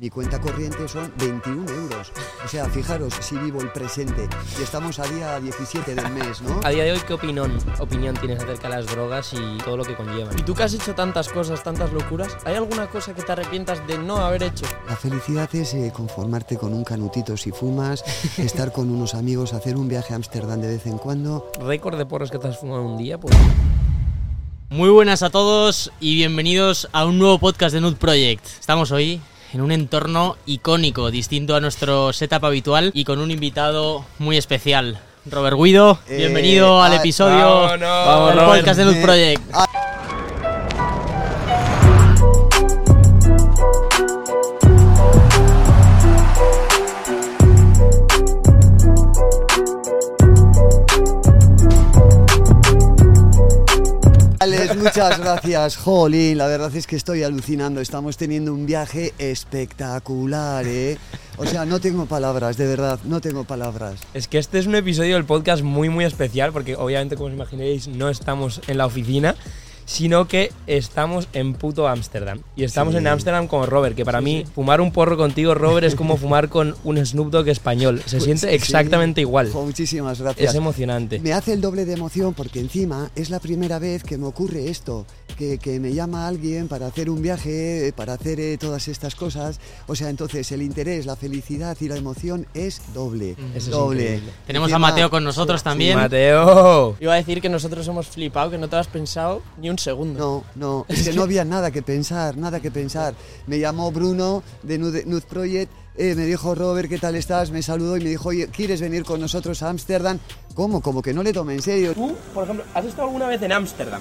Mi 0.00 0.10
cuenta 0.10 0.40
corriente 0.40 0.86
son 0.86 1.12
21 1.18 1.68
euros. 1.72 2.12
O 2.44 2.46
sea, 2.46 2.66
fijaros 2.66 3.12
si 3.20 3.36
vivo 3.36 3.60
el 3.60 3.72
presente. 3.72 4.28
Y 4.56 4.62
estamos 4.62 5.00
a 5.00 5.08
día 5.08 5.40
17 5.40 5.92
del 5.92 6.08
mes, 6.12 6.40
¿no? 6.40 6.60
A 6.62 6.70
día 6.70 6.84
de 6.84 6.92
hoy, 6.92 7.00
¿qué 7.04 7.14
opinión, 7.14 7.58
opinión 7.80 8.14
tienes 8.14 8.40
acerca 8.40 8.68
de 8.68 8.76
las 8.76 8.86
drogas 8.86 9.32
y 9.32 9.58
todo 9.64 9.76
lo 9.76 9.84
que 9.84 9.96
conllevan? 9.96 10.38
Y 10.38 10.42
tú 10.42 10.54
que 10.54 10.62
has 10.62 10.72
hecho 10.72 10.94
tantas 10.94 11.28
cosas, 11.28 11.64
tantas 11.64 11.92
locuras, 11.92 12.36
¿hay 12.44 12.54
alguna 12.54 12.86
cosa 12.86 13.12
que 13.12 13.22
te 13.22 13.32
arrepientas 13.32 13.84
de 13.88 13.98
no 13.98 14.18
haber 14.18 14.44
hecho? 14.44 14.66
La 14.86 14.94
felicidad 14.94 15.52
es 15.56 15.74
eh, 15.74 15.92
conformarte 15.92 16.56
con 16.56 16.74
un 16.74 16.84
canutito 16.84 17.36
si 17.36 17.50
fumas, 17.50 18.04
estar 18.38 18.70
con 18.70 18.90
unos 18.90 19.16
amigos, 19.16 19.52
hacer 19.52 19.76
un 19.76 19.88
viaje 19.88 20.12
a 20.12 20.16
Ámsterdam 20.16 20.60
de 20.60 20.68
vez 20.68 20.86
en 20.86 20.98
cuando. 20.98 21.50
¿Récord 21.58 21.98
de 21.98 22.06
porros 22.06 22.30
que 22.30 22.38
te 22.38 22.46
has 22.46 22.56
fumado 22.56 22.84
un 22.84 22.98
día? 22.98 23.18
Pues 23.18 23.36
Muy 24.70 24.90
buenas 24.90 25.24
a 25.24 25.30
todos 25.30 25.90
y 25.98 26.14
bienvenidos 26.14 26.88
a 26.92 27.04
un 27.04 27.18
nuevo 27.18 27.40
podcast 27.40 27.74
de 27.74 27.80
Nude 27.80 27.96
Project. 27.96 28.46
Estamos 28.60 28.92
hoy 28.92 29.20
en 29.52 29.60
un 29.60 29.72
entorno 29.72 30.36
icónico, 30.46 31.10
distinto 31.10 31.56
a 31.56 31.60
nuestro 31.60 32.12
setup 32.12 32.44
habitual 32.44 32.90
y 32.94 33.04
con 33.04 33.18
un 33.18 33.30
invitado 33.30 34.04
muy 34.18 34.36
especial. 34.36 35.00
Robert 35.26 35.56
Guido, 35.58 35.98
Eh, 36.08 36.16
bienvenido 36.18 36.82
al 36.82 36.92
ah, 36.92 36.96
episodio 36.96 37.60
Vámonos. 37.78 38.34
del 38.36 38.44
podcast 38.44 38.80
de 38.80 38.98
Eh, 38.98 39.02
Project. 39.02 39.42
Muchas 54.88 55.18
gracias, 55.18 55.76
Jolín. 55.76 56.38
La 56.38 56.46
verdad 56.46 56.74
es 56.74 56.86
que 56.86 56.96
estoy 56.96 57.22
alucinando. 57.22 57.80
Estamos 57.80 58.16
teniendo 58.16 58.54
un 58.54 58.64
viaje 58.64 59.12
espectacular, 59.18 60.66
¿eh? 60.66 60.96
O 61.36 61.44
sea, 61.44 61.66
no 61.66 61.78
tengo 61.78 62.06
palabras, 62.06 62.56
de 62.56 62.66
verdad, 62.66 62.98
no 63.04 63.20
tengo 63.20 63.44
palabras. 63.44 64.00
es 64.14 64.28
que 64.28 64.38
este 64.38 64.58
es 64.58 64.66
un 64.66 64.74
episodio 64.74 65.14
del 65.16 65.24
podcast 65.24 65.62
muy, 65.62 65.90
muy 65.90 66.04
especial 66.04 66.52
porque 66.52 66.74
obviamente, 66.74 67.16
como 67.16 67.28
os 67.28 67.34
imaginéis, 67.34 67.86
no 67.86 68.08
estamos 68.08 68.62
en 68.66 68.78
la 68.78 68.86
oficina, 68.86 69.36
sino 69.88 70.28
que 70.28 70.52
estamos 70.66 71.28
en 71.32 71.54
puto 71.54 71.88
Ámsterdam. 71.88 72.42
Y 72.56 72.64
estamos 72.64 72.92
Sí. 72.92 72.98
en 72.98 73.06
Ámsterdam 73.06 73.46
con 73.46 73.66
Robert, 73.66 73.96
que 73.96 74.04
para 74.04 74.20
mí 74.20 74.44
fumar 74.54 74.82
un 74.82 74.92
porro 74.92 75.16
contigo, 75.16 75.54
Robert, 75.54 75.86
es 75.86 75.94
como 75.94 76.16
fumar 76.18 76.50
con 76.50 76.76
un 76.84 76.98
Snoop 77.04 77.30
Dogg 77.30 77.48
español. 77.48 78.02
Se 78.04 78.18
Pues, 78.18 78.24
siente 78.24 78.54
exactamente 78.54 79.22
igual. 79.22 79.50
Muchísimas 79.54 80.20
gracias. 80.20 80.50
Es 80.50 80.54
emocionante. 80.54 81.18
Me 81.20 81.32
hace 81.32 81.54
el 81.54 81.62
doble 81.62 81.86
de 81.86 81.94
emoción 81.94 82.34
porque 82.34 82.60
encima 82.60 83.10
es 83.16 83.30
la 83.30 83.40
primera 83.40 83.78
vez 83.78 84.04
que 84.04 84.18
me 84.18 84.26
ocurre 84.26 84.68
esto, 84.68 85.06
que, 85.38 85.58
que 85.58 85.78
me 85.78 85.94
llama 85.94 86.26
alguien 86.26 86.66
para 86.66 86.88
hacer 86.88 87.08
un 87.08 87.22
viaje, 87.22 87.92
para 87.96 88.14
hacer 88.14 88.40
eh, 88.40 88.58
todas 88.58 88.88
estas 88.88 89.14
cosas. 89.14 89.60
O 89.86 89.94
sea, 89.94 90.10
entonces 90.10 90.50
el 90.52 90.62
interés, 90.62 91.06
la 91.06 91.14
felicidad 91.16 91.76
y 91.80 91.88
la 91.88 91.96
emoción 91.96 92.46
es 92.54 92.82
doble. 92.92 93.36
Eso 93.54 93.56
es 93.56 93.70
doble. 93.70 94.02
increíble. 94.02 94.32
Tenemos 94.46 94.72
a 94.72 94.78
Mateo 94.78 95.08
con 95.08 95.22
nosotros 95.22 95.62
también. 95.62 95.96
Mateo. 95.96 96.96
Iba 97.00 97.14
a 97.14 97.16
decir 97.16 97.40
que 97.40 97.48
nosotros 97.48 97.86
hemos 97.86 98.08
flipado, 98.08 98.50
que 98.50 98.58
no 98.58 98.68
te 98.68 98.76
has 98.76 98.88
pensado 98.88 99.42
ni 99.58 99.70
un 99.70 99.78
segundo. 99.78 100.18
No, 100.18 100.44
no, 100.56 100.86
es 100.88 101.08
que 101.08 101.14
no 101.14 101.22
había 101.22 101.44
nada 101.44 101.70
que 101.70 101.82
pensar, 101.82 102.36
nada 102.36 102.58
que 102.60 102.72
pensar. 102.72 103.14
Me 103.46 103.60
llamó 103.60 103.92
Bruno 103.92 104.42
de 104.64 104.78
Nude, 104.78 105.04
Nude 105.06 105.22
Project, 105.28 105.70
eh, 106.00 106.14
me 106.14 106.26
dijo 106.26 106.54
Robert, 106.54 106.88
¿qué 106.88 106.98
tal 106.98 107.16
estás? 107.16 107.50
Me 107.50 107.60
saludó 107.60 107.96
y 107.96 108.00
me 108.00 108.10
dijo, 108.10 108.28
oye, 108.28 108.46
¿quieres 108.46 108.80
venir 108.80 109.02
con 109.04 109.20
nosotros 109.20 109.60
a 109.64 109.68
Ámsterdam? 109.68 110.20
¿Cómo? 110.54 110.80
Como 110.80 111.02
que 111.02 111.12
no 111.12 111.24
le 111.24 111.32
tomé 111.32 111.54
en 111.54 111.62
serio. 111.62 111.92
Tú, 111.92 112.16
por 112.32 112.44
ejemplo, 112.44 112.64
¿has 112.72 112.84
estado 112.84 113.08
alguna 113.08 113.26
vez 113.26 113.42
en 113.42 113.50
Ámsterdam? 113.50 114.00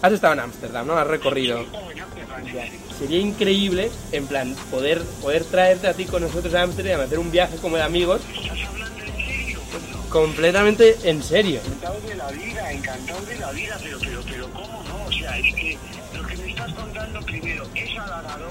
Has 0.00 0.12
estado 0.12 0.34
en 0.34 0.40
Ámsterdam, 0.40 0.86
¿no? 0.86 0.96
Has 0.96 1.06
recorrido. 1.06 1.64
Sería 2.98 3.18
increíble, 3.18 3.90
en 4.12 4.26
plan, 4.26 4.54
poder, 4.70 5.02
poder 5.20 5.44
traerte 5.44 5.88
a 5.88 5.94
ti 5.94 6.04
con 6.04 6.22
nosotros 6.22 6.54
a 6.54 6.62
Ámsterdam, 6.62 7.00
hacer 7.00 7.18
un 7.18 7.30
viaje 7.30 7.56
como 7.56 7.76
de 7.76 7.82
amigos. 7.82 8.20
Completamente 10.08 10.96
en 11.04 11.22
serio. 11.22 11.60
encantado 11.64 12.00
de 12.00 12.14
la 12.14 12.28
vida, 12.30 12.72
encantado 12.72 13.26
de 13.26 13.36
la 13.36 13.52
vida, 13.52 13.78
pero, 13.82 13.98
pero, 14.00 14.22
pero, 14.26 14.52
¿cómo 14.52 14.82
no? 14.84 15.04
O 15.04 15.12
sea, 15.12 15.38
es 15.38 15.54
que 15.54 15.78
lo 16.14 16.26
que 16.26 16.36
me 16.36 16.50
estás 16.50 16.72
contando 16.72 17.20
primero 17.22 17.64
es 17.74 17.98
halagador, 17.98 18.47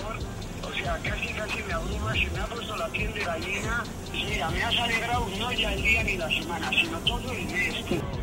casi, 1.03 1.27
casi 1.33 1.63
me 1.67 1.73
abruma, 1.73 2.13
se 2.13 2.29
me 2.29 2.39
ha 2.39 2.45
puesto 2.45 2.75
la 2.75 2.87
piel 2.87 3.13
de 3.13 3.19
gallina. 3.19 3.83
Mira, 4.13 4.49
me 4.49 4.63
has 4.63 4.77
alegrado 4.79 5.27
no 5.37 5.51
ya 5.51 5.73
el 5.73 5.81
día 5.81 6.03
ni 6.03 6.17
la 6.17 6.27
semana, 6.29 6.69
sino 6.69 6.97
todo 6.99 7.31
el 7.31 7.45
mes. 7.45 7.75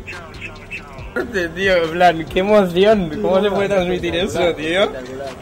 Chao, 0.09 0.31
chao, 0.43 0.55
chao. 0.75 1.49
Tío, 1.55 1.83
en 1.83 1.91
plan, 1.91 2.25
qué 2.25 2.39
emoción. 2.39 3.21
¿Cómo 3.21 3.41
se 3.41 3.49
puede 3.49 3.69
transmitir 3.69 4.15
eso, 4.15 4.53
tío? 4.55 4.91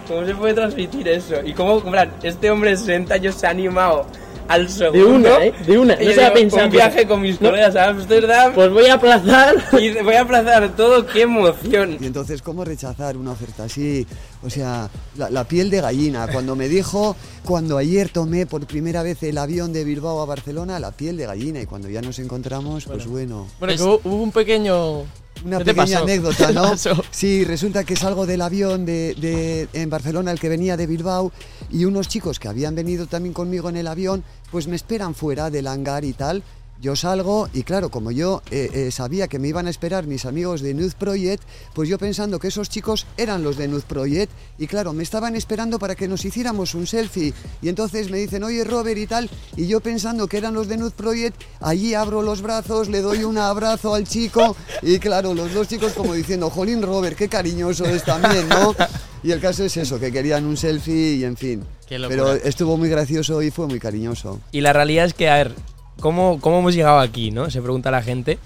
¿Cómo 0.08 0.26
se 0.26 0.36
puede 0.36 0.54
transmitir 0.54 1.08
eso? 1.08 1.36
Y 1.44 1.54
cómo, 1.54 1.78
en 1.80 1.92
plan, 1.92 2.12
este 2.22 2.52
hombre 2.52 2.72
de 2.72 2.78
60 2.78 3.14
años 3.14 3.36
se 3.36 3.48
ha 3.48 3.50
animado 3.50 4.06
al 4.48 4.70
segundo. 4.70 5.16
una, 5.16 5.46
¿eh? 5.46 5.54
De 5.66 5.78
una. 5.78 5.94
Y 6.02 6.06
No 6.06 6.12
yo 6.12 6.22
se 6.22 6.32
pensaba, 6.32 6.66
Un 6.66 6.72
viaje 6.72 7.08
con 7.08 7.22
mis 7.22 7.40
no. 7.42 7.50
colegas 7.50 7.76
a 7.76 7.90
Ámsterdam. 7.90 8.54
Pues 8.54 8.72
voy 8.72 8.86
a 8.86 8.96
aplazar. 8.96 9.56
Y 9.80 9.92
voy 10.02 10.16
a 10.16 10.22
aplazar 10.22 10.76
todo, 10.76 11.06
qué 11.06 11.22
emoción. 11.24 11.98
Y 12.00 12.06
entonces, 12.06 12.42
¿cómo 12.42 12.64
rechazar 12.64 13.18
una 13.18 13.32
oferta 13.32 13.66
así? 13.66 14.06
O 14.44 14.50
sea, 14.50 14.90
la, 15.18 15.30
la 15.30 15.44
piel 15.46 15.70
de 15.70 15.82
gallina. 15.82 16.28
Cuando 16.28 16.56
me 16.56 16.68
dijo, 16.68 17.16
cuando 17.44 17.78
ayer 17.78 18.10
tomé 18.10 18.46
por 18.46 18.66
primera 18.68 19.04
vez 19.04 19.22
el 19.24 19.38
avión 19.38 19.74
de 19.74 19.84
Bilbao 19.84 20.22
a 20.22 20.26
Barcelona, 20.26 20.80
la 20.80 20.92
piel 20.92 21.18
de 21.18 21.26
gallina. 21.26 21.62
Y 21.62 21.66
cuando 21.66 21.90
ya 21.90 22.02
nos 22.02 22.20
encontramos, 22.20 22.86
pues 22.86 23.08
bueno. 23.08 23.48
Bueno, 23.60 23.76
que 23.76 23.84
hubo, 23.84 24.02
hubo 24.04 24.24
un 24.24 24.32
pequeño. 24.32 25.04
Una 25.44 25.58
¿Qué 25.60 25.66
te 25.66 25.74
pequeña 25.74 25.94
pasó? 26.00 26.04
anécdota, 26.06 26.48
¿Qué 26.48 26.54
¿no? 26.54 26.62
pasó? 26.64 27.04
Sí, 27.12 27.44
resulta 27.44 27.84
que 27.84 27.96
salgo 27.96 28.26
del 28.26 28.42
avión 28.42 28.86
de, 28.86 29.14
de- 29.16 29.68
en 29.74 29.90
Barcelona, 29.90 30.32
el 30.32 30.40
que 30.40 30.50
venía 30.50 30.78
de 30.78 30.88
Bilbao, 30.88 31.32
y 31.72 31.86
unos 31.86 32.08
chicos 32.08 32.40
que 32.40 32.48
habían 32.48 32.76
venido 32.76 33.08
también 33.08 33.34
conmigo 33.34 33.70
en 33.70 33.78
el 33.78 33.88
avión, 33.88 34.24
pues 34.52 34.68
me 34.68 34.76
esperan 34.76 35.16
fuera 35.16 35.50
del 35.50 35.68
hangar 35.68 36.06
y 36.06 36.14
tal. 36.14 36.44
Yo 36.84 36.98
salgo 36.98 37.48
y 37.54 37.64
claro, 37.64 37.88
como 37.88 38.12
yo 38.12 38.42
eh, 38.52 38.70
eh, 38.74 38.92
sabía 38.92 39.30
que 39.30 39.40
me 39.40 39.48
iban 39.48 39.68
a 39.68 39.70
esperar 39.70 40.06
mis 40.06 40.26
amigos 40.26 40.60
de 40.60 40.74
Nude 40.74 40.92
Project, 41.00 41.42
pues 41.74 41.88
yo 41.88 41.98
pensando 41.98 42.40
que 42.40 42.50
esos 42.50 42.68
chicos 42.68 43.08
eran 43.16 43.42
los 43.42 43.56
de 43.56 43.70
Nude 43.70 43.86
Project 43.88 44.30
y 44.60 44.68
claro, 44.68 44.92
me 44.92 45.02
estaban 45.02 45.38
esperando 45.38 45.80
para 45.80 45.96
que 45.96 46.10
nos 46.10 46.26
hiciéramos 46.26 46.76
un 46.76 46.86
selfie 46.86 47.34
y 47.62 47.70
entonces 47.70 48.12
me 48.12 48.18
dicen, 48.18 48.44
oye 48.44 48.66
Robert 48.66 48.98
y 48.98 49.08
tal, 49.08 49.30
y 49.56 49.66
yo 49.66 49.80
pensando 49.80 50.28
que 50.28 50.36
eran 50.36 50.56
los 50.56 50.68
de 50.68 50.76
Nude 50.76 50.92
Project, 50.92 51.42
allí 51.62 51.94
abro 51.94 52.22
los 52.22 52.42
brazos, 52.42 52.90
le 52.90 53.00
doy 53.00 53.24
un 53.24 53.38
abrazo 53.38 53.96
al 53.96 54.06
chico 54.06 54.54
y 54.82 55.00
claro, 55.00 55.34
los 55.34 55.54
dos 55.54 55.70
chicos 55.70 55.94
como 55.94 56.14
diciendo, 56.14 56.50
jolín 56.50 56.82
Robert, 56.82 57.16
qué 57.16 57.30
cariñoso 57.30 57.86
es 57.86 58.04
también, 58.04 58.50
¿no? 58.50 58.76
Y 59.24 59.32
el 59.32 59.40
caso 59.40 59.64
es 59.64 59.78
eso, 59.78 60.02
que 60.02 60.12
querían 60.12 60.44
un 60.44 60.58
selfie 60.58 61.16
y 61.16 61.24
en 61.24 61.38
fin. 61.38 61.64
Qué 61.88 61.98
locura. 61.98 62.24
Pero 62.26 62.34
estuvo 62.44 62.76
muy 62.76 62.90
gracioso 62.90 63.42
y 63.42 63.52
fue 63.52 63.68
muy 63.68 63.80
cariñoso. 63.80 64.42
Y 64.52 64.60
la 64.60 64.74
realidad 64.74 65.06
es 65.06 65.14
que, 65.14 65.30
a 65.30 65.36
ver, 65.36 65.56
¿cómo, 66.04 66.42
¿cómo 66.42 66.60
hemos 66.60 66.76
llegado 66.76 67.00
aquí, 67.00 67.32
no? 67.32 67.50
Se 67.50 67.62
pregunta 67.62 67.90
la 67.90 68.02
gente. 68.02 68.38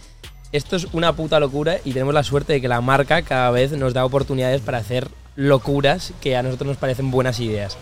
Esto 0.52 0.76
es 0.76 0.86
una 0.94 1.14
puta 1.14 1.40
locura 1.40 1.80
y 1.84 1.92
tenemos 1.92 2.14
la 2.14 2.22
suerte 2.22 2.54
de 2.54 2.62
que 2.62 2.68
la 2.68 2.82
marca 2.82 3.24
cada 3.24 3.50
vez 3.50 3.72
nos 3.72 3.96
da 3.96 4.06
oportunidades 4.06 4.62
para 4.62 4.78
hacer 4.78 5.10
locuras 5.36 6.14
que 6.22 6.38
a 6.38 6.44
nosotros 6.44 6.68
nos 6.68 6.78
parecen 6.78 7.10
buenas 7.10 7.40
ideas. 7.40 7.76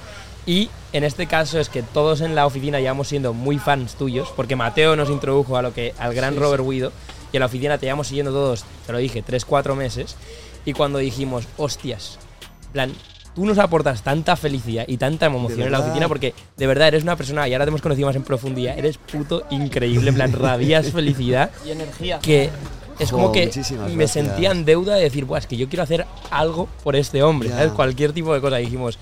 Y 0.45 0.69
en 0.93 1.03
este 1.03 1.27
caso 1.27 1.59
es 1.59 1.67
que 1.67 1.83
todos 1.83 2.21
en 2.21 2.35
la 2.35 2.45
oficina 2.45 2.79
llevamos 2.79 3.09
siendo 3.09 3.33
muy 3.33 3.59
fans 3.59 3.95
tuyos, 3.95 4.31
porque 4.33 4.55
Mateo 4.55 4.95
nos 4.95 5.09
introdujo 5.09 5.57
a 5.57 5.61
lo 5.61 5.73
que 5.73 5.93
al 5.99 6.13
gran 6.13 6.37
Robert 6.37 6.63
Guido 6.63 6.93
y 7.33 7.35
en 7.35 7.41
la 7.41 7.47
oficina 7.47 7.77
te 7.77 7.85
llevamos 7.85 8.07
siguiendo 8.07 8.31
todos, 8.31 8.63
te 8.85 8.93
lo 8.93 8.97
dije, 8.99 9.25
3-4 9.25 9.75
meses. 9.75 10.15
Y 10.63 10.71
cuando 10.71 10.99
dijimos, 10.99 11.49
hostias, 11.57 12.17
plan, 12.71 12.93
tú 13.35 13.45
nos 13.45 13.57
aportas 13.57 14.01
tanta 14.01 14.35
felicidad 14.35 14.85
y 14.87 14.97
tanta 14.97 15.27
emoción 15.27 15.61
en 15.63 15.71
la 15.71 15.79
oficina 15.81 16.07
porque 16.07 16.33
de 16.57 16.67
verdad 16.67 16.87
eres 16.87 17.03
una 17.03 17.15
persona, 17.15 17.47
y 17.47 17.53
ahora 17.53 17.65
te 17.65 17.69
hemos 17.69 17.81
conocido 17.81 18.07
más 18.07 18.15
en 18.15 18.23
profundidad, 18.23 18.77
eres 18.79 18.97
puto 18.97 19.43
increíble, 19.49 20.09
en 20.09 20.15
plan, 20.15 20.31
radias 20.31 20.91
felicidad 20.91 21.51
Y 21.65 21.71
energía. 21.71 22.19
que 22.19 22.49
es 22.97 23.11
como 23.11 23.31
que 23.31 23.51
me 23.93 24.07
sentía 24.07 24.51
en 24.51 24.63
deuda 24.63 24.95
de 24.95 25.03
decir, 25.03 25.25
Buah, 25.25 25.39
es 25.39 25.47
que 25.47 25.57
yo 25.57 25.67
quiero 25.67 25.83
hacer 25.83 26.05
algo 26.31 26.69
por 26.83 26.95
este 26.95 27.23
hombre. 27.23 27.49
¿sabes? 27.49 27.71
Cualquier 27.73 28.13
tipo 28.13 28.33
de 28.33 28.39
cosa. 28.39 28.59
Y 28.61 28.65
dijimos, 28.65 28.97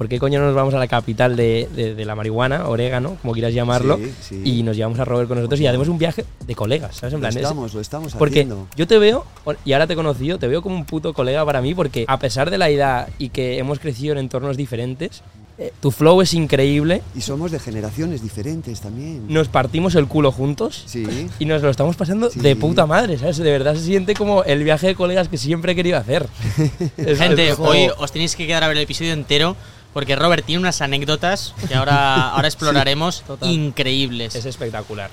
¿por 0.00 0.08
qué 0.08 0.18
coño 0.18 0.40
no 0.40 0.46
nos 0.46 0.54
vamos 0.54 0.72
a 0.72 0.78
la 0.78 0.88
capital 0.88 1.36
de, 1.36 1.68
de- 1.76 1.94
de 1.94 2.04
la 2.06 2.14
marihuana, 2.14 2.66
orégano, 2.70 3.18
como 3.20 3.34
quieras 3.34 3.52
llamarlo? 3.52 3.98
Sí, 3.98 4.12
sí. 4.22 4.40
Y 4.46 4.62
nos 4.62 4.74
llevamos 4.74 4.98
a 4.98 5.04
Robert 5.04 5.28
con 5.28 5.36
nosotros 5.36 5.60
y 5.60 5.66
hacemos 5.66 5.88
un 5.88 5.98
viaje 5.98 6.24
de 6.46 6.54
colegas, 6.54 6.96
¿sabes? 6.96 7.12
En 7.12 7.18
Lo 7.20 7.28
plan, 7.28 7.30
es- 7.32 7.36
estamos, 7.42 7.74
lo 7.74 7.80
estamos 7.82 8.14
porque 8.14 8.40
haciendo. 8.40 8.66
yo 8.76 8.86
te 8.86 8.98
veo, 8.98 9.26
y 9.66 9.74
ahora 9.74 9.86
te 9.86 9.92
he 9.92 9.96
conocido, 9.96 10.38
te 10.38 10.48
veo 10.48 10.62
como 10.62 10.74
un 10.74 10.86
puto 10.86 11.12
colega 11.12 11.44
para 11.44 11.60
mí, 11.60 11.74
porque 11.74 12.06
a 12.08 12.18
pesar 12.18 12.48
de 12.50 12.56
la 12.56 12.70
edad 12.70 13.08
y 13.18 13.28
que 13.28 13.58
hemos 13.58 13.78
crecido 13.78 14.12
en 14.12 14.18
entornos 14.20 14.56
diferentes, 14.56 15.20
eh, 15.58 15.74
tu 15.82 15.90
flow 15.90 16.22
es 16.22 16.32
increíble, 16.32 17.02
Y 17.14 17.20
somos 17.20 17.50
de 17.50 17.58
generaciones 17.58 18.22
diferentes 18.22 18.80
también. 18.80 19.26
nos 19.28 19.48
partimos 19.48 19.94
el 19.96 20.06
culo 20.06 20.32
juntos. 20.32 20.84
Sí. 20.86 21.06
Y 21.38 21.44
nos 21.44 21.60
lo 21.60 21.68
estamos 21.68 21.96
pasando 21.96 22.30
Sí. 22.30 22.40
de 22.40 22.56
puta 22.56 22.86
madre, 22.86 23.18
¿sabes? 23.18 23.36
De 23.36 23.50
verdad 23.52 23.74
se 23.74 23.82
siente 23.84 24.14
como 24.14 24.42
el 24.44 24.64
viaje 24.64 24.86
de 24.86 24.94
colegas 24.94 25.28
que 25.28 25.36
siempre 25.36 25.72
he 25.72 25.74
querido 25.76 25.98
hacer. 25.98 26.26
Es- 26.96 27.18
Gente, 27.18 27.50
es- 27.50 27.58
hoy 27.58 27.90
os 27.98 28.10
tenéis 28.10 28.34
que 28.36 28.46
quedar 28.46 28.64
a 28.64 28.68
ver 28.68 28.78
el 28.78 28.84
episodio 28.84 29.12
entero 29.12 29.54
porque 29.92 30.16
Robert 30.16 30.44
tiene 30.44 30.60
unas 30.60 30.80
anécdotas 30.80 31.54
que 31.68 31.74
ahora, 31.74 32.30
ahora 32.34 32.48
exploraremos 32.48 33.22
increíbles. 33.42 34.34
es 34.34 34.44
espectacular. 34.46 35.10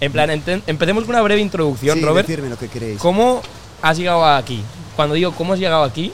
En 0.00 0.12
plan, 0.12 0.30
empecemos 0.30 1.04
con 1.04 1.14
una 1.14 1.22
breve 1.22 1.40
introducción, 1.40 1.98
Sí, 1.98 2.04
Robert. 2.04 2.26
decirme 2.28 2.48
lo 2.50 2.58
que 2.58 2.68
queréis. 2.68 3.00
¿Cómo 3.00 3.42
has 3.82 3.96
llegado 3.98 4.24
aquí? 4.24 4.62
Cuando 4.94 5.14
digo 5.14 5.32
cómo 5.32 5.54
has 5.54 5.58
llegado 5.58 5.82
aquí, 5.82 6.12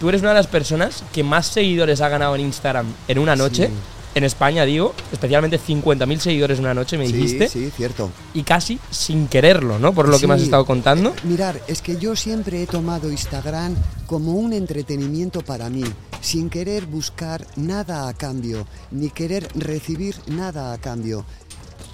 tú 0.00 0.08
eres 0.10 0.20
una 0.20 0.30
de 0.30 0.36
las 0.36 0.46
personas 0.46 1.02
que 1.12 1.22
más 1.22 1.46
seguidores 1.46 2.00
ha 2.02 2.08
ganado 2.08 2.34
en 2.34 2.42
Instagram 2.42 2.86
en 3.08 3.18
una 3.18 3.34
noche. 3.36 3.68
Sí. 3.68 3.72
En 4.14 4.24
España, 4.24 4.64
digo, 4.64 4.94
especialmente 5.12 5.58
50.000 5.58 6.18
seguidores 6.18 6.58
en 6.58 6.64
una 6.64 6.74
noche, 6.74 6.98
me 6.98 7.06
Sí, 7.06 7.12
dijiste, 7.12 7.48
sí, 7.48 7.70
cierto. 7.76 8.10
y 8.34 8.42
casi 8.42 8.78
sin 8.90 9.26
quererlo, 9.28 9.78
¿no? 9.78 9.92
Por 9.94 10.08
lo 10.08 10.18
que 10.18 10.26
me 10.26 10.34
has 10.34 10.42
estado 10.42 10.64
contando. 10.66 11.14
Mirar, 11.24 11.60
es 11.66 11.80
que 11.82 11.96
yo 11.96 12.14
siempre 12.16 12.62
he 12.62 12.66
tomado 12.66 13.10
Instagram 13.10 13.74
como 14.06 14.32
un 14.34 14.52
entretenimiento 14.52 15.40
para 15.42 15.70
mí, 15.70 15.84
sin 16.20 16.50
querer 16.50 16.86
buscar 16.86 17.46
nada 17.56 18.08
a 18.08 18.14
cambio, 18.14 18.66
ni 18.90 19.08
querer 19.10 19.48
recibir 19.54 20.14
nada 20.26 20.72
a 20.72 20.78
cambio. 20.78 21.24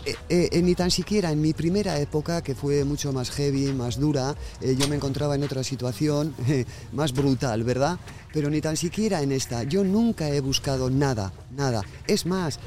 Eh, 0.09 0.17
eh, 0.31 0.49
eh, 0.53 0.63
ni 0.63 0.75
tan 0.75 0.91
siquiera 0.91 1.31
en 1.31 1.39
mi 1.39 1.53
primera 1.53 2.01
época, 2.01 2.41
que 2.41 2.55
fue 2.55 2.83
mucho 2.85 3.13
más 3.13 3.31
heavy, 3.31 3.75
más 3.75 4.01
dura, 4.01 4.35
yo 4.63 4.89
me 4.89 4.97
encontraba 4.97 5.35
en 5.35 5.43
otra 5.43 5.63
situación 5.63 6.35
más 6.93 7.13
brutal, 7.13 7.63
¿verdad? 7.63 7.99
Pero 8.33 8.49
ni 8.49 8.63
tan 8.63 8.79
siquiera 8.79 9.21
en 9.21 9.33
esta. 9.33 9.65
Yo 9.65 9.85
nunca 9.85 10.31
he 10.31 10.41
buscado 10.41 10.89
nada, 10.89 11.33
nada. 11.55 11.83
Es 12.07 12.25
más, 12.25 12.59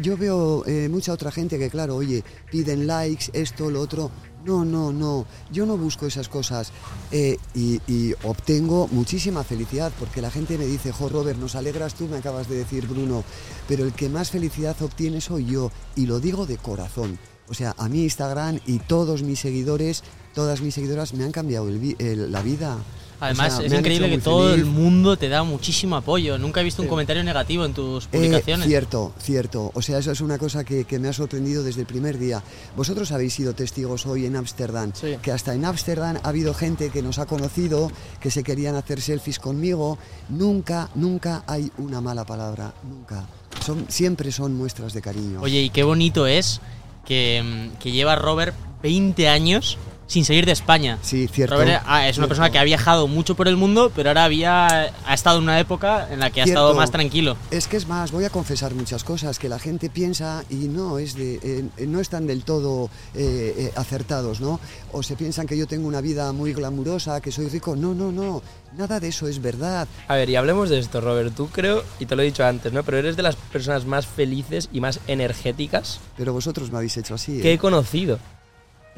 yo 0.00 0.16
veo 0.16 0.64
mucha 0.90 1.12
otra 1.12 1.30
gente 1.30 1.58
que, 1.58 1.70
claro, 1.70 1.96
oye, 1.96 2.24
piden 2.50 2.86
likes, 2.86 3.30
esto, 3.32 3.70
lo 3.70 3.80
otro. 3.80 4.10
No, 4.44 4.64
no, 4.64 4.92
no. 4.92 5.26
Yo 5.50 5.66
no 5.66 5.76
busco 5.76 6.06
esas 6.06 6.28
cosas. 6.28 6.72
Eh, 7.10 7.36
y, 7.54 8.14
obtengo 8.24 8.88
muchísima 8.88 9.44
felicidad 9.44 9.92
porque 9.98 10.22
la 10.22 10.30
gente 10.30 10.58
me 10.58 10.66
dice, 10.66 10.92
jo, 10.92 11.08
Robert, 11.08 11.38
nos 11.38 11.54
alegras 11.54 11.94
tú, 11.94 12.06
me 12.06 12.18
acabas 12.18 12.48
de 12.48 12.56
decir, 12.56 12.86
Bruno. 12.86 13.24
Pero 13.66 13.84
el 13.84 13.92
que 13.92 14.08
más 14.08 14.30
felicidad 14.30 14.80
obtiene 14.80 15.20
soy 15.20 15.46
yo. 15.46 15.70
Y 15.96 16.06
lo 16.06 16.20
digo 16.20 16.46
de 16.46 16.56
corazón. 16.56 17.18
O 17.48 17.54
sea, 17.54 17.74
a 17.78 17.88
mi 17.88 18.02
Instagram 18.02 18.60
y 18.66 18.78
todos 18.78 19.22
mis 19.22 19.40
seguidores, 19.40 20.02
todas 20.34 20.60
mis 20.60 20.74
seguidoras 20.74 21.14
me 21.14 21.24
han 21.24 21.32
cambiado 21.32 21.68
la 21.68 22.42
vida. 22.42 22.78
O 23.20 23.24
Además, 23.24 23.56
sea, 23.56 23.66
es 23.66 23.72
increíble 23.72 24.08
que 24.10 24.18
todo 24.18 24.54
el 24.54 24.64
mundo 24.64 25.16
te 25.16 25.28
da 25.28 25.42
muchísimo 25.42 25.96
apoyo. 25.96 26.38
Nunca 26.38 26.60
he 26.60 26.64
visto 26.64 26.82
un 26.82 26.88
comentario 26.88 27.24
negativo 27.24 27.64
en 27.64 27.74
tus 27.74 28.04
Eh, 28.04 28.08
publicaciones. 28.12 28.66
cierto, 28.68 29.12
cierto. 29.20 29.72
O 29.74 29.82
sea, 29.82 29.98
eso 29.98 30.12
es 30.12 30.20
una 30.20 30.38
cosa 30.38 30.62
que, 30.62 30.84
que 30.84 30.98
me 31.00 31.08
ha 31.08 31.12
sorprendido 31.12 31.62
desde 31.64 31.80
el 31.80 31.86
primer 31.88 32.16
día. 32.18 32.42
Vosotros 32.76 33.10
habéis 33.10 33.34
sido 33.34 33.54
testigos 33.54 34.06
hoy 34.06 34.24
en 34.26 34.36
Ámsterdam, 34.36 34.92
Sí. 34.94 35.16
que 35.20 35.32
hasta 35.32 35.52
en 35.54 35.64
Ámsterdam 35.64 36.18
ha 36.22 36.28
habido 36.28 36.54
gente 36.54 36.90
que 36.90 37.02
nos 37.02 37.18
ha 37.18 37.26
conocido, 37.26 37.90
que 38.20 38.30
se 38.30 38.44
querían 38.44 38.76
hacer 38.76 39.00
selfies 39.00 39.38
conmigo. 39.40 39.98
Nunca, 40.28 40.88
nunca 40.94 41.42
hay 41.48 41.72
una 41.78 42.00
mala 42.00 42.24
palabra, 42.24 42.72
nunca. 42.88 43.26
Son, 43.64 43.86
siempre 43.88 44.30
son 44.30 44.54
muestras 44.54 44.92
de 44.92 45.02
cariño. 45.02 45.40
Oye, 45.42 45.60
y 45.62 45.70
qué 45.70 45.82
bonito 45.82 46.26
es 46.28 46.60
que, 47.04 47.42
mm, 47.74 47.78
que 47.78 47.90
lleva 47.90 48.14
Robert 48.14 48.54
20 48.82 49.28
años 49.28 49.76
sin 50.08 50.24
salir 50.24 50.44
de 50.46 50.52
España. 50.52 50.98
Sí, 51.02 51.28
cierto. 51.28 51.54
Robert 51.54 51.82
ah, 51.86 52.08
es 52.08 52.16
una 52.18 52.24
cierto. 52.24 52.28
persona 52.28 52.50
que 52.50 52.58
ha 52.58 52.64
viajado 52.64 53.06
mucho 53.06 53.36
por 53.36 53.46
el 53.46 53.56
mundo, 53.56 53.92
pero 53.94 54.08
ahora 54.10 54.24
había 54.24 54.66
ha 54.66 55.14
estado 55.14 55.38
en 55.38 55.44
una 55.44 55.60
época 55.60 56.08
en 56.10 56.18
la 56.18 56.30
que 56.30 56.40
ha 56.40 56.44
Cierto. 56.44 56.62
estado 56.62 56.74
más 56.74 56.90
tranquilo. 56.90 57.36
Es 57.50 57.68
que 57.68 57.76
es 57.76 57.86
más, 57.86 58.10
voy 58.10 58.24
a 58.24 58.30
confesar 58.30 58.74
muchas 58.74 59.04
cosas 59.04 59.38
que 59.38 59.48
la 59.48 59.58
gente 59.60 59.90
piensa 59.90 60.42
y 60.50 60.66
no 60.68 60.98
es 60.98 61.14
de, 61.14 61.38
eh, 61.42 61.86
no 61.86 62.00
están 62.00 62.26
del 62.26 62.42
todo 62.42 62.90
eh, 63.14 63.54
eh, 63.56 63.72
acertados, 63.76 64.40
¿no? 64.40 64.58
O 64.92 65.02
se 65.02 65.14
piensan 65.14 65.46
que 65.46 65.56
yo 65.56 65.66
tengo 65.66 65.86
una 65.86 66.00
vida 66.00 66.32
muy 66.32 66.52
glamurosa, 66.52 67.20
que 67.20 67.30
soy 67.30 67.48
rico. 67.48 67.76
No, 67.76 67.94
no, 67.94 68.10
no. 68.10 68.42
Nada 68.76 69.00
de 69.00 69.08
eso 69.08 69.28
es 69.28 69.40
verdad. 69.40 69.86
A 70.08 70.14
ver, 70.14 70.28
y 70.30 70.36
hablemos 70.36 70.68
de 70.70 70.78
esto, 70.78 71.00
Robert. 71.00 71.34
Tú 71.34 71.48
creo, 71.48 71.84
y 71.98 72.06
te 72.06 72.16
lo 72.16 72.22
he 72.22 72.26
dicho 72.26 72.44
antes, 72.44 72.72
¿no? 72.72 72.82
Pero 72.82 72.98
eres 72.98 73.16
de 73.16 73.22
las 73.22 73.36
personas 73.36 73.84
más 73.84 74.06
felices 74.06 74.68
y 74.72 74.80
más 74.80 75.00
energéticas 75.06 76.00
Pero 76.16 76.32
vosotros 76.32 76.70
me 76.70 76.78
habéis 76.78 76.96
hecho 76.96 77.14
así. 77.14 77.40
que 77.40 77.50
he 77.50 77.54
¿eh? 77.54 77.58
conocido. 77.58 78.18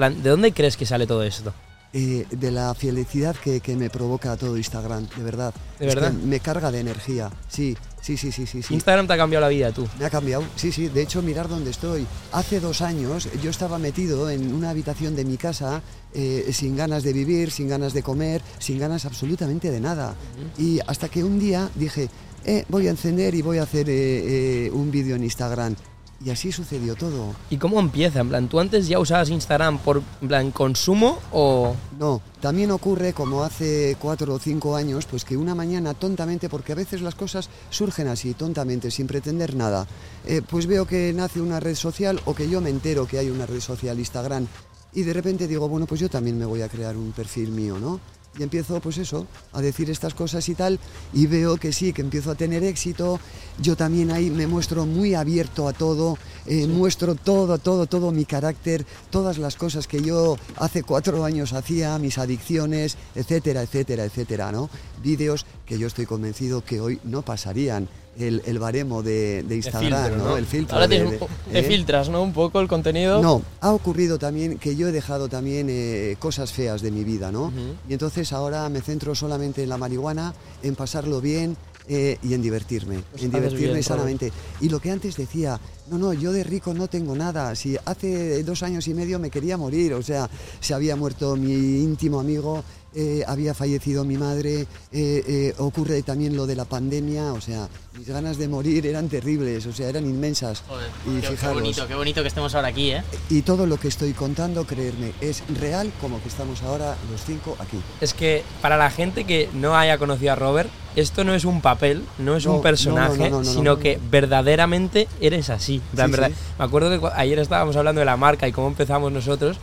Plan, 0.00 0.22
¿De 0.22 0.30
dónde 0.30 0.52
crees 0.52 0.78
que 0.78 0.86
sale 0.86 1.06
todo 1.06 1.22
esto? 1.22 1.52
Eh, 1.92 2.24
de 2.30 2.50
la 2.50 2.72
felicidad 2.74 3.36
que, 3.36 3.60
que 3.60 3.76
me 3.76 3.90
provoca 3.90 4.34
todo 4.34 4.56
Instagram, 4.56 5.06
de 5.14 5.22
verdad. 5.22 5.52
¿De 5.78 5.86
Es 5.88 5.94
que 5.94 6.00
verdad? 6.00 6.12
me 6.18 6.40
carga 6.40 6.70
de 6.70 6.80
energía. 6.80 7.30
Sí, 7.48 7.76
sí, 8.00 8.16
sí, 8.16 8.32
sí, 8.32 8.46
sí. 8.46 8.62
Instagram 8.70 9.06
te 9.06 9.12
ha 9.12 9.18
cambiado 9.18 9.42
la 9.42 9.50
vida, 9.50 9.72
tú. 9.72 9.86
Me 9.98 10.06
ha 10.06 10.08
cambiado, 10.08 10.42
sí, 10.56 10.72
sí. 10.72 10.88
De 10.88 11.02
hecho, 11.02 11.20
mirar 11.20 11.50
dónde 11.50 11.68
estoy. 11.70 12.06
Hace 12.32 12.60
dos 12.60 12.80
años 12.80 13.28
yo 13.42 13.50
estaba 13.50 13.78
metido 13.78 14.30
en 14.30 14.54
una 14.54 14.70
habitación 14.70 15.14
de 15.14 15.26
mi 15.26 15.36
casa 15.36 15.82
eh, 16.14 16.48
sin 16.50 16.76
ganas 16.76 17.02
de 17.02 17.12
vivir, 17.12 17.50
sin 17.50 17.68
ganas 17.68 17.92
de 17.92 18.02
comer, 18.02 18.40
sin 18.58 18.78
ganas 18.78 19.04
absolutamente 19.04 19.70
de 19.70 19.80
nada. 19.80 20.14
Y 20.56 20.80
hasta 20.86 21.10
que 21.10 21.22
un 21.22 21.38
día 21.38 21.68
dije, 21.74 22.08
eh, 22.46 22.64
voy 22.70 22.86
a 22.86 22.90
encender 22.90 23.34
y 23.34 23.42
voy 23.42 23.58
a 23.58 23.64
hacer 23.64 23.90
eh, 23.90 24.64
eh, 24.66 24.70
un 24.70 24.90
vídeo 24.90 25.14
en 25.16 25.24
Instagram. 25.24 25.76
Y 26.22 26.28
así 26.28 26.52
sucedió 26.52 26.96
todo. 26.96 27.34
¿Y 27.48 27.56
cómo 27.56 27.80
empieza? 27.80 28.20
En 28.20 28.28
plan, 28.28 28.48
¿tú 28.48 28.60
antes 28.60 28.86
ya 28.88 28.98
usabas 28.98 29.30
Instagram 29.30 29.78
por 29.78 30.02
en 30.20 30.28
plan, 30.28 30.50
consumo 30.50 31.18
o...? 31.32 31.74
No, 31.98 32.20
también 32.40 32.70
ocurre 32.72 33.14
como 33.14 33.42
hace 33.42 33.96
cuatro 33.98 34.34
o 34.34 34.38
cinco 34.38 34.76
años, 34.76 35.06
pues 35.06 35.24
que 35.24 35.38
una 35.38 35.54
mañana 35.54 35.94
tontamente, 35.94 36.50
porque 36.50 36.72
a 36.72 36.74
veces 36.74 37.00
las 37.00 37.14
cosas 37.14 37.48
surgen 37.70 38.08
así, 38.08 38.34
tontamente, 38.34 38.90
sin 38.90 39.06
pretender 39.06 39.54
nada, 39.54 39.86
eh, 40.26 40.42
pues 40.46 40.66
veo 40.66 40.86
que 40.86 41.12
nace 41.14 41.40
una 41.40 41.58
red 41.58 41.74
social 41.74 42.20
o 42.26 42.34
que 42.34 42.50
yo 42.50 42.60
me 42.60 42.68
entero 42.68 43.06
que 43.06 43.18
hay 43.18 43.30
una 43.30 43.46
red 43.46 43.60
social 43.60 43.98
Instagram 43.98 44.46
y 44.92 45.02
de 45.02 45.12
repente 45.12 45.46
digo, 45.46 45.68
bueno, 45.68 45.86
pues 45.86 46.00
yo 46.00 46.10
también 46.10 46.38
me 46.38 46.44
voy 46.44 46.62
a 46.62 46.68
crear 46.68 46.96
un 46.96 47.12
perfil 47.12 47.50
mío, 47.50 47.78
¿no? 47.78 48.00
Y 48.38 48.42
empiezo, 48.44 48.80
pues 48.80 48.96
eso, 48.98 49.26
a 49.52 49.60
decir 49.60 49.90
estas 49.90 50.14
cosas 50.14 50.48
y 50.48 50.54
tal, 50.54 50.78
y 51.12 51.26
veo 51.26 51.56
que 51.56 51.72
sí, 51.72 51.92
que 51.92 52.00
empiezo 52.00 52.30
a 52.30 52.36
tener 52.36 52.62
éxito. 52.62 53.18
Yo 53.60 53.76
también 53.76 54.10
ahí 54.12 54.30
me 54.30 54.46
muestro 54.46 54.86
muy 54.86 55.14
abierto 55.14 55.66
a 55.66 55.72
todo, 55.72 56.16
eh, 56.46 56.66
muestro 56.66 57.16
todo, 57.16 57.58
todo, 57.58 57.86
todo 57.86 58.12
mi 58.12 58.24
carácter, 58.24 58.86
todas 59.10 59.38
las 59.38 59.56
cosas 59.56 59.86
que 59.86 60.00
yo 60.00 60.36
hace 60.56 60.82
cuatro 60.84 61.24
años 61.24 61.52
hacía, 61.52 61.98
mis 61.98 62.18
adicciones, 62.18 62.96
etcétera, 63.14 63.62
etcétera, 63.62 64.04
etcétera, 64.04 64.52
¿no? 64.52 64.70
Vídeos 65.02 65.44
que 65.66 65.78
yo 65.78 65.88
estoy 65.88 66.06
convencido 66.06 66.64
que 66.64 66.80
hoy 66.80 67.00
no 67.04 67.22
pasarían 67.22 67.88
el, 68.20 68.42
el 68.46 68.58
baremo 68.58 69.02
de, 69.02 69.42
de 69.42 69.56
Instagram, 69.56 69.82
filtro, 70.04 70.16
¿no? 70.18 70.30
¿no? 70.30 70.36
El 70.36 70.46
filtro. 70.46 70.74
Ahora 70.76 70.88
de- 70.88 70.96
tienes 70.96 71.18
de- 71.18 71.24
un- 71.26 71.52
te 71.52 71.58
¿eh? 71.58 71.62
filtras, 71.62 72.08
¿no? 72.08 72.22
Un 72.22 72.32
poco 72.32 72.60
el 72.60 72.68
contenido. 72.68 73.20
No, 73.22 73.42
ha 73.60 73.72
ocurrido 73.72 74.18
también 74.18 74.58
que 74.58 74.76
yo 74.76 74.88
he 74.88 74.92
dejado 74.92 75.28
también 75.28 75.68
eh, 75.70 76.16
cosas 76.18 76.52
feas 76.52 76.82
de 76.82 76.90
mi 76.90 77.04
vida, 77.04 77.30
¿no? 77.32 77.52
Y 77.88 77.92
entonces 77.92 78.32
ahora 78.32 78.68
me 78.68 78.80
centro 78.80 79.14
solamente 79.14 79.62
en 79.62 79.68
la 79.68 79.78
marihuana, 79.78 80.34
en 80.62 80.74
pasarlo 80.74 81.20
bien 81.20 81.56
eh, 81.88 82.18
y 82.22 82.34
en 82.34 82.42
divertirme, 82.42 83.02
Pues 83.10 83.22
en 83.24 83.30
divertirme 83.32 83.72
bien, 83.74 83.82
sanamente. 83.82 84.32
Y 84.60 84.68
lo 84.68 84.78
que 84.78 84.90
antes 84.92 85.16
decía, 85.16 85.58
no, 85.90 85.98
no, 85.98 86.12
yo 86.12 86.30
de 86.30 86.44
rico 86.44 86.72
no 86.72 86.86
tengo 86.86 87.16
nada. 87.16 87.54
Si 87.56 87.76
hace 87.84 88.44
dos 88.44 88.62
años 88.62 88.86
y 88.86 88.94
medio 88.94 89.18
me 89.18 89.28
quería 89.30 89.56
morir, 89.56 89.94
o 89.94 90.02
sea, 90.02 90.30
se 90.60 90.72
había 90.74 90.94
muerto 90.94 91.34
mi 91.36 91.52
íntimo 91.82 92.20
amigo, 92.20 92.62
eh, 92.94 93.22
había 93.26 93.54
fallecido 93.54 94.04
mi 94.04 94.16
madre, 94.16 94.60
eh, 94.62 94.66
eh, 94.92 95.54
ocurre 95.58 96.02
también 96.02 96.36
lo 96.36 96.46
de 96.46 96.56
la 96.56 96.64
pandemia, 96.64 97.32
o 97.32 97.40
sea, 97.40 97.68
mis 97.96 98.06
ganas 98.08 98.36
de 98.38 98.48
morir 98.48 98.86
eran 98.86 99.08
terribles, 99.08 99.66
o 99.66 99.72
sea, 99.72 99.88
eran 99.88 100.04
inmensas. 100.06 100.62
Joder, 100.68 100.88
y 101.06 101.14
qué, 101.16 101.20
qué 101.20 101.26
fijaros, 101.36 101.54
bonito, 101.54 101.86
qué 101.88 101.94
bonito 101.94 102.22
que 102.22 102.28
estemos 102.28 102.54
ahora 102.54 102.68
aquí, 102.68 102.90
¿eh? 102.92 103.02
y 103.28 103.42
todo 103.42 103.66
lo 103.66 103.78
que 103.78 103.88
estoy 103.88 104.12
contando, 104.12 104.64
creerme, 104.66 105.12
es 105.20 105.42
real 105.60 105.92
como 106.00 106.20
que 106.22 106.28
estamos 106.28 106.62
ahora 106.62 106.96
los 107.10 107.22
cinco 107.24 107.56
aquí. 107.58 107.78
Es 108.00 108.14
que 108.14 108.42
para 108.62 108.76
la 108.76 108.90
gente 108.90 109.24
que 109.24 109.48
no 109.54 109.76
haya 109.76 109.98
conocido 109.98 110.32
a 110.32 110.36
Robert, 110.36 110.70
esto 110.96 111.22
no 111.22 111.34
es 111.34 111.44
un 111.44 111.60
papel, 111.60 112.04
no 112.18 112.36
es 112.36 112.44
No, 112.46 112.54
un 112.56 112.62
personaje, 112.62 113.16
no, 113.18 113.24
no, 113.24 113.30
no, 113.30 113.42
no, 113.44 113.44
sino 113.44 113.62
no. 113.74 113.78
que 113.78 114.00
verdaderamente 114.10 115.06
eres 115.20 115.50
así. 115.50 115.78
Sí, 115.78 115.82
verdad- 115.96 116.28
sí. 116.30 116.34
Me 116.58 116.64
acuerdo 116.64 117.00
que 117.00 117.06
ayer 117.14 117.38
estábamos 117.38 117.76
hablando 117.76 118.00
de 118.00 118.04
la 118.04 118.16
marca 118.16 118.48
y 118.48 118.52
cómo 118.52 118.68
empezamos 118.68 119.12
nosotros. 119.12 119.58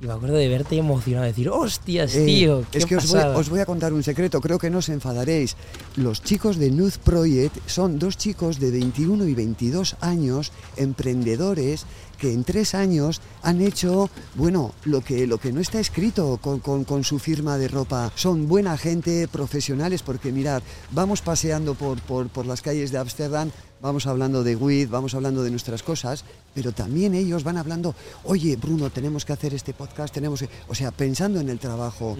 Y 0.00 0.06
me 0.06 0.12
acuerdo 0.12 0.36
de 0.36 0.46
verte 0.48 0.76
emocionado, 0.76 1.24
de 1.24 1.30
decir, 1.32 1.48
hostias, 1.48 2.14
Eh, 2.14 2.24
tío, 2.24 2.64
qué 2.70 2.78
es 2.78 2.86
que 2.86 2.96
os 2.96 3.08
voy, 3.08 3.18
pasada". 3.18 3.36
os 3.36 3.48
voy 3.50 3.58
a 3.60 3.66
contar 3.66 3.92
un 3.92 4.04
secreto, 4.04 4.40
creo 4.40 4.56
que 4.58 4.70
no 4.70 4.78
os 4.78 4.88
enfadaréis. 4.88 5.56
Los 5.96 6.22
chicos 6.22 6.56
de 6.56 6.70
Nude 6.70 6.98
Project 7.02 7.56
son 7.66 7.98
dos 7.98 8.16
chicos 8.16 8.60
de 8.60 8.70
21 8.70 9.26
y 9.26 9.34
22 9.34 9.96
años, 10.00 10.52
emprendedores, 10.76 11.84
que 12.18 12.32
en 12.32 12.42
tres 12.44 12.74
años 12.74 13.20
han 13.42 13.60
hecho, 13.60 14.10
bueno, 14.34 14.72
lo 14.84 15.00
que, 15.02 15.26
lo 15.26 15.38
que 15.38 15.52
no 15.52 15.60
está 15.60 15.78
escrito 15.80 16.38
con, 16.42 16.58
con- 16.60 16.84
con 16.84 17.04
su 17.04 17.18
firma 17.18 17.58
de 17.58 17.68
ropa. 17.68 18.12
Son 18.16 18.48
buena 18.48 18.76
gente, 18.76 19.28
profesionales, 19.28 20.02
porque 20.02 20.32
mirad, 20.32 20.62
vamos 20.90 21.22
paseando 21.22 21.74
por, 21.74 22.00
por, 22.02 22.28
por 22.28 22.44
las 22.46 22.60
calles 22.60 22.90
de 22.90 22.98
Ámsterdam, 22.98 23.50
vamos 23.80 24.06
hablando 24.06 24.42
de 24.44 24.56
WID, 24.56 24.88
vamos 24.88 25.14
hablando 25.14 25.42
de 25.42 25.50
nuestras 25.50 25.82
cosas, 25.82 26.24
pero 26.54 26.72
también 26.72 27.14
ellos 27.14 27.44
van 27.44 27.56
hablando, 27.58 27.94
oye, 28.24 28.56
Bruno, 28.56 28.90
tenemos 28.90 29.24
que 29.24 29.32
hacer 29.32 29.54
este 29.54 29.72
podcast, 29.74 30.12
tenemos 30.12 30.40
que... 30.40 30.48
O 30.68 30.74
sea, 30.74 30.90
pensando 30.90 31.40
en 31.40 31.48
el 31.48 31.58
trabajo. 31.58 32.16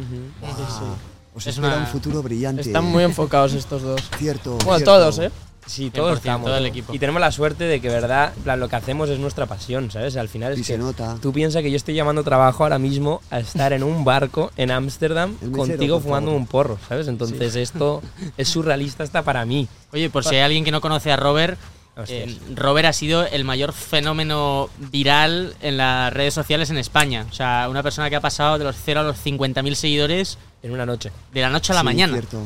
Os 1.35 1.47
Es 1.47 1.55
espera 1.55 1.75
una- 1.77 1.85
un 1.85 1.87
futuro 1.87 2.23
brillante. 2.23 2.63
Están 2.63 2.85
muy 2.85 3.05
enfocados 3.05 3.53
estos 3.55 3.83
dos. 3.83 4.01
Cierto. 4.19 4.53
Bueno, 4.65 4.77
cierto. 4.77 4.85
todos, 4.85 5.19
¿eh? 5.21 5.31
Sí, 5.69 5.91
100%, 5.91 5.93
todos 5.93 6.17
estamos. 6.19 6.47
todo 6.47 6.57
el 6.59 6.67
equipo. 6.67 6.93
Y 6.95 6.99
tenemos 6.99 7.21
la 7.21 7.31
suerte 7.31 7.65
de 7.65 7.81
que, 7.81 7.89
verdad, 7.89 8.33
plan, 8.43 8.59
lo 8.59 8.69
que 8.69 8.77
hacemos 8.77 9.09
es 9.11 9.19
nuestra 9.19 9.47
pasión, 9.47 9.91
¿sabes? 9.91 10.17
Al 10.17 10.29
final 10.29 10.53
es 10.55 10.59
Y 10.59 10.63
que 10.63 10.67
se 10.73 10.79
nota. 10.79 11.17
tú 11.23 11.33
piensas 11.33 11.63
que 11.63 11.71
yo 11.71 11.77
estoy 11.77 11.95
llamando 11.95 12.25
trabajo 12.25 12.65
ahora 12.65 12.79
mismo 12.79 13.21
a 13.31 13.39
estar 13.39 13.73
en 13.73 13.83
un 13.83 14.05
barco 14.05 14.51
en 14.57 14.71
Ámsterdam 14.71 15.35
contigo 15.53 16.01
fumando 16.01 16.33
un 16.33 16.47
porro, 16.47 16.79
¿sabes? 16.89 17.07
Entonces 17.09 17.55
esto 17.55 18.03
es 18.37 18.49
surrealista 18.49 19.05
hasta 19.05 19.23
para 19.23 19.45
mí. 19.45 19.69
Oye, 19.93 20.11
por 20.11 20.25
si 20.25 20.35
hay 20.37 20.41
alguien 20.43 20.65
que 20.65 20.71
no 20.73 20.81
conoce 20.81 21.13
a 21.13 21.17
Robert, 21.17 21.59
eh, 22.07 22.39
Robert 22.55 22.87
ha 22.87 22.93
sido 22.93 23.27
el 23.27 23.43
mayor 23.45 23.73
fenómeno 23.73 24.71
viral 24.79 25.55
en 25.61 25.77
las 25.79 26.13
redes 26.13 26.33
sociales 26.33 26.71
en 26.71 26.79
España. 26.79 27.27
O 27.29 27.35
sea, 27.35 27.67
una 27.69 27.83
persona 27.83 28.09
que 28.09 28.15
ha 28.17 28.21
pasado 28.21 28.57
de 28.57 28.65
los 28.65 28.77
0 28.85 29.01
a 29.01 29.03
los 29.03 29.17
50.000 29.25 29.75
seguidores 29.75 30.39
En 30.63 30.71
una 30.71 30.87
noche. 30.87 31.11
de 31.33 31.41
la 31.41 31.51
noche 31.51 31.73
a 31.73 31.75
la 31.75 31.81
Sí, 31.81 31.85
mañana. 31.87 32.13
Cierto. 32.13 32.41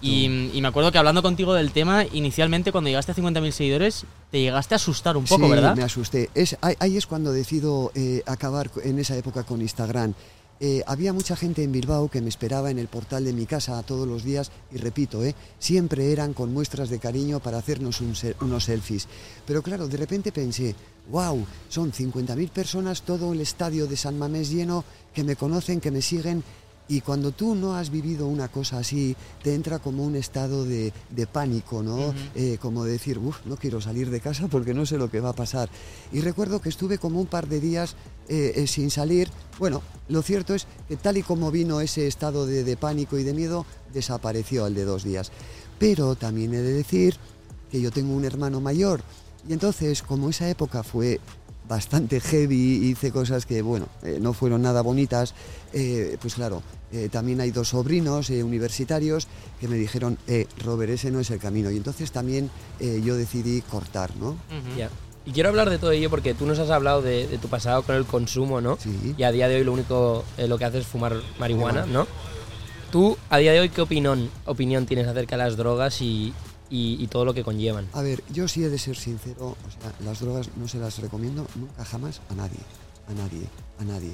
Y, 0.00 0.50
y 0.52 0.60
me 0.60 0.68
acuerdo 0.68 0.92
que 0.92 0.98
hablando 0.98 1.22
contigo 1.22 1.54
del 1.54 1.72
tema, 1.72 2.04
inicialmente 2.12 2.72
cuando 2.72 2.88
llegaste 2.88 3.12
a 3.12 3.14
50.000 3.14 3.50
seguidores, 3.50 4.04
te 4.30 4.40
llegaste 4.40 4.74
a 4.74 4.76
asustar 4.76 5.16
un 5.16 5.24
poco, 5.24 5.44
sí, 5.46 5.50
¿verdad? 5.50 5.76
me 5.76 5.82
asusté. 5.82 6.30
Es, 6.34 6.56
ahí, 6.60 6.74
ahí 6.78 6.96
es 6.96 7.06
cuando 7.06 7.32
decido 7.32 7.92
eh, 7.94 8.22
acabar 8.26 8.70
en 8.84 8.98
esa 8.98 9.16
época 9.16 9.44
con 9.44 9.60
Instagram. 9.60 10.14
Eh, 10.60 10.82
había 10.86 11.12
mucha 11.12 11.36
gente 11.36 11.62
en 11.62 11.70
Bilbao 11.70 12.08
que 12.08 12.20
me 12.20 12.28
esperaba 12.28 12.70
en 12.70 12.80
el 12.80 12.88
portal 12.88 13.24
de 13.24 13.32
mi 13.32 13.46
casa 13.46 13.80
todos 13.84 14.08
los 14.08 14.24
días 14.24 14.50
y 14.72 14.78
repito, 14.78 15.22
eh, 15.24 15.36
siempre 15.60 16.10
eran 16.10 16.34
con 16.34 16.52
muestras 16.52 16.90
de 16.90 16.98
cariño 16.98 17.38
para 17.38 17.58
hacernos 17.58 18.00
un 18.00 18.14
unos 18.40 18.64
selfies. 18.64 19.06
Pero 19.46 19.62
claro, 19.62 19.86
de 19.86 19.96
repente 19.96 20.32
pensé, 20.32 20.74
wow, 21.10 21.46
son 21.68 21.92
50.000 21.92 22.50
personas, 22.50 23.02
todo 23.02 23.32
el 23.32 23.40
estadio 23.40 23.86
de 23.86 23.96
San 23.96 24.18
Mamés 24.18 24.50
lleno, 24.50 24.84
que 25.14 25.22
me 25.22 25.36
conocen, 25.36 25.80
que 25.80 25.92
me 25.92 26.02
siguen. 26.02 26.42
Y 26.88 27.02
cuando 27.02 27.32
tú 27.32 27.54
no 27.54 27.76
has 27.76 27.90
vivido 27.90 28.26
una 28.26 28.48
cosa 28.48 28.78
así, 28.78 29.14
te 29.42 29.54
entra 29.54 29.78
como 29.78 30.04
un 30.04 30.16
estado 30.16 30.64
de, 30.64 30.92
de 31.10 31.26
pánico, 31.26 31.82
¿no? 31.82 32.14
Eh, 32.34 32.56
como 32.60 32.84
decir, 32.84 33.18
uff, 33.18 33.44
no 33.44 33.56
quiero 33.56 33.80
salir 33.82 34.08
de 34.10 34.20
casa 34.20 34.48
porque 34.48 34.72
no 34.72 34.86
sé 34.86 34.96
lo 34.96 35.10
que 35.10 35.20
va 35.20 35.30
a 35.30 35.34
pasar. 35.34 35.68
Y 36.12 36.20
recuerdo 36.20 36.60
que 36.62 36.70
estuve 36.70 36.96
como 36.96 37.20
un 37.20 37.26
par 37.26 37.46
de 37.46 37.60
días 37.60 37.94
eh, 38.28 38.52
eh, 38.56 38.66
sin 38.66 38.90
salir. 38.90 39.28
Bueno, 39.58 39.82
lo 40.08 40.22
cierto 40.22 40.54
es 40.54 40.66
que 40.88 40.96
tal 40.96 41.18
y 41.18 41.22
como 41.22 41.50
vino 41.50 41.82
ese 41.82 42.06
estado 42.06 42.46
de, 42.46 42.64
de 42.64 42.76
pánico 42.78 43.18
y 43.18 43.22
de 43.24 43.34
miedo, 43.34 43.66
desapareció 43.92 44.64
al 44.64 44.74
de 44.74 44.84
dos 44.84 45.04
días. 45.04 45.30
Pero 45.78 46.14
también 46.16 46.54
he 46.54 46.58
de 46.62 46.72
decir 46.72 47.16
que 47.70 47.82
yo 47.82 47.90
tengo 47.90 48.14
un 48.14 48.24
hermano 48.24 48.62
mayor. 48.62 49.02
Y 49.46 49.52
entonces, 49.52 50.02
como 50.02 50.30
esa 50.30 50.48
época 50.48 50.82
fue 50.82 51.20
bastante 51.68 52.20
heavy, 52.20 52.88
hice 52.88 53.12
cosas 53.12 53.46
que, 53.46 53.62
bueno, 53.62 53.86
eh, 54.02 54.18
no 54.20 54.32
fueron 54.32 54.62
nada 54.62 54.80
bonitas, 54.80 55.34
eh, 55.72 56.16
pues 56.20 56.34
claro, 56.34 56.62
eh, 56.92 57.08
también 57.10 57.40
hay 57.40 57.50
dos 57.50 57.68
sobrinos 57.68 58.30
eh, 58.30 58.42
universitarios 58.42 59.26
que 59.60 59.68
me 59.68 59.76
dijeron, 59.76 60.18
eh, 60.26 60.46
Robert, 60.64 60.90
ese 60.92 61.10
no 61.10 61.20
es 61.20 61.30
el 61.30 61.38
camino. 61.38 61.70
Y 61.70 61.76
entonces 61.76 62.12
también 62.12 62.50
eh, 62.80 63.00
yo 63.04 63.16
decidí 63.16 63.60
cortar, 63.62 64.14
¿no? 64.16 64.36
Ya. 64.76 64.90
Y 65.26 65.32
quiero 65.32 65.50
hablar 65.50 65.68
de 65.68 65.76
todo 65.78 65.90
ello 65.90 66.08
porque 66.08 66.32
tú 66.32 66.46
nos 66.46 66.58
has 66.58 66.70
hablado 66.70 67.02
de, 67.02 67.26
de 67.26 67.36
tu 67.38 67.48
pasado 67.48 67.82
con 67.82 67.94
el 67.96 68.06
consumo, 68.06 68.60
¿no? 68.62 68.78
Sí. 68.80 69.14
Y 69.18 69.22
a 69.24 69.30
día 69.32 69.46
de 69.48 69.56
hoy 69.56 69.64
lo 69.64 69.72
único 69.74 70.24
eh, 70.38 70.48
lo 70.48 70.56
que 70.56 70.64
haces 70.64 70.80
es 70.82 70.86
fumar 70.86 71.20
marihuana, 71.38 71.84
¿no? 71.84 72.06
Tú, 72.90 73.18
a 73.28 73.36
día 73.36 73.52
de 73.52 73.60
hoy, 73.60 73.68
¿qué 73.68 73.82
opinión, 73.82 74.30
opinión 74.46 74.86
tienes 74.86 75.06
acerca 75.06 75.36
de 75.36 75.42
las 75.44 75.58
drogas 75.58 76.00
y, 76.00 76.32
y- 76.70 76.96
y 76.98 77.06
todo 77.08 77.26
lo 77.26 77.34
que 77.34 77.44
conllevan? 77.44 77.86
A 77.92 78.00
ver, 78.00 78.22
yo 78.32 78.48
sí 78.48 78.64
he 78.64 78.70
de 78.70 78.78
ser 78.78 78.96
sincero, 78.96 79.48
o 79.66 79.70
sea, 79.82 79.92
las 80.02 80.20
drogas 80.20 80.48
no 80.56 80.66
se 80.66 80.78
las 80.78 80.98
recomiendo 80.98 81.46
nunca 81.56 81.84
jamás 81.84 82.22
a 82.30 82.34
nadie, 82.34 82.60
a 83.08 83.12
nadie, 83.12 83.42
a 83.78 83.84
nadie. 83.84 84.12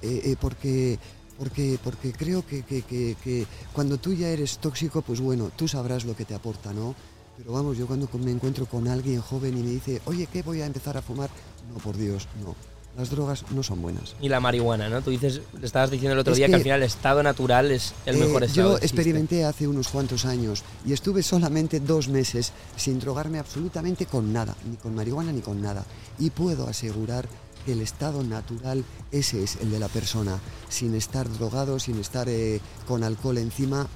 Eh, 0.00 0.22
eh, 0.24 0.36
porque, 0.40 0.98
porque, 1.38 1.78
porque 1.82 2.12
creo 2.12 2.44
que, 2.46 2.62
que- 2.62 2.82
que- 2.82 3.16
que 3.22 3.46
cuando 3.72 3.98
tú 3.98 4.12
ya 4.14 4.28
eres 4.28 4.58
tóxico, 4.58 5.02
pues 5.02 5.20
bueno, 5.20 5.50
tú 5.56 5.68
sabrás 5.68 6.04
lo 6.04 6.16
que 6.16 6.24
te 6.24 6.34
aporta, 6.34 6.72
¿no? 6.72 6.94
Pero 7.36 7.52
vamos, 7.52 7.78
yo 7.78 7.86
cuando 7.86 8.08
me 8.18 8.32
encuentro 8.32 8.66
con 8.66 8.88
alguien 8.88 9.20
joven 9.20 9.56
y 9.56 9.62
me 9.62 9.70
dice, 9.70 10.02
oye, 10.06 10.26
¿qué 10.32 10.42
voy 10.42 10.60
a 10.60 10.66
empezar 10.66 10.96
a 10.96 11.02
fumar? 11.02 11.30
No, 11.72 11.78
por 11.78 11.96
Dios, 11.96 12.26
no. 12.44 12.56
Las 12.96 13.10
drogas 13.10 13.44
no 13.52 13.62
son 13.62 13.80
buenas. 13.80 14.16
Y 14.20 14.28
la 14.28 14.40
marihuana, 14.40 14.88
¿no? 14.88 15.00
Tú 15.02 15.10
dices, 15.10 15.40
le 15.60 15.64
estabas 15.64 15.88
diciendo 15.92 16.14
el 16.14 16.18
otro 16.18 16.32
Es 16.32 16.38
día 16.38 16.48
que, 16.48 16.56
al 16.56 16.62
final 16.62 16.80
el 16.80 16.86
estado 16.88 17.22
natural 17.22 17.70
es 17.70 17.94
el 18.06 18.16
Eh, 18.16 18.24
mejor 18.26 18.42
estado. 18.42 18.70
Yo 18.70 18.74
existe. 18.78 18.86
experimenté 18.96 19.44
hace 19.44 19.68
unos 19.68 19.86
cuantos 19.86 20.24
años 20.24 20.64
y 20.84 20.92
estuve 20.92 21.22
solamente 21.22 21.78
dos 21.78 22.08
meses 22.08 22.50
sin 22.76 22.98
drogarme 22.98 23.38
absolutamente 23.38 24.06
con 24.06 24.32
nada, 24.32 24.56
ni 24.68 24.74
con 24.76 24.96
marihuana 24.96 25.30
ni 25.30 25.42
con 25.42 25.62
nada. 25.62 25.84
Y 26.18 26.30
puedo 26.30 26.66
asegurar 26.66 27.28
el 27.66 27.80
estado 27.80 28.22
natural, 28.22 28.84
ese 29.12 29.42
es 29.42 29.56
el 29.56 29.70
de 29.70 29.78
la 29.78 29.88
persona, 29.88 30.38
sin 30.68 30.94
estar 30.94 31.28
drogado, 31.30 31.78
sin 31.78 31.98
estar 32.00 32.28
eh, 32.28 32.60
con 32.86 33.04
alcohol 33.04 33.38
encima, 33.38 33.86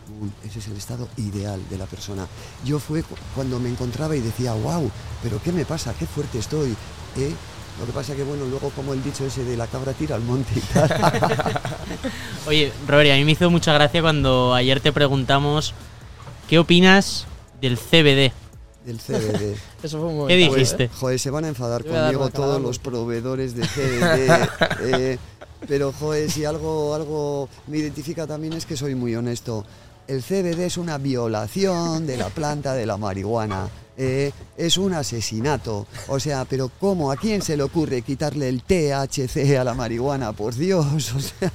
ese 0.45 0.59
es 0.59 0.66
el 0.69 0.76
estado 0.76 1.09
ideal 1.16 1.61
de 1.71 1.78
la 1.78 1.87
persona. 1.87 2.26
Yo 2.64 2.78
fue 2.78 3.02
cu- 3.02 3.14
cuando 3.35 3.59
me 3.59 3.69
encontraba 3.69 4.14
y 4.16 4.21
decía, 4.21 4.52
wow, 4.54 4.90
pero 5.23 5.40
¿qué 5.42 5.52
me 5.52 5.64
pasa? 5.64 5.95
¿Qué 5.99 6.07
fuerte 6.07 6.38
estoy? 6.38 6.71
¿Eh? 7.16 7.33
Lo 7.81 7.87
que 7.87 7.92
pasa 7.92 8.14
que, 8.14 8.23
bueno, 8.23 8.45
luego 8.45 8.69
como 8.76 8.92
el 8.92 9.02
dicho 9.02 9.25
ese 9.25 9.45
de 9.45 9.57
la 9.57 9.66
cabra 9.66 9.95
tira 9.95 10.14
al 10.16 10.23
monte 10.23 10.52
y 10.57 10.61
tal. 10.61 10.90
Oye, 12.47 12.71
Robert, 12.87 13.11
a 13.12 13.14
mí 13.14 13.25
me 13.25 13.33
hizo 13.33 13.50
mucha 13.50 13.73
gracia 13.73 14.02
cuando 14.02 14.52
ayer 14.54 14.81
te 14.81 14.92
preguntamos 14.92 15.73
qué 16.50 16.59
opinas 16.59 17.26
del 17.62 17.78
CBD. 17.78 18.33
Del 18.85 18.99
CBD. 18.99 19.57
Eso 19.83 20.01
fue 20.01 20.09
un 20.09 20.29
¿Qué 20.29 20.37
dijiste? 20.37 20.85
¿eh? 20.85 20.91
Joder, 20.99 21.19
se 21.19 21.31
van 21.31 21.45
a 21.45 21.49
enfadar 21.49 21.83
a 21.83 21.85
conmigo 21.85 22.21
cara, 22.21 22.33
todos 22.33 22.61
los 22.61 22.79
proveedores 22.79 23.55
de 23.55 23.62
CBD. 23.67 24.49
eh, 24.83 25.19
pero, 25.69 25.93
joder, 25.93 26.31
si 26.31 26.45
algo, 26.45 26.95
algo 26.95 27.49
me 27.67 27.79
identifica 27.79 28.27
también 28.27 28.53
es 28.55 28.67
que 28.67 28.77
soy 28.77 28.95
muy 28.95 29.15
honesto. 29.15 29.65
El 30.09 30.23
CBD 30.23 30.61
es 30.66 30.76
una 30.76 30.99
violación 30.99 32.06
de 32.06 32.16
la 32.16 32.28
planta 32.28 32.75
de 32.75 32.87
la 32.87 32.97
marihuana. 32.97 33.68
eh, 33.97 34.32
es 34.56 34.78
un 34.78 34.94
asesinato. 34.94 35.87
O 36.09 36.18
sea, 36.18 36.44
pero 36.47 36.71
¿cómo? 36.80 37.12
¿A 37.12 37.16
quién 37.16 37.42
se 37.42 37.56
le 37.56 37.62
ocurre 37.62 38.02
quitarle 38.02 38.49
el 38.49 38.62
THC 38.62 39.56
a 39.59 39.64
la 39.64 39.75
marihuana? 39.75 40.32
Por 40.32 40.54
Dios. 40.54 41.12
O 41.14 41.21
sea, 41.21 41.52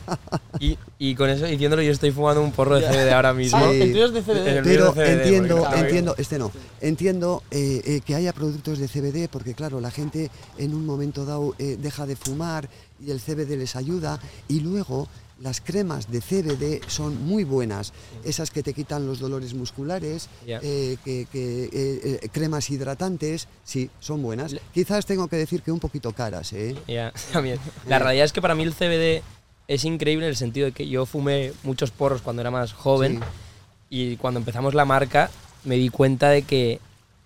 Y, 0.59 0.77
y 0.99 1.15
con 1.15 1.29
eso 1.29 1.45
diciéndolo, 1.45 1.81
yo 1.81 1.91
estoy 1.91 2.11
fumando 2.11 2.41
un 2.41 2.51
porro 2.51 2.75
de 2.79 2.87
CBD 2.87 3.11
ahora 3.11 3.33
mismo. 3.33 3.57
Ah, 3.59 3.67
de 3.71 3.81
El 3.83 3.93
CBD. 4.23 4.63
pero 4.63 4.91
de 4.93 5.01
CBD, 5.01 5.09
entiendo, 5.23 5.57
claro, 5.61 5.77
entiendo, 5.77 6.15
este 6.17 6.39
no, 6.39 6.51
entiendo 6.81 7.43
eh, 7.51 7.81
eh, 7.85 8.01
que 8.05 8.15
haya 8.15 8.33
productos 8.33 8.79
de 8.79 8.87
CBD 8.87 9.27
porque 9.29 9.53
claro, 9.53 9.81
la 9.81 9.91
gente 9.91 10.29
en 10.57 10.73
un 10.73 10.85
momento 10.85 11.25
dado 11.25 11.53
eh, 11.59 11.77
deja 11.79 12.05
de 12.05 12.15
fumar 12.15 12.69
y 13.05 13.11
el 13.11 13.19
CBD 13.19 13.57
les 13.57 13.75
ayuda 13.75 14.19
y 14.47 14.59
luego 14.61 15.07
las 15.39 15.61
cremas 15.61 16.11
de 16.11 16.19
CBD 16.21 16.81
son 16.87 17.25
muy 17.25 17.43
buenas, 17.43 17.93
esas 18.23 18.51
que 18.51 18.63
te 18.63 18.73
quitan 18.73 19.05
los 19.05 19.19
dolores 19.19 19.53
musculares, 19.53 20.29
eh, 20.45 20.97
que, 21.03 21.27
que, 21.31 21.65
eh, 21.65 21.69
eh, 21.73 22.29
cremas 22.31 22.69
hidratantes, 22.69 23.47
sí, 23.63 23.89
son 23.99 24.21
buenas. 24.21 24.55
Quizás 24.73 25.05
tengo 25.05 25.27
que 25.27 25.35
decir 25.35 25.61
que 25.61 25.71
un 25.71 25.79
poquito 25.79 26.11
caras, 26.13 26.53
¿eh? 26.53 26.75
También. 27.33 27.59
La 27.87 27.99
realidad 27.99 28.25
es 28.25 28.33
que 28.33 28.41
para 28.41 28.55
mí 28.55 28.63
el 28.63 28.73
CBD 28.73 29.21
es 29.67 29.85
increíble 29.85 30.25
en 30.25 30.29
el 30.29 30.37
sentido 30.37 30.65
de 30.65 30.71
que 30.71 30.87
yo 30.87 31.05
fumé 31.05 31.53
muchos 31.63 31.91
porros 31.91 32.21
cuando 32.21 32.41
era 32.41 32.51
más 32.51 32.73
joven 32.73 33.19
y 33.89 34.17
cuando 34.17 34.39
empezamos 34.39 34.73
la 34.73 34.85
marca 34.85 35.29
me 35.63 35.75
di 35.75 35.89
cuenta 35.89 36.29
de 36.29 36.43
que 36.43 36.79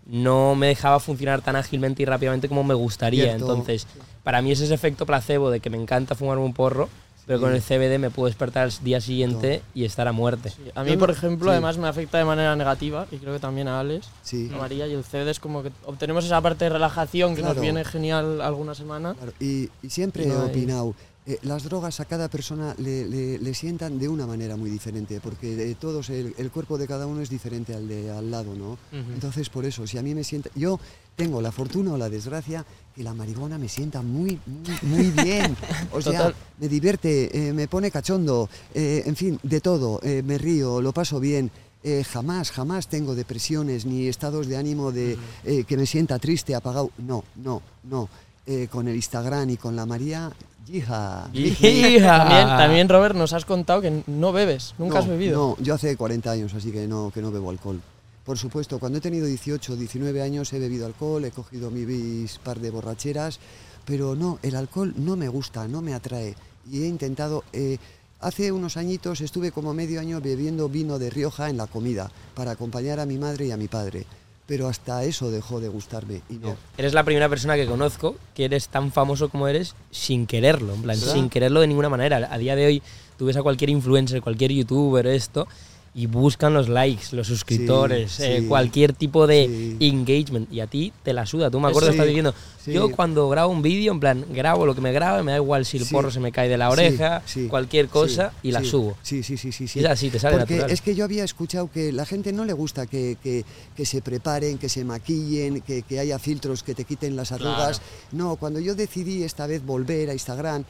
no 0.06 0.56
me 0.56 0.68
dejaba 0.68 1.00
funcionar 1.00 1.42
tan 1.42 1.56
ágilmente 1.56 2.02
y 2.02 2.06
rápidamente 2.06 2.50
como 2.50 2.64
me 2.64 2.74
gustaría. 2.74 3.26
Cierto. 3.26 3.52
Entonces, 3.52 3.88
para 4.24 4.42
mí 4.42 4.52
es 4.52 4.60
ese 4.60 4.74
efecto 4.74 5.06
placebo 5.06 5.52
de 5.52 5.60
que 5.60 5.70
me 5.70 5.78
encanta 5.78 6.16
fumar 6.16 6.38
un 6.38 6.54
porro, 6.54 6.90
pero 7.26 7.40
con 7.40 7.54
el 7.54 7.62
CBD 7.62 8.00
me 8.00 8.10
puedo 8.10 8.28
despertar 8.28 8.64
al 8.64 8.72
día 8.84 9.00
siguiente 9.02 9.62
y 9.74 9.86
estar 9.86 10.08
a 10.08 10.12
muerte. 10.12 10.50
Sí, 10.50 10.64
A 10.76 10.84
mí, 10.84 10.98
por 10.98 11.12
ejemplo, 11.12 11.48
sí. 11.48 11.52
además 11.52 11.78
me 11.78 11.88
afecta 11.88 12.18
de 12.18 12.26
manera 12.26 12.56
negativa 12.56 13.06
y 13.12 13.18
creo 13.18 13.34
que 13.34 13.40
también 13.40 13.68
a 13.68 13.80
Alex, 13.80 14.08
Sí. 14.24 14.50
a 14.54 14.58
María 14.58 14.88
y 14.88 14.94
el 14.94 15.04
CBD 15.04 15.30
es 15.30 15.40
como 15.40 15.64
que 15.64 15.72
obtenemos 15.86 16.26
esa 16.26 16.42
parte 16.42 16.66
de 16.66 16.70
relajación 16.70 17.36
que 17.36 17.42
Claro. 17.42 17.56
nos 17.56 17.62
viene 17.62 17.86
genial 17.86 18.42
alguna 18.42 18.76
semana. 18.76 19.14
Claro, 19.14 19.34
y, 19.40 19.70
y 19.84 19.90
siempre 19.90 20.26
No 20.26 20.34
he 20.34 20.38
hay- 20.44 20.50
opinado, 20.50 20.94
eh, 21.26 21.38
las 21.44 21.64
drogas 21.64 22.00
a 22.00 22.06
cada 22.06 22.28
persona 22.30 22.74
le, 22.80 23.08
le- 23.08 23.38
le 23.40 23.54
sientan 23.54 24.00
de 24.00 24.08
una 24.10 24.26
manera 24.26 24.56
muy 24.56 24.70
diferente, 24.70 25.20
porque 25.22 25.72
eh, 25.72 25.76
todos, 25.80 26.10
el, 26.10 26.34
el 26.38 26.50
cuerpo 26.52 26.78
de 26.78 26.88
cada 26.88 27.06
uno 27.08 27.22
es 27.22 27.30
diferente 27.30 27.74
al 27.76 27.88
de 27.88 28.10
al 28.12 28.32
lado, 28.32 28.56
¿no? 28.56 28.78
Entonces, 28.92 29.50
por 29.50 29.66
eso, 29.66 29.86
si 29.86 29.98
a 29.98 30.02
mí 30.02 30.16
me 30.16 30.24
sienta, 30.24 30.50
yo 30.56 30.80
tengo 31.16 31.42
la 31.42 31.52
fortuna 31.52 31.94
o 31.94 31.98
la 31.98 32.10
desgracia 32.10 32.66
que 32.96 33.04
la 33.04 33.14
marihuana 33.14 33.58
me 33.58 33.70
sienta 33.70 34.02
muy, 34.02 34.40
muy, 34.46 34.90
muy 35.12 35.24
bien. 35.24 35.56
O 35.94 36.02
sea, 36.02 36.18
Total. 36.30 36.36
me 36.60 36.68
divierte, 36.68 37.50
eh, 37.50 37.54
me 37.54 37.68
pone 37.68 37.92
cachondo, 37.92 38.50
eh, 38.74 39.04
en 39.06 39.16
fin, 39.16 39.40
de 39.44 39.62
todo, 39.62 40.00
me 40.04 40.38
río, 40.38 40.82
lo 40.82 40.92
paso 40.92 41.20
bien. 41.20 41.52
Eh, 41.84 42.04
jamás, 42.04 42.52
jamás 42.52 42.88
tengo 42.88 43.16
depresiones 43.16 43.86
ni 43.88 44.08
estados 44.08 44.46
de 44.48 44.56
ánimo 44.56 44.92
de 44.92 45.18
eh, 45.44 45.64
que 45.66 45.78
me 45.78 45.86
sienta 45.88 46.20
triste, 46.20 46.54
apagado. 46.54 46.92
No, 47.00 47.24
no, 47.38 47.62
no. 47.84 48.08
Eh, 48.46 48.68
con 48.72 48.88
el 48.88 48.96
Instagram 48.96 49.50
y 49.52 49.58
con 49.58 49.76
la 49.76 49.86
María, 49.86 50.32
hija. 50.72 51.30
También, 51.32 52.48
también, 52.48 52.90
Robert, 52.90 53.16
nos 53.16 53.34
has 53.34 53.46
contado 53.46 53.82
que 53.82 54.04
no 54.08 54.32
bebes, 54.32 54.74
nunca 54.78 55.00
has 55.00 55.08
bebido. 55.08 55.38
No, 55.38 55.64
yo 55.64 55.74
hace 55.74 55.96
40 55.96 56.32
años, 56.32 56.54
así 56.54 56.72
que 56.72 56.88
no, 56.88 57.12
que 57.14 57.22
no 57.22 57.32
bebo 57.32 57.50
alcohol. 57.50 57.82
Por 58.26 58.38
supuesto, 58.38 58.80
cuando 58.80 59.00
he 59.00 59.02
tenido 59.02 59.26
18, 59.26 59.76
19 59.76 60.22
años 60.22 60.54
he 60.54 60.60
bebido 60.60 60.86
alcohol, 60.86 61.26
he 61.26 61.32
cogido 61.32 61.72
mi 61.72 61.86
bis 61.86 62.38
par 62.38 62.60
de 62.60 62.70
borracheras, 62.70 63.40
pero 63.86 64.16
no, 64.16 64.38
el 64.44 64.56
alcohol 64.56 64.94
no 64.96 65.16
me 65.16 65.28
gusta, 65.28 65.68
no 65.68 65.82
me 65.82 65.94
atrae. 65.94 66.36
Y 66.70 66.84
he 66.84 66.88
intentado, 66.88 67.44
eh, 67.52 67.78
hace 68.20 68.52
unos 68.52 68.78
añitos 68.78 69.22
estuve 69.22 69.52
como 69.52 69.74
medio 69.74 70.00
año 70.00 70.22
bebiendo 70.22 70.70
vino 70.70 71.00
de 71.00 71.10
Rioja 71.10 71.50
en 71.50 71.58
la 71.58 71.68
comida, 71.68 72.12
para 72.36 72.52
acompañar 72.52 73.00
a 73.00 73.08
mi 73.08 73.18
madre 73.18 73.48
y 73.48 73.52
a 73.52 73.58
mi 73.58 73.68
padre. 73.68 74.06
Pero 74.52 74.68
hasta 74.68 75.06
eso 75.06 75.32
dejó 75.32 75.62
de 75.62 75.70
gustarme 75.70 76.24
y 76.30 76.34
no. 76.34 76.58
Eres 76.78 76.94
la 76.94 77.06
primera 77.06 77.30
persona 77.30 77.56
que 77.56 77.66
conozco 77.66 78.18
que 78.36 78.44
eres 78.44 78.68
tan 78.68 78.92
famoso 78.92 79.30
como 79.30 79.48
eres 79.48 79.76
sin 79.92 80.28
quererlo, 80.28 80.74
en 80.74 80.82
plan, 80.82 80.98
sin 80.98 81.30
quererlo 81.30 81.62
de 81.62 81.68
ninguna 81.68 81.88
manera. 81.88 82.28
A 82.30 82.38
día 82.38 82.58
de 82.58 82.66
hoy 82.66 82.84
tú 83.18 83.28
ves 83.28 83.38
a 83.38 83.44
cualquier 83.44 83.70
influencer, 83.70 84.22
cualquier 84.22 84.52
youtuber, 84.52 85.08
esto, 85.08 85.48
y 85.94 86.06
buscan 86.06 86.54
los 86.54 86.70
likes, 86.70 87.08
los 87.14 87.28
suscriptores, 87.28 88.14
Sí, 88.14 88.24
eh, 88.24 88.40
sí. 88.42 88.48
cualquier 88.48 88.94
tipo 88.94 89.28
de 89.28 89.76
Sí. 89.80 89.88
engagement. 89.88 90.52
Y 90.52 90.62
a 90.62 90.68
ti 90.68 90.94
te 91.04 91.12
la 91.12 91.26
suda. 91.26 91.52
Tú 91.52 91.60
me 91.60 91.68
acuerdo 91.68 91.90
estás 91.90 92.06
diciendo, 92.08 92.34
yo 92.66 92.90
cuando 92.92 93.28
grabo 93.28 93.52
un 93.52 93.62
vídeo, 93.62 93.92
en 93.92 94.00
plan, 94.00 94.26
grabo 94.34 94.66
lo 94.66 94.74
que 94.74 94.80
me 94.80 94.94
grabe, 94.94 95.22
me 95.24 95.32
da 95.34 95.38
igual 95.40 95.66
si 95.66 95.76
el 95.78 95.86
porro 95.88 96.10
se 96.10 96.22
me 96.22 96.32
cae 96.32 96.48
de 96.48 96.58
la 96.58 96.70
oreja, 96.70 97.22
cualquier 97.50 97.90
cosa, 97.90 98.32
y 98.42 98.52
la 98.52 98.64
subo. 98.64 98.96
Sí, 99.04 99.22
sí, 99.22 99.36
sí, 99.36 99.52
sí. 99.52 99.68
sí. 99.68 99.80
Es 99.80 99.86
así, 99.86 100.10
te 100.10 100.20
sale 100.20 100.38
Porque 100.38 100.54
natural. 100.56 100.72
es 100.72 100.82
que 100.82 100.96
yo 100.96 101.04
había 101.04 101.26
escuchado 101.26 101.70
que 101.70 101.92
la 101.92 102.06
gente 102.06 102.32
no 102.32 102.46
le 102.46 102.54
gusta 102.54 102.88
que, 102.88 103.18
que- 103.22 103.44
que 103.76 103.86
se 103.86 104.02
preparen, 104.02 104.58
que 104.58 104.70
se 104.70 104.86
maquillen, 104.86 105.60
que, 105.62 105.82
que 105.82 106.00
haya 106.00 106.20
filtros 106.20 106.64
que 106.64 106.74
te 106.74 106.86
quiten 106.86 107.16
las 107.18 107.34
arrugas. 107.34 107.82
No, 108.14 108.38
cuando 108.38 108.60
yo 108.62 108.76
decidí 108.76 109.24
esta 109.24 109.46
vez 109.46 109.66
volver 109.66 110.10
a 110.10 110.14
Instagram, 110.14 110.64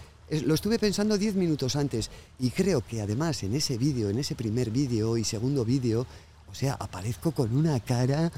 lo 0.46 0.54
estuve 0.54 0.80
pensando 0.80 1.18
10 1.18 1.36
minutos 1.36 1.76
antes 1.76 2.10
y 2.40 2.52
creo 2.52 2.82
que 2.86 3.02
además 3.02 3.44
en 3.44 3.54
ese 3.54 3.78
vídeo, 3.78 4.10
en 4.10 4.18
ese 4.18 4.36
primer 4.36 4.72
vídeo 4.72 5.18
y 5.18 5.24
segundo 5.24 5.66
vídeo, 5.66 6.08
o 6.52 6.56
sea, 6.56 6.74
aparezco 6.74 7.32
con 7.32 7.56
una 7.56 7.80
cara, 7.80 8.32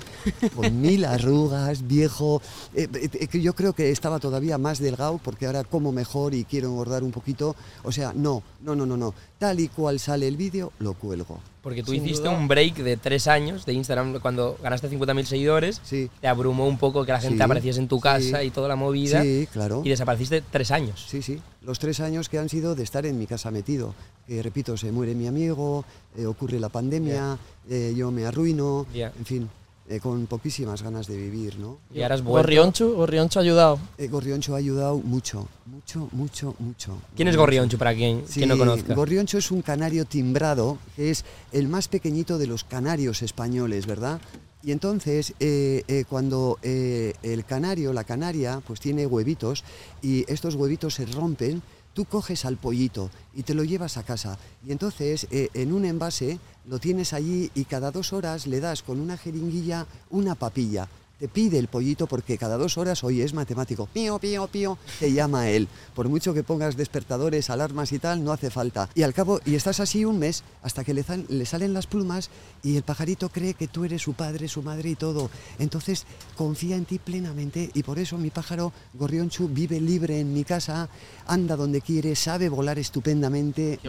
con 0.55 0.81
mil 0.81 1.03
arrugas, 1.03 1.87
viejo. 1.87 2.41
Eh, 2.75 2.87
eh, 2.93 3.27
eh, 3.31 3.39
yo 3.39 3.53
creo 3.55 3.73
que 3.73 3.89
estaba 3.89 4.19
todavía 4.19 4.59
más 4.59 4.77
delgado 4.77 5.17
porque 5.17 5.47
ahora 5.47 5.63
como 5.63 5.91
mejor 5.91 6.35
y 6.35 6.45
quiero 6.45 6.69
engordar 6.69 7.03
un 7.03 7.11
poquito. 7.11 7.55
O 7.83 7.91
sea, 7.91 8.13
no, 8.13 8.43
no, 8.61 8.75
no, 8.75 8.85
no, 8.85 8.97
no. 8.97 9.15
Tal 9.39 9.59
y 9.59 9.67
cual 9.67 9.99
sale 9.99 10.27
el 10.27 10.37
vídeo, 10.37 10.71
lo 10.79 10.93
cuelgo. 10.93 11.39
Porque 11.63 11.81
tú 11.81 11.91
Sin 11.93 12.03
hiciste 12.05 12.27
duda. 12.27 12.37
un 12.37 12.47
break 12.49 12.75
de 12.75 12.97
tres 12.97 13.25
años 13.27 13.65
de 13.65 13.71
Instagram 13.73 14.19
cuando 14.19 14.57
ganaste 14.61 14.89
50.000 14.89 15.23
seguidores. 15.23 15.79
Sí. 15.83 16.09
Te 16.19 16.27
abrumó 16.27 16.67
un 16.67 16.77
poco 16.77 17.05
que 17.05 17.13
la 17.13 17.21
gente 17.21 17.37
Sí, 17.37 17.41
apareciese 17.41 17.79
en 17.79 17.87
tu 17.87 18.01
casa 18.01 18.41
sí. 18.41 18.47
y 18.47 18.49
toda 18.51 18.67
la 18.67 18.75
movida. 18.75 19.21
Sí, 19.23 19.47
claro. 19.51 19.81
Y 19.85 19.89
desapareciste 19.89 20.43
tres 20.51 20.71
años. 20.71 21.05
Sí, 21.07 21.21
sí. 21.21 21.39
Los 21.61 21.79
tres 21.79 22.01
años 22.01 22.27
que 22.27 22.37
han 22.37 22.49
sido 22.49 22.75
de 22.75 22.83
estar 22.83 23.05
en 23.05 23.17
mi 23.17 23.25
casa 23.27 23.49
metido. 23.49 23.95
Que 24.27 24.43
repito, 24.43 24.75
se 24.75 24.91
muere 24.91 25.15
mi 25.15 25.25
amigo, 25.27 25.85
eh, 26.17 26.25
ocurre 26.25 26.59
la 26.59 26.67
pandemia, 26.69 27.37
eh, 27.69 27.93
yo 27.95 28.11
me 28.11 28.25
arruino, 28.25 28.85
en 28.93 29.25
fin, 29.25 29.49
eh, 29.89 29.99
con 29.99 30.27
poquísimas 30.27 30.81
ganas 30.81 31.07
de 31.07 31.17
vivir, 31.17 31.59
¿no? 31.59 31.79
Y 31.93 32.01
ahora 32.01 32.15
vuelto. 32.15 32.31
Gorrionchu, 32.31 32.93
Gorrionchu 32.93 33.39
ha 33.39 33.41
ayudado. 33.41 33.79
Eh, 33.97 34.07
Gorrioncho 34.07 34.55
ha 34.55 34.57
ayudado 34.57 34.97
mucho, 34.97 35.47
mucho, 35.65 36.09
mucho, 36.11 36.55
mucho. 36.59 36.97
¿Quién 37.15 37.27
es 37.27 37.35
Gorrioncho 37.37 37.77
para 37.77 37.93
quien, 37.93 38.23
Sí, 38.27 38.39
quien 38.39 38.49
no 38.49 38.57
conozca? 38.57 38.93
Gorrioncho 38.95 39.37
es 39.37 39.51
un 39.51 39.61
canario 39.61 40.05
timbrado, 40.05 40.77
que 40.95 41.11
es 41.11 41.25
el 41.51 41.67
más 41.67 41.87
pequeñito 41.87 42.37
de 42.37 42.47
los 42.47 42.63
canarios 42.63 43.21
españoles, 43.21 43.85
¿verdad? 43.85 44.19
Y 44.63 44.71
entonces, 44.71 45.33
eh, 45.41 45.83
eh, 45.89 46.05
cuando 46.07 46.57
eh, 46.63 47.13
el 47.21 47.43
canario, 47.43 47.91
la 47.91 48.05
canaria, 48.05 48.61
pues 48.65 48.79
tiene 48.79 49.05
huevitos 49.05 49.65
y 50.01 50.23
estos 50.31 50.55
huevitos 50.55 50.93
se 50.93 51.05
rompen, 51.05 51.61
tú 51.93 52.05
coges 52.05 52.45
al 52.45 52.57
pollito 52.57 53.09
y 53.33 53.43
te 53.43 53.53
lo 53.53 53.63
llevas 53.63 53.97
a 53.97 54.03
casa. 54.03 54.37
Y 54.65 54.71
entonces, 54.71 55.27
eh, 55.31 55.49
en 55.53 55.73
un 55.73 55.85
envase, 55.85 56.39
lo 56.65 56.79
tienes 56.79 57.13
allí 57.13 57.51
y 57.55 57.65
cada 57.65 57.91
dos 57.91 58.13
horas 58.13 58.47
le 58.47 58.59
das 58.59 58.83
con 58.83 58.99
una 58.99 59.17
jeringuilla 59.17 59.85
una 60.09 60.35
papilla. 60.35 60.87
Te 61.23 61.29
pide 61.29 61.57
el 61.57 61.69
pollito 61.69 62.05
porque 62.05 62.37
cada 62.37 62.57
dos 62.57 62.77
horas, 62.77 63.01
oye, 63.05 63.23
es 63.23 63.33
matemático, 63.33 63.85
pío, 63.85 64.19
pío, 64.19 64.45
pío, 64.47 64.77
te 64.99 65.13
llama 65.13 65.47
él. 65.47 65.69
Por 65.95 66.09
mucho 66.09 66.33
que 66.33 66.43
pongas 66.43 66.75
despertadores, 66.75 67.49
alarmas 67.49 67.93
y 67.93 67.99
tal, 67.99 68.25
no 68.25 68.33
hace 68.33 68.49
falta. 68.49 68.89
Y 68.93 69.03
al 69.03 69.13
cabo, 69.13 69.39
y 69.45 69.55
estás 69.55 69.79
así 69.79 70.03
un 70.03 70.19
mes 70.19 70.43
hasta 70.63 70.83
que 70.83 70.93
le, 70.93 71.01
sal- 71.01 71.25
le 71.29 71.45
salen 71.45 71.73
las 71.73 71.87
plumas 71.87 72.29
y 72.61 72.75
el 72.75 72.83
pajarito 72.83 73.29
cree 73.29 73.53
que 73.53 73.69
tú 73.69 73.85
eres 73.85 74.01
su 74.01 74.15
padre, 74.15 74.49
su 74.49 74.63
madre 74.63 74.89
y 74.89 74.95
todo. 74.95 75.29
Entonces 75.59 76.03
confía 76.35 76.75
en 76.75 76.83
ti 76.83 76.99
plenamente 76.99 77.69
y 77.73 77.83
por 77.83 77.99
eso 77.99 78.17
mi 78.17 78.29
pájaro 78.29 78.73
Gorrionchu 78.93 79.47
vive 79.47 79.79
libre 79.79 80.19
en 80.19 80.33
mi 80.33 80.43
casa, 80.43 80.89
anda 81.25 81.55
donde 81.55 81.79
quiere, 81.79 82.17
sabe 82.17 82.49
volar 82.49 82.77
estupendamente. 82.79 83.79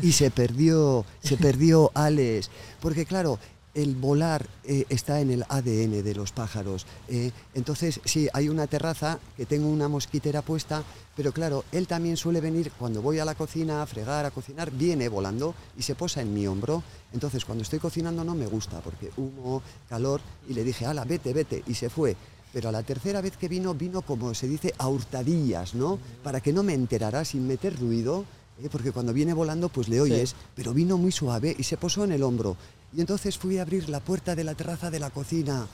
Y 0.00 0.12
se 0.12 0.30
perdió, 0.30 1.04
se 1.22 1.36
perdió 1.36 1.90
Alex. 1.92 2.48
Porque 2.80 3.04
claro, 3.04 3.38
el 3.74 3.94
volar 3.94 4.46
eh, 4.64 4.84
está 4.88 5.20
en 5.20 5.30
el 5.30 5.44
ADN 5.48 6.02
de 6.02 6.14
los 6.14 6.32
pájaros. 6.32 6.86
eh. 7.08 7.30
entonces, 7.54 8.00
sí, 8.04 8.28
hay 8.32 8.48
una 8.48 8.66
terraza 8.66 9.18
que 9.36 9.46
tengo 9.46 9.68
una 9.68 9.88
mosquitera 9.88 10.42
puesta, 10.42 10.82
pero 11.16 11.32
claro, 11.32 11.64
él 11.72 11.86
también 11.86 12.16
suele 12.16 12.40
venir 12.40 12.72
cuando 12.78 13.02
voy 13.02 13.18
a 13.18 13.24
la 13.24 13.34
cocina 13.34 13.82
a 13.82 13.86
fregar, 13.86 14.24
a 14.24 14.30
cocinar, 14.30 14.70
viene 14.70 15.08
volando 15.08 15.54
y 15.76 15.82
se 15.82 15.94
posa 15.94 16.22
en 16.22 16.32
mi 16.32 16.46
hombro. 16.46 16.82
Entonces, 17.12 17.44
cuando 17.44 17.62
estoy 17.62 17.78
cocinando 17.78 18.24
no 18.24 18.34
me 18.34 18.46
gusta 18.46 18.80
porque 18.80 19.10
humo, 19.16 19.62
calor, 19.88 20.20
y 20.48 20.54
le 20.54 20.64
dije, 20.64 20.86
ala, 20.86 21.04
vete, 21.04 21.32
vete, 21.32 21.62
y 21.66 21.74
se 21.74 21.90
fue. 21.90 22.16
Pero 22.52 22.68
a 22.68 22.72
la 22.72 22.82
tercera 22.82 23.20
vez 23.22 23.36
que 23.36 23.48
vino, 23.48 23.74
vino 23.74 24.02
como 24.02 24.34
se 24.34 24.46
dice, 24.46 24.74
a 24.76 24.88
hurtadillas, 24.88 25.74
¿no? 25.74 25.98
Para 26.22 26.40
que 26.40 26.52
no 26.52 26.62
me 26.62 26.74
enterara 26.74 27.24
sin 27.24 27.46
meter 27.46 27.78
ruido, 27.78 28.26
¿eh? 28.62 28.68
porque 28.70 28.92
cuando 28.92 29.12
viene 29.12 29.32
volando 29.32 29.68
pues 29.70 29.88
le 29.88 30.00
oyes, 30.00 30.34
pero 30.54 30.74
vino 30.74 30.98
muy 30.98 31.12
suave 31.12 31.54
y 31.58 31.62
se 31.62 31.78
posó 31.78 32.04
en 32.04 32.12
el 32.12 32.22
hombro. 32.22 32.56
Y 32.94 33.00
entonces 33.00 33.38
fui 33.38 33.56
a 33.58 33.62
abrir 33.62 33.88
la 33.88 34.00
puerta 34.00 34.34
de 34.34 34.44
la 34.44 34.54
terraza 34.54 34.90
de 34.90 34.98
la 35.00 35.08
cocina 35.08 35.66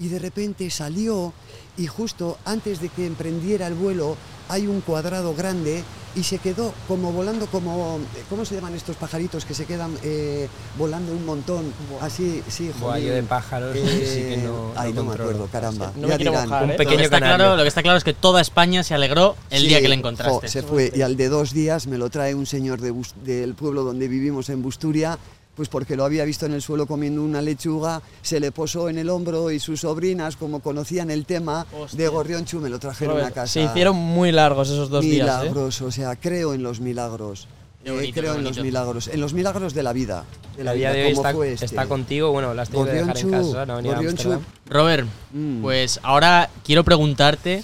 y 0.00 0.08
de 0.08 0.18
repente 0.18 0.68
salió 0.70 1.32
y 1.76 1.86
justo 1.86 2.38
antes 2.44 2.80
de 2.80 2.88
que 2.88 3.06
emprendiera 3.06 3.68
el 3.68 3.74
vuelo 3.74 4.16
hay 4.48 4.66
un 4.66 4.80
cuadrado 4.80 5.32
grande 5.34 5.84
y 6.16 6.24
se 6.24 6.38
quedó 6.38 6.72
como 6.88 7.12
volando 7.12 7.46
como, 7.46 8.00
¿cómo 8.28 8.44
se 8.44 8.56
llaman 8.56 8.74
estos 8.74 8.96
pajaritos 8.96 9.44
que 9.44 9.54
se 9.54 9.64
quedan 9.64 9.92
eh, 10.02 10.48
volando 10.76 11.12
un 11.12 11.24
montón? 11.24 11.72
Así, 12.00 12.42
sí, 12.48 12.66
yo 12.80 12.86
jolín. 12.88 13.10
de 13.10 13.22
pájaros 13.22 13.76
Eh, 13.76 13.84
sí 13.84 14.34
que 14.40 14.46
no, 14.48 14.72
ay, 14.74 14.92
no 14.92 15.02
no 15.04 15.08
me 15.10 15.14
acuerdo, 15.14 15.46
caramba. 15.52 15.92
No 15.94 16.02
me 16.02 16.08
Ya 16.08 16.18
dirán. 16.18 16.48
mojar, 16.48 16.64
un 16.64 16.70
¿eh? 16.70 16.72
Lo 16.72 16.78
que, 16.78 16.84
pequeño 16.84 17.04
está 17.04 17.18
claro, 17.18 17.56
lo 17.56 17.62
que 17.62 17.68
está 17.68 17.82
claro 17.82 17.98
es 17.98 18.02
que 18.04 18.14
toda 18.14 18.40
España 18.40 18.82
se 18.82 18.94
alegró 18.94 19.36
el 19.50 19.60
Sí, 19.60 19.68
día 19.68 19.80
que 19.80 19.88
le 19.88 19.94
jo, 19.94 20.00
encontraste. 20.00 20.48
se 20.48 20.62
fue 20.64 20.90
y 20.92 21.02
al 21.02 21.16
de 21.16 21.28
dos 21.28 21.52
días 21.52 21.86
me 21.86 21.96
lo 21.98 22.10
trae 22.10 22.34
un 22.34 22.46
señor 22.46 22.80
de 22.80 22.90
Bus- 22.90 23.14
del 23.24 23.54
pueblo 23.54 23.84
donde 23.84 24.08
vivimos 24.08 24.48
en 24.48 24.62
Busturia, 24.62 25.16
pues 25.56 25.68
porque 25.68 25.96
lo 25.96 26.04
había 26.04 26.24
visto 26.24 26.46
en 26.46 26.52
el 26.52 26.62
suelo 26.62 26.86
comiendo 26.86 27.22
una 27.22 27.40
lechuga, 27.42 28.02
se 28.22 28.38
le 28.38 28.52
posó 28.52 28.88
en 28.88 28.98
el 28.98 29.08
hombro 29.08 29.50
y 29.50 29.58
sus 29.58 29.80
sobrinas, 29.80 30.36
como 30.36 30.60
conocían 30.60 31.10
el 31.10 31.24
tema 31.24 31.66
de. 31.92 32.08
Gorrionchu, 32.08 32.60
me 32.60 32.68
lo 32.68 32.78
trajeron 32.78 33.14
Robert, 33.16 33.30
a 33.30 33.34
casa. 33.34 33.52
Se 33.54 33.62
hicieron 33.62 33.96
muy 33.96 34.30
largos 34.32 34.68
esos 34.68 34.90
dos 34.90 35.02
días. 35.02 35.26
¿eh? 35.26 35.40
milagros, 35.48 35.80
o 35.80 35.90
sea, 35.90 36.14
creo 36.16 36.54
en 36.54 36.62
los 36.62 36.80
milagros. 36.80 37.48
Eh, 37.84 37.90
bonito, 37.92 38.20
creo 38.20 38.34
en 38.34 38.44
los 38.44 38.58
milagros, 38.58 39.08
en 39.08 39.20
los 39.20 39.32
milagros 39.32 39.72
de 39.72 39.82
la 39.82 39.92
vida. 39.92 40.24
De 40.56 40.64
La 40.64 40.72
día 40.72 40.92
de 40.92 41.04
hoy 41.06 41.12
como 41.14 41.22
está, 41.22 41.34
fue 41.34 41.52
este. 41.52 41.64
está 41.66 41.86
contigo, 41.86 42.32
bueno, 42.32 42.52
la 42.52 42.62
has 42.62 42.68
tenido 42.68 42.86
que 42.86 42.92
dejar 42.94 43.16
en 43.18 43.30
casa, 43.30 43.64
no 43.66 43.72
ha 43.72 43.76
venido 43.76 43.94
a 43.94 43.96
Gorrionchu, 43.96 44.10
Ámsterdam. 44.32 44.40
Robert, 44.68 45.08
Mm. 45.32 45.62
pues 45.62 46.00
ahora 46.02 46.50
quiero 46.64 46.82
preguntarte 46.82 47.62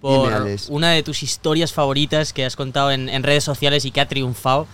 por 0.00 0.28
Dime, 0.44 0.56
una 0.70 0.90
de 0.90 1.02
tus 1.02 1.22
historias 1.22 1.72
favoritas 1.72 2.32
que 2.32 2.44
has 2.44 2.56
contado 2.56 2.90
en, 2.90 3.08
en 3.08 3.22
redes 3.22 3.44
sociales 3.44 3.84
y 3.84 3.90
que 3.90 4.00
ha 4.00 4.08
triunfado. 4.08 4.66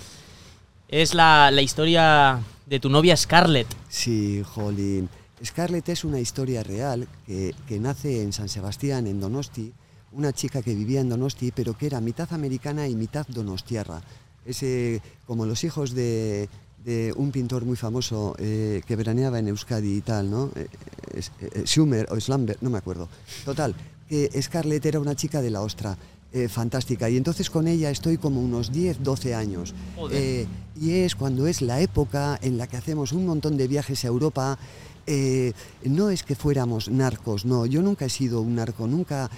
Es 0.91 1.15
la, 1.15 1.53
la 1.53 1.63
historia 1.63 2.41
de 2.67 2.81
tu 2.81 2.91
novia 2.91 3.17
Scarlett. 3.17 3.69
Sí, 3.89 4.43
jolín. 4.45 5.09
Scarlett 5.43 5.89
es 5.89 6.03
una 6.03 6.19
historia 6.19 6.65
real 6.65 7.07
que, 7.25 7.55
que 7.69 7.79
nace 7.79 8.23
en 8.23 8.33
San 8.33 8.49
Sebastián, 8.49 9.07
en 9.07 9.21
Donosti, 9.21 9.73
una 10.11 10.33
chica 10.33 10.63
que 10.63 10.75
vivía 10.75 11.01
en 11.01 11.09
Donosti, 11.09 11.53
pero 11.53 11.79
que 11.79 11.87
era 11.87 12.01
mitad 12.01 12.33
americana 12.33 12.89
y 12.89 12.97
mitad 12.97 13.25
donostiarra. 13.29 14.03
Es 14.45 14.65
eh, 14.65 15.01
como 15.29 15.47
los 15.47 15.63
hijos 15.63 15.95
de, 15.95 16.49
un 17.15 17.31
pintor 17.31 17.65
muy 17.65 17.77
famoso 17.77 18.35
eh, 18.41 18.83
que 18.85 18.97
veraneaba 18.97 19.39
en 19.39 19.47
Euskadi 19.47 19.99
y 19.99 20.01
tal, 20.01 20.29
¿no? 20.29 20.51
Eh, 20.57 20.67
eh, 21.15 21.63
Schumer 21.67 22.09
o 22.11 22.19
Slambert, 22.19 22.63
no 22.63 22.71
me 22.71 22.79
acuerdo. 22.79 23.09
Total, 23.45 23.77
que 24.09 24.29
Scarlett 24.43 24.85
era 24.87 24.99
una 24.99 25.15
chica 25.15 25.41
de 25.41 25.51
la 25.51 25.61
ostra. 25.61 25.97
Eh, 26.33 26.49
fantástica. 26.49 27.11
Y 27.11 27.17
entonces 27.17 27.51
con 27.51 27.67
ella 27.67 27.91
estoy 27.91 28.17
como 28.17 28.41
unos 28.41 28.71
10, 28.71 29.03
12 29.03 29.35
años. 29.35 29.75
Eh, 30.13 30.47
y 30.81 30.93
es 30.93 31.17
cuando 31.17 31.49
es 31.49 31.61
la 31.61 31.81
época 31.81 32.39
en 32.41 32.57
la 32.57 32.69
que 32.69 32.77
hacemos 32.77 33.11
un 33.11 33.27
montón 33.27 33.57
de 33.57 33.67
viajes 33.67 34.05
a 34.05 34.09
Europa. 34.09 34.57
eh, 35.07 35.53
no 35.83 36.09
es 36.09 36.23
que 36.23 36.37
fuéramos 36.37 36.89
narcos, 36.89 37.45
no, 37.45 37.67
yo 37.67 37.83
nunca 37.83 38.05
he 38.05 38.11
sido 38.11 38.43
un 38.43 38.55
narco, 38.55 38.87
nunca, 38.87 39.29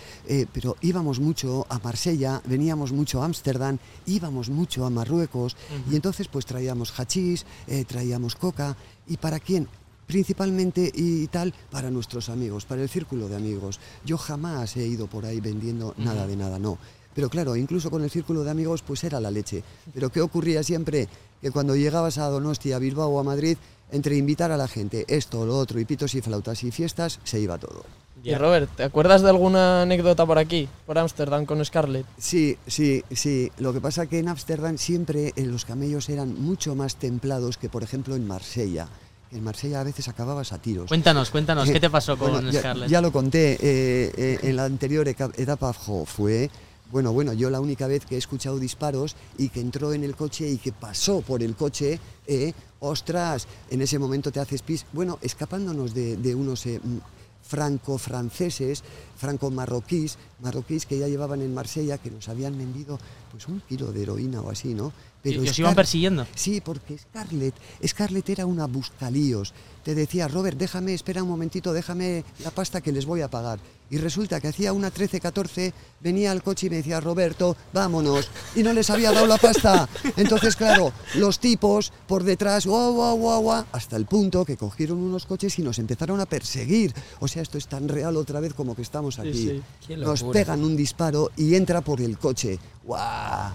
pero 0.52 0.76
íbamos 0.83 1.18
mucho 1.18 1.64
a 1.70 1.78
Marsella, 1.78 2.42
veníamos 2.44 2.92
mucho 2.92 3.22
a 3.22 3.24
Ámsterdam, 3.24 3.78
íbamos 4.05 4.50
mucho 4.50 4.85
a 4.85 4.90
Marruecos. 4.90 5.57
Y 5.90 5.96
entonces 5.96 6.28
pues 6.28 6.44
traíamos 6.44 6.92
hachís, 6.98 7.46
traíamos 7.87 8.37
coca. 8.37 8.76
Y 9.07 9.16
para 9.16 9.40
quién, 9.40 9.66
principalmente 10.06 10.90
y 10.94 11.26
tal 11.28 11.54
para 11.70 11.90
nuestros 11.90 12.28
amigos, 12.28 12.64
para 12.64 12.82
el 12.82 12.88
círculo 12.88 13.28
de 13.28 13.36
amigos. 13.36 13.80
Yo 14.04 14.18
jamás 14.18 14.76
he 14.76 14.86
ido 14.86 15.06
por 15.06 15.24
ahí 15.24 15.40
vendiendo 15.40 15.94
nada 15.98 16.26
de 16.26 16.36
nada, 16.36 16.58
no. 16.58 16.78
Pero 17.14 17.28
claro, 17.28 17.56
incluso 17.56 17.90
con 17.90 18.02
el 18.02 18.10
círculo 18.10 18.42
de 18.42 18.50
amigos 18.50 18.82
pues 18.82 19.04
era 19.04 19.20
la 19.20 19.30
leche. 19.30 19.62
Pero 19.92 20.10
¿qué 20.10 20.20
ocurría 20.20 20.62
siempre? 20.62 21.08
Que 21.40 21.50
cuando 21.50 21.76
llegabas 21.76 22.18
a 22.18 22.28
Donosti, 22.28 22.72
a 22.72 22.78
Bilbao 22.78 23.08
o 23.08 23.20
a 23.20 23.24
Madrid, 23.24 23.56
entre 23.90 24.16
invitar 24.16 24.50
a 24.50 24.56
la 24.56 24.68
gente 24.68 25.04
esto, 25.08 25.44
lo 25.44 25.58
otro, 25.58 25.78
y 25.78 25.84
pitos 25.84 26.14
y 26.14 26.22
flautas 26.22 26.64
y 26.64 26.70
fiestas, 26.70 27.20
se 27.24 27.40
iba 27.40 27.58
todo. 27.58 27.84
Y 28.24 28.34
Robert, 28.34 28.70
¿te 28.76 28.84
acuerdas 28.84 29.22
de 29.22 29.28
alguna 29.28 29.82
anécdota 29.82 30.24
por 30.24 30.38
aquí, 30.38 30.68
por 30.86 30.96
Ámsterdam 30.96 31.44
con 31.44 31.62
Scarlett? 31.64 32.06
Sí, 32.18 32.56
sí, 32.66 33.02
sí. 33.10 33.50
Lo 33.58 33.72
que 33.72 33.80
pasa 33.80 34.06
que 34.06 34.20
en 34.20 34.28
Ámsterdam 34.28 34.78
siempre 34.78 35.32
los 35.36 35.64
camellos 35.64 36.08
eran 36.08 36.40
mucho 36.40 36.76
más 36.76 36.96
templados 36.96 37.58
que, 37.58 37.68
por 37.68 37.82
ejemplo, 37.82 38.14
en 38.14 38.26
Marsella. 38.26 38.88
En 39.32 39.42
Marsella 39.42 39.80
a 39.80 39.84
veces 39.84 40.08
acababas 40.08 40.52
a 40.52 40.58
tiros. 40.58 40.88
Cuéntanos, 40.88 41.30
cuéntanos, 41.30 41.68
¿qué 41.70 41.80
te 41.80 41.88
pasó 41.88 42.18
con 42.18 42.32
Bueno, 42.32 42.50
ya, 42.50 42.60
Scarlett? 42.60 42.90
ya 42.90 43.00
lo 43.00 43.10
conté, 43.10 43.52
eh, 43.54 44.12
eh, 44.16 44.38
en 44.42 44.56
la 44.56 44.64
anterior 44.66 45.08
etapa 45.08 45.72
jo, 45.72 46.04
fue 46.04 46.50
Bueno, 46.90 47.12
bueno, 47.14 47.32
yo 47.32 47.48
la 47.48 47.60
única 47.60 47.86
vez 47.86 48.04
que 48.04 48.16
he 48.16 48.18
escuchado 48.18 48.58
disparos 48.58 49.16
y 49.38 49.48
que 49.48 49.60
entró 49.60 49.94
en 49.94 50.04
el 50.04 50.14
coche 50.14 50.46
y 50.50 50.58
que 50.58 50.72
pasó 50.72 51.22
por 51.22 51.42
el 51.42 51.54
coche, 51.56 51.98
eh, 52.26 52.52
ostras, 52.80 53.46
en 53.70 53.80
ese 53.80 53.98
momento 53.98 54.30
te 54.30 54.40
haces 54.40 54.60
pis. 54.60 54.84
Bueno, 54.92 55.18
escapándonos 55.22 55.94
de, 55.94 56.18
de 56.18 56.34
unos 56.34 56.66
eh, 56.66 56.78
mm, 56.84 56.98
franco-franceses, 57.42 58.82
franco-marroquíes, 59.16 60.18
marroquíes 60.42 60.84
que 60.84 60.98
ya 60.98 61.08
llevaban 61.08 61.40
en 61.40 61.54
Marsella, 61.54 61.96
que 61.96 62.10
nos 62.10 62.28
habían 62.28 62.58
vendido 62.58 62.98
pues 63.32 63.48
un 63.48 63.60
kilo 63.60 63.90
de 63.90 64.02
heroína 64.02 64.42
o 64.42 64.50
así, 64.50 64.74
¿no? 64.74 64.92
¿Y 65.24 65.38
os 65.38 65.58
iban 65.58 65.74
persiguiendo? 65.74 66.26
Sí, 66.34 66.60
porque 66.60 66.98
Scarlett, 66.98 67.54
Scarlett 67.86 68.28
era 68.28 68.46
una 68.46 68.66
buscalíos. 68.66 69.54
Te 69.84 69.94
decía, 69.94 70.28
Robert, 70.28 70.58
déjame, 70.58 70.94
espera 70.94 71.22
un 71.22 71.28
momentito, 71.28 71.72
déjame 71.72 72.24
la 72.44 72.50
pasta 72.50 72.80
que 72.80 72.92
les 72.92 73.06
voy 73.06 73.20
a 73.20 73.28
pagar. 73.28 73.58
Y 73.90 73.98
resulta 73.98 74.40
que 74.40 74.48
hacía 74.48 74.72
una 74.72 74.92
13-14, 74.92 75.72
venía 76.00 76.30
al 76.30 76.42
coche 76.42 76.66
y 76.68 76.70
me 76.70 76.76
decía, 76.76 77.00
Roberto, 77.00 77.56
vámonos. 77.72 78.28
Y 78.54 78.62
no 78.62 78.72
les 78.72 78.88
había 78.90 79.12
dado 79.12 79.26
la 79.26 79.38
pasta. 79.38 79.88
Entonces, 80.16 80.56
claro, 80.56 80.92
los 81.16 81.38
tipos 81.40 81.92
por 82.06 82.22
detrás, 82.22 82.64
guau, 82.64 82.94
guau, 82.94 83.16
guau, 83.16 83.42
guau, 83.42 83.64
hasta 83.72 83.96
el 83.96 84.06
punto 84.06 84.44
que 84.44 84.56
cogieron 84.56 84.98
unos 84.98 85.26
coches 85.26 85.58
y 85.58 85.62
nos 85.62 85.78
empezaron 85.78 86.20
a 86.20 86.26
perseguir. 86.26 86.94
O 87.20 87.28
sea, 87.28 87.42
esto 87.42 87.58
es 87.58 87.66
tan 87.66 87.88
real 87.88 88.16
otra 88.16 88.40
vez 88.40 88.54
como 88.54 88.74
que 88.74 88.82
estamos 88.82 89.18
aquí. 89.18 89.60
sí. 89.86 89.96
Nos 89.96 90.22
pegan 90.24 90.64
un 90.64 90.76
disparo 90.76 91.30
y 91.36 91.54
entra 91.54 91.80
por 91.80 92.00
el 92.00 92.18
coche. 92.18 92.58
¡Guau! 92.84 93.52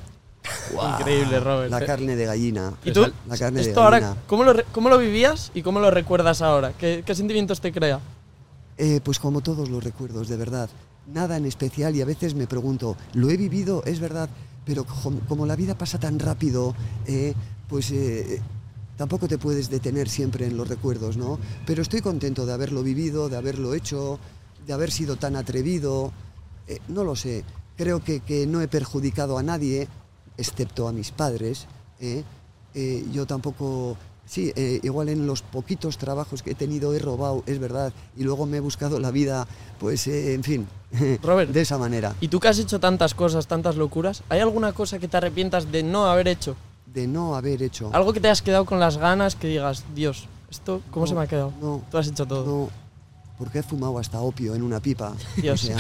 ¡Guau! 0.74 1.00
Increíble, 1.00 1.40
Robert. 1.40 1.72
La 1.72 1.86
carne 1.86 2.16
de 2.16 2.26
gallina. 2.26 2.74
¿Y 2.84 2.92
tú? 2.92 3.06
La 3.28 3.38
carne 3.38 3.62
de 3.62 3.68
Esto 3.70 3.82
gallina. 3.84 4.08
ahora, 4.10 4.22
¿cómo 4.28 4.44
lo, 4.44 4.54
¿cómo 4.72 4.90
lo 4.90 4.98
vivías 4.98 5.52
y 5.54 5.62
cómo 5.62 5.80
lo 5.80 5.92
recuerdas 5.92 6.42
ahora? 6.42 6.74
¿Qué, 6.78 7.04
qué 7.06 7.16
sentimientos 7.16 7.60
te 7.62 7.72
crea? 7.72 8.00
Eh, 8.78 9.02
pues 9.04 9.20
como 9.20 9.42
todos 9.42 9.70
los 9.70 9.84
recuerdos, 9.84 10.28
de 10.28 10.38
verdad. 10.38 10.70
Nada 11.14 11.38
en 11.38 11.46
especial 11.46 11.96
y 11.96 12.02
a 12.02 12.06
veces 12.06 12.36
me 12.36 12.48
pregunto, 12.48 12.96
¿lo 13.14 13.30
he 13.30 13.38
vivido? 13.38 13.82
Es 13.86 14.00
verdad, 14.00 14.30
pero 14.66 14.86
como 15.28 15.46
la 15.46 15.56
vida 15.56 15.78
pasa 15.78 15.98
tan 16.00 16.20
rápido, 16.20 16.76
eh, 17.06 17.34
pues 17.70 17.92
eh, 17.92 18.42
tampoco 18.98 19.28
te 19.28 19.38
puedes 19.38 19.70
detener 19.70 20.10
siempre 20.10 20.46
en 20.46 20.58
los 20.58 20.68
recuerdos, 20.68 21.16
¿no? 21.16 21.40
Pero 21.66 21.82
estoy 21.82 22.02
contento 22.02 22.46
de 22.46 22.54
haberlo 22.54 22.84
vivido, 22.84 23.30
de 23.30 23.38
haberlo 23.38 23.74
hecho, 23.74 24.20
de 24.66 24.74
haber 24.74 24.92
sido 24.92 25.16
tan 25.16 25.38
atrevido. 25.38 26.12
Eh, 26.68 26.80
no 26.90 27.06
lo 27.06 27.16
sé, 27.16 27.46
creo 27.78 28.04
que, 28.04 28.20
que 28.20 28.46
no 28.48 28.60
he 28.62 28.68
perjudicado 28.68 29.38
a 29.38 29.44
nadie, 29.44 29.88
excepto 30.38 30.88
a 30.88 30.92
mis 30.92 31.12
padres. 31.12 31.68
¿eh? 32.02 32.24
Eh, 32.74 33.06
yo 33.12 33.26
tampoco, 33.26 33.96
sí, 34.26 34.52
eh, 34.56 34.80
igual 34.84 35.10
en 35.10 35.26
los 35.26 35.42
poquitos 35.42 35.98
trabajos 35.98 36.44
que 36.44 36.52
he 36.52 36.56
tenido 36.56 36.94
he 36.94 37.00
robado, 37.00 37.44
es 37.46 37.60
verdad, 37.60 37.94
y 38.16 38.24
luego 38.24 38.46
me 38.46 38.58
he 38.58 38.60
buscado 38.60 39.00
la 39.00 39.12
vida, 39.12 39.48
pues, 39.80 40.06
eh, 40.08 40.34
en 40.34 40.44
fin, 40.44 40.68
Robert. 41.24 41.52
de 41.52 41.62
esa 41.62 41.78
manera, 41.78 42.14
¿Y 42.22 42.28
tú 42.28 42.40
que 42.40 42.48
has 42.50 42.60
hecho 42.60 42.80
tantas 42.80 43.14
cosas, 43.14 43.48
tantas 43.48 43.76
locuras, 43.78 44.24
¿hay 44.30 44.40
alguna 44.42 44.74
cosa 44.74 45.00
que 45.00 45.08
te 45.08 45.18
arrepientas 45.18 45.72
de 45.72 45.84
no 45.84 46.06
haber 46.08 46.28
hecho? 46.28 46.56
de 46.86 47.06
no 47.08 47.36
haber 47.36 47.62
hecho. 47.62 47.92
Algo 47.94 48.12
que 48.14 48.20
te 48.20 48.28
has 48.30 48.42
quedado 48.42 48.66
con 48.66 48.80
las 48.80 48.98
ganas 48.98 49.36
que 49.36 49.48
digas, 49.48 49.84
Dios, 49.94 50.28
¿esto 50.50 50.82
cómo 50.90 51.06
No, 51.06 51.10
se 51.10 51.16
me 51.16 51.22
ha 51.22 51.28
quedado? 51.28 51.54
No, 51.62 51.82
Tú 51.92 51.98
has 51.98 52.08
hecho 52.08 52.26
todo. 52.26 52.46
no, 52.46 52.70
porque 53.38 53.60
he 53.60 53.64
fumado 53.64 54.00
hasta 54.00 54.20
opio 54.20 54.56
en 54.56 54.64
una 54.64 54.80
pipa. 54.80 55.14
Dios. 55.36 55.64
O 55.64 55.68
sea, 55.68 55.78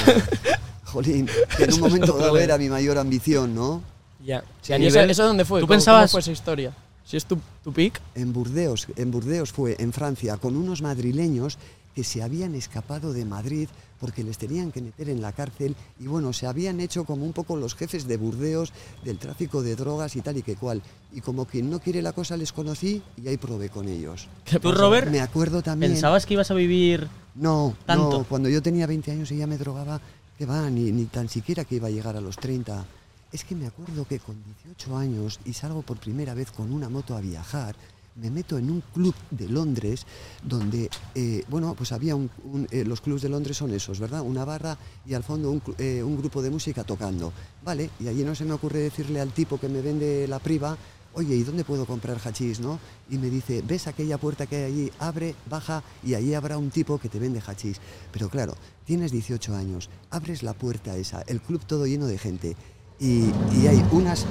jolín, 0.87 1.27
que 1.57 1.63
en 1.65 1.73
un 1.73 1.79
momento 1.89 2.17
dado 2.17 2.37
era 2.37 2.57
mi 2.57 2.69
mayor 2.69 2.97
ambición, 2.97 3.53
¿no? 3.53 3.81
Ya. 4.25 4.43
¿Y 4.67 4.85
eso, 4.87 5.23
dónde 5.25 5.45
fue? 5.45 5.59
¿Tú 5.61 5.67
¿Cómo- 5.67 5.67
cómo 5.67 5.79
pensabas- 5.79 6.11
fue 6.11 6.21
esa 6.21 6.31
historia? 6.31 6.73
Si 7.05 7.15
es 7.15 7.25
tu, 7.25 7.37
tu 7.63 7.71
pick, 7.71 8.01
En 8.15 8.33
Burdeos, 8.33 8.87
en 8.97 9.11
Burdeos 9.11 9.53
fue, 9.53 9.77
en 9.79 9.93
Francia, 9.93 10.35
con 10.37 10.57
unos 10.57 10.81
madrileños 10.81 11.57
que 11.95 12.03
se 12.03 12.21
habían 12.21 12.53
escapado 12.53 13.13
de 13.13 13.23
Madrid 13.25 13.69
porque 13.99 14.23
les 14.23 14.37
tenían 14.37 14.71
que 14.71 14.81
meter 14.81 15.09
en 15.09 15.21
la 15.21 15.31
cárcel 15.31 15.75
y 15.99 16.05
bueno, 16.05 16.31
se 16.33 16.45
habían 16.45 16.79
hecho 16.79 17.05
como 17.05 17.25
un 17.25 17.33
poco 17.33 17.55
los 17.55 17.73
jefes 17.75 18.07
de 18.07 18.17
Burdeos 18.17 18.71
del 19.03 19.17
tráfico 19.17 19.63
de 19.63 19.75
drogas 19.75 20.15
y 20.17 20.21
tal 20.21 20.37
y 20.37 20.43
que 20.43 20.55
cual. 20.55 20.81
Y 21.13 21.21
como 21.21 21.45
quien 21.45 21.69
no 21.71 21.79
quiere 21.79 22.01
la 22.03 22.11
cosa 22.11 22.35
les 22.37 22.51
conocí 22.51 23.01
y 23.23 23.27
ahí 23.27 23.37
probé 23.37 23.69
con 23.69 23.87
ellos. 23.87 24.27
¿qué 24.45 24.59
¿Tú? 24.59 24.71
Robert, 24.73 25.09
Me 25.09 25.21
acuerdo 25.21 25.63
también... 25.63 25.93
pensabas 25.93 26.25
que 26.27 26.33
ibas 26.35 26.51
a 26.51 26.53
vivir 26.53 27.07
No, 27.33 27.73
tanto? 27.87 28.19
no, 28.19 28.23
cuando 28.25 28.49
yo 28.49 28.61
tenía 28.61 28.85
20 28.85 29.11
años 29.13 29.31
ella 29.31 29.47
me 29.47 29.57
drogaba, 29.57 29.99
que 30.37 30.45
va, 30.45 30.69
ni, 30.69 30.91
ni 30.91 31.05
tan 31.05 31.29
siquiera 31.29 31.65
que 31.65 31.75
iba 31.75 31.87
a 31.87 31.91
llegar 31.91 32.15
a 32.15 32.21
los 32.21 32.37
30. 32.37 32.85
Es 33.31 33.43
que 33.43 33.55
me 33.55 33.67
acuerdo 33.67 34.05
que 34.05 34.19
con 34.19 34.35
18 34.63 34.97
años 34.97 35.39
y 35.45 35.53
salgo 35.53 35.81
por 35.81 35.97
primera 35.97 36.33
vez 36.33 36.51
con 36.51 36.71
una 36.71 36.89
moto 36.89 37.15
a 37.15 37.21
viajar, 37.21 37.75
me 38.17 38.31
meto 38.31 38.57
en 38.57 38.69
un 38.69 38.81
club 38.93 39.15
de 39.29 39.47
Londres 39.47 40.05
donde, 40.43 40.89
eh, 41.15 41.43
bueno, 41.49 41.73
pues 41.75 41.91
había 41.91 42.15
un, 42.15 42.29
eh, 42.71 42.83
los 42.83 43.01
clubs 43.01 43.21
de 43.21 43.29
Londres 43.29 43.57
son 43.57 43.71
esos, 43.73 43.99
¿verdad? 43.99 44.21
Una 44.21 44.43
barra 44.43 44.77
y 45.05 45.13
al 45.13 45.23
fondo 45.23 45.61
eh, 45.77 46.01
un 46.03 46.17
grupo 46.17 46.41
de 46.41 46.49
música 46.49 46.83
tocando, 46.83 47.31
¿vale? 47.63 47.89
Y 47.99 48.07
allí 48.07 48.23
no 48.23 48.35
se 48.35 48.45
me 48.45 48.53
ocurre 48.53 48.79
decirle 48.79 49.21
al 49.21 49.31
tipo 49.31 49.59
que 49.59 49.69
me 49.69 49.81
vende 49.81 50.27
la 50.27 50.39
priva, 50.39 50.77
oye, 51.13 51.35
¿y 51.35 51.43
dónde 51.43 51.63
puedo 51.63 51.85
comprar 51.85 52.19
hachís, 52.23 52.59
no? 52.59 52.79
Y 53.09 53.17
me 53.17 53.29
dice, 53.29 53.63
¿ves 53.65 53.87
aquella 53.87 54.17
puerta 54.17 54.45
que 54.45 54.57
hay 54.57 54.63
allí? 54.63 54.91
Abre, 54.99 55.35
baja 55.49 55.83
y 56.03 56.13
ahí 56.13 56.33
habrá 56.33 56.57
un 56.57 56.69
tipo 56.69 56.97
que 56.99 57.09
te 57.09 57.19
vende 57.19 57.41
hachís. 57.45 57.79
Pero 58.11 58.29
claro, 58.29 58.55
tienes 58.85 59.11
18 59.11 59.55
años, 59.55 59.89
abres 60.09 60.43
la 60.43 60.53
puerta 60.53 60.95
esa, 60.97 61.21
el 61.23 61.41
club 61.41 61.65
todo 61.65 61.85
lleno 61.87 62.07
de 62.07 62.17
gente 62.17 62.55
y, 62.99 63.31
y 63.53 63.67
hay 63.67 63.83
unas 63.91 64.25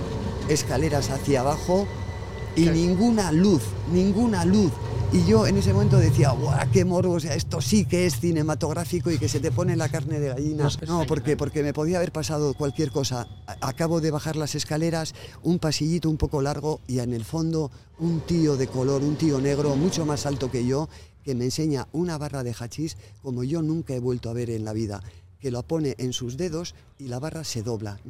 escaleras 0.48 1.10
hacia 1.10 1.40
abajo 1.40 1.86
y 2.56 2.66
ninguna 2.70 3.32
luz, 3.32 3.62
ninguna 3.92 4.44
luz. 4.44 4.72
Y 5.12 5.24
yo 5.24 5.46
en 5.46 5.56
ese 5.56 5.72
momento 5.72 5.98
decía, 5.98 6.30
¡guau, 6.30 6.58
qué 6.72 6.84
morbo! 6.84 7.14
O 7.14 7.20
sea, 7.20 7.34
esto 7.34 7.60
sí 7.60 7.84
que 7.84 8.06
es 8.06 8.18
cinematográfico 8.18 9.10
y 9.10 9.18
que 9.18 9.28
se 9.28 9.38
te 9.38 9.52
pone 9.52 9.76
la 9.76 9.88
carne 9.88 10.18
de 10.18 10.28
gallina. 10.28 10.68
No, 10.86 11.06
porque, 11.06 11.36
porque 11.36 11.62
me 11.62 11.72
podía 11.72 11.98
haber 11.98 12.10
pasado 12.10 12.54
cualquier 12.54 12.90
cosa. 12.90 13.28
Acabo 13.60 14.00
de 14.00 14.10
bajar 14.10 14.36
las 14.36 14.54
escaleras, 14.54 15.14
un 15.42 15.58
pasillito 15.58 16.10
un 16.10 16.16
poco 16.16 16.42
largo 16.42 16.80
y 16.88 16.98
en 16.98 17.12
el 17.12 17.24
fondo 17.24 17.70
un 17.98 18.20
tío 18.20 18.56
de 18.56 18.66
color, 18.66 19.02
un 19.02 19.16
tío 19.16 19.40
negro, 19.40 19.76
mucho 19.76 20.04
más 20.04 20.26
alto 20.26 20.50
que 20.50 20.66
yo, 20.66 20.88
que 21.24 21.34
me 21.34 21.44
enseña 21.44 21.86
una 21.92 22.18
barra 22.18 22.42
de 22.42 22.54
hachís 22.58 22.96
como 23.22 23.44
yo 23.44 23.62
nunca 23.62 23.94
he 23.94 24.00
vuelto 24.00 24.28
a 24.28 24.32
ver 24.32 24.50
en 24.50 24.64
la 24.64 24.72
vida. 24.72 25.02
Que 25.40 25.50
lo 25.50 25.62
pone 25.62 25.94
en 25.98 26.12
sus 26.12 26.36
dedos 26.36 26.74
y 26.98 27.08
la 27.08 27.20
barra 27.20 27.44
se 27.44 27.62
dobla. 27.62 28.00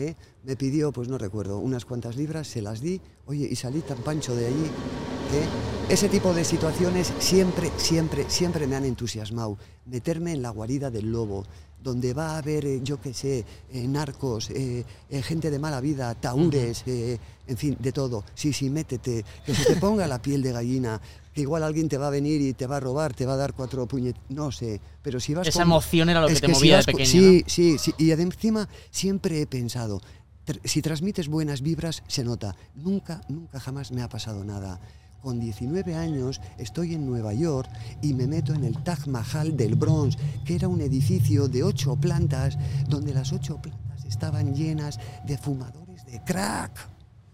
¿Eh? 0.00 0.16
Me 0.44 0.56
pidió, 0.56 0.92
pues 0.92 1.08
no 1.08 1.18
recuerdo, 1.18 1.58
unas 1.58 1.84
cuantas 1.84 2.16
libras, 2.16 2.46
se 2.46 2.62
las 2.62 2.80
di, 2.80 3.00
oye, 3.26 3.46
y 3.50 3.56
salí 3.56 3.80
tan 3.80 3.98
pancho 3.98 4.34
de 4.34 4.46
allí. 4.46 4.64
¿eh? 4.64 5.46
Ese 5.88 6.08
tipo 6.08 6.32
de 6.32 6.44
situaciones 6.44 7.12
siempre, 7.18 7.70
siempre, 7.76 8.28
siempre 8.28 8.66
me 8.66 8.76
han 8.76 8.84
entusiasmado. 8.84 9.58
Meterme 9.86 10.32
en 10.32 10.42
la 10.42 10.50
guarida 10.50 10.90
del 10.90 11.10
lobo, 11.10 11.44
donde 11.82 12.12
va 12.14 12.32
a 12.34 12.38
haber, 12.38 12.64
eh, 12.66 12.80
yo 12.82 13.00
qué 13.00 13.14
sé, 13.14 13.44
eh, 13.72 13.88
narcos, 13.88 14.50
eh, 14.50 14.84
gente 15.22 15.50
de 15.50 15.58
mala 15.58 15.80
vida, 15.80 16.14
taúres, 16.14 16.84
en 16.86 17.56
fin, 17.56 17.76
de 17.78 17.92
todo. 17.92 18.24
Sí, 18.34 18.52
sí, 18.52 18.70
métete, 18.70 19.24
que 19.44 19.54
se 19.54 19.64
te 19.64 19.76
ponga 19.80 20.06
la 20.06 20.20
piel 20.20 20.42
de 20.42 20.52
gallina, 20.52 21.00
que 21.34 21.40
igual 21.42 21.62
alguien 21.62 21.88
te 21.88 21.96
va 21.98 22.08
a 22.08 22.10
venir 22.10 22.40
y 22.40 22.52
te 22.54 22.66
va 22.66 22.76
a 22.76 22.80
robar, 22.80 23.14
te 23.14 23.24
va 23.24 23.34
a 23.34 23.36
dar 23.36 23.54
cuatro 23.54 23.86
puñet... 23.86 24.16
No 24.28 24.50
sé, 24.52 24.80
pero 25.02 25.20
si 25.20 25.32
vas 25.34 25.46
Esa 25.46 25.60
con- 25.60 25.68
emoción 25.68 26.08
era 26.08 26.20
lo 26.20 26.26
que 26.26 26.34
es 26.34 26.40
te 26.40 26.46
si 26.48 26.52
movía 26.52 26.72
de 26.72 26.78
vas 26.78 26.86
con- 26.86 26.94
pequeño, 26.96 27.10
Sí, 27.10 27.44
sí, 27.46 27.78
sí. 27.78 27.94
Y 27.98 28.10
encima 28.10 28.68
siempre 28.90 29.40
he 29.40 29.46
pensado, 29.46 30.00
tr- 30.46 30.60
si 30.64 30.82
transmites 30.82 31.28
buenas 31.28 31.62
vibras, 31.62 32.02
se 32.08 32.24
nota. 32.24 32.54
Nunca, 32.74 33.20
nunca 33.28 33.58
jamás 33.60 33.90
me 33.92 34.02
ha 34.02 34.08
pasado 34.08 34.44
nada. 34.44 34.80
Con 35.22 35.38
19 35.38 35.94
años 35.94 36.40
estoy 36.56 36.94
en 36.94 37.04
Nueva 37.06 37.34
York 37.34 37.68
y 38.00 38.14
me 38.14 38.26
meto 38.26 38.54
en 38.54 38.64
el 38.64 38.82
Taj 38.82 39.06
Mahal 39.06 39.56
del 39.56 39.74
Bronx, 39.74 40.16
que 40.44 40.54
era 40.54 40.68
un 40.68 40.80
edificio 40.80 41.48
de 41.48 41.62
ocho 41.62 41.96
plantas, 41.96 42.56
donde 42.88 43.12
las 43.12 43.32
ocho 43.32 43.60
plantas 43.60 44.04
estaban 44.06 44.54
llenas 44.54 44.98
de 45.26 45.36
fumadores 45.36 46.06
de 46.06 46.22
crack. 46.24 46.88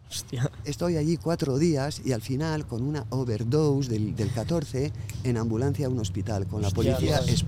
Hostia. 0.08 0.50
Estoy 0.64 0.96
allí 0.96 1.16
cuatro 1.16 1.58
días 1.58 2.00
y 2.04 2.12
al 2.12 2.22
final, 2.22 2.66
con 2.66 2.82
una 2.82 3.06
overdose 3.10 3.90
del, 3.90 4.14
del 4.14 4.30
14, 4.32 4.92
en 5.24 5.36
ambulancia 5.36 5.86
a 5.86 5.90
un 5.90 5.98
hospital, 5.98 6.46
con 6.46 6.62
la 6.62 6.70
policía 6.70 7.20
Dios. 7.20 7.44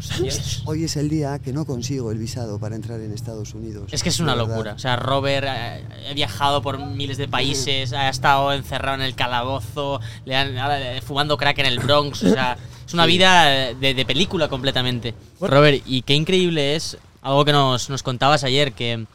Hostias. 0.00 0.62
Hoy 0.66 0.84
es 0.84 0.96
el 0.96 1.08
día 1.08 1.38
que 1.38 1.52
no 1.52 1.64
consigo 1.64 2.10
el 2.10 2.18
visado 2.18 2.58
para 2.58 2.76
entrar 2.76 3.00
en 3.00 3.12
Estados 3.12 3.54
Unidos. 3.54 3.88
Es 3.92 4.02
que 4.02 4.08
es 4.08 4.20
una 4.20 4.34
verdad. 4.34 4.48
locura. 4.48 4.72
O 4.74 4.78
sea, 4.78 4.96
Robert 4.96 5.46
eh, 5.48 5.84
ha 6.10 6.14
viajado 6.14 6.62
por 6.62 6.78
miles 6.78 7.18
de 7.18 7.28
países, 7.28 7.92
ha 7.92 8.08
estado 8.08 8.52
encerrado 8.52 8.96
en 8.96 9.02
el 9.02 9.14
calabozo, 9.14 10.00
le 10.24 10.36
han, 10.36 10.56
eh, 10.56 11.00
fumando 11.02 11.36
crack 11.36 11.58
en 11.58 11.66
el 11.66 11.78
Bronx. 11.78 12.22
O 12.22 12.30
sea, 12.30 12.56
es 12.86 12.94
una 12.94 13.06
vida 13.06 13.70
eh, 13.70 13.74
de, 13.74 13.94
de 13.94 14.04
película 14.04 14.48
completamente. 14.48 15.14
Robert, 15.40 15.82
y 15.86 16.02
qué 16.02 16.14
increíble 16.14 16.76
es 16.76 16.98
algo 17.22 17.44
que 17.44 17.52
nos, 17.52 17.90
nos 17.90 18.02
contabas 18.02 18.44
ayer, 18.44 18.72
que 18.72 19.06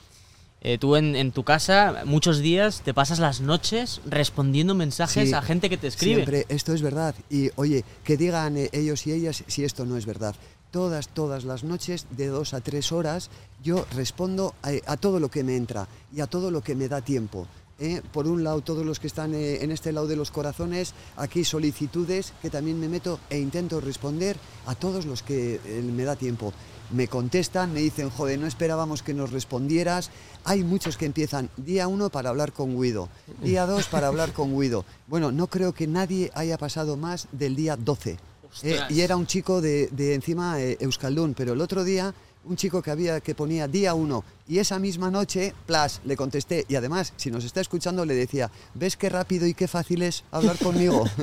eh, 0.67 0.79
tú 0.79 0.95
en, 0.95 1.15
en 1.15 1.31
tu 1.31 1.43
casa 1.43 2.01
muchos 2.05 2.39
días 2.39 2.81
te 2.83 2.91
pasas 2.91 3.19
las 3.19 3.39
noches 3.39 4.01
respondiendo 4.07 4.73
mensajes 4.73 5.29
Sí, 5.29 5.33
a 5.35 5.43
gente 5.43 5.69
que 5.69 5.77
te 5.77 5.85
escribe. 5.85 6.15
Siempre, 6.15 6.45
esto 6.49 6.73
es 6.73 6.81
verdad. 6.81 7.13
Y 7.29 7.51
oye, 7.55 7.83
que 8.03 8.17
digan 8.17 8.57
eh, 8.57 8.69
ellos 8.73 9.05
y 9.05 9.11
ellas 9.11 9.43
si 9.45 9.63
esto 9.63 9.85
no 9.85 9.95
es 9.95 10.07
verdad. 10.07 10.35
Todas, 10.75 11.07
todas 11.07 11.45
las 11.45 11.63
noches, 11.63 12.05
de 12.17 12.27
dos 12.27 12.53
a 12.53 12.59
tres 12.59 12.91
horas, 12.91 13.29
yo 13.63 13.85
respondo 13.95 14.55
a, 14.61 14.97
todo 14.97 15.21
lo 15.21 15.31
que 15.31 15.41
me 15.41 15.55
entra 15.55 15.87
y 16.13 16.19
a 16.19 16.27
todo 16.27 16.51
lo 16.51 16.59
que 16.59 16.75
me 16.75 16.89
da 16.89 16.99
tiempo. 16.99 17.47
¿eh? 17.79 18.01
por 18.11 18.27
un 18.27 18.43
lado 18.43 18.59
todos 18.59 18.85
los 18.85 18.99
que 18.99 19.07
están 19.07 19.33
eh, 19.33 19.63
en 19.63 19.71
este 19.71 19.93
lado 19.93 20.07
de 20.07 20.17
los 20.17 20.31
corazones, 20.31 20.93
aquí 21.15 21.45
solicitudes 21.45 22.33
que 22.41 22.49
también 22.49 22.77
me 22.77 22.89
meto 22.89 23.21
e 23.29 23.39
intento 23.39 23.79
responder 23.79 24.35
a 24.65 24.75
todos 24.75 25.05
los 25.05 25.23
que 25.23 25.61
eh, 25.63 25.81
me 25.81 26.03
da 26.03 26.17
tiempo. 26.17 26.51
Me 26.91 27.07
contestan, 27.07 27.71
me 27.71 27.79
dicen, 27.79 28.09
joder, 28.09 28.37
no 28.37 28.45
esperábamos 28.45 29.01
que 29.01 29.13
nos 29.13 29.31
respondieras. 29.31 30.11
Hay 30.43 30.65
muchos 30.65 30.97
que 30.97 31.05
empiezan 31.05 31.49
día 31.55 31.87
uno 31.87 32.09
para 32.09 32.31
hablar 32.31 32.51
con 32.51 32.75
Guido, 32.81 33.07
día 33.41 33.65
dos 33.65 33.87
para 33.87 34.07
hablar 34.07 34.33
con 34.33 34.59
Guido. 34.59 34.83
Bueno, 35.07 35.31
no 35.31 35.47
creo 35.47 35.73
que 35.73 35.87
nadie 35.87 36.31
haya 36.35 36.57
pasado 36.57 36.97
más 36.97 37.29
del 37.31 37.55
día 37.55 37.77
12. 37.77 38.17
Eh, 38.63 38.79
y 38.89 39.01
era 39.01 39.15
un 39.17 39.25
chico 39.27 39.61
de, 39.61 39.87
de 39.91 40.13
encima 40.15 40.61
eh, 40.61 40.77
Euskaldun, 40.79 41.33
pero 41.33 41.53
el 41.53 41.61
otro 41.61 41.83
día 41.83 42.13
un 42.47 42.55
chico 42.57 42.79
que 42.83 42.91
había 42.91 43.21
que 43.21 43.33
ponía 43.33 43.67
día 43.67 43.95
uno 43.95 44.23
y 44.47 44.59
esa 44.59 44.77
misma 44.77 45.09
noche, 45.09 45.55
plas, 45.65 45.99
le 46.05 46.15
contesté 46.15 46.63
y 46.67 46.75
además, 46.75 47.11
si 47.17 47.31
nos 47.31 47.43
está 47.43 47.59
escuchando, 47.59 48.05
le 48.05 48.13
decía, 48.13 48.51
¿ves 48.75 48.95
qué 48.97 49.09
rápido 49.09 49.47
y 49.47 49.55
qué 49.55 49.67
fácil 49.67 50.03
es 50.03 50.23
hablar 50.31 50.55
conmigo? 50.59 51.05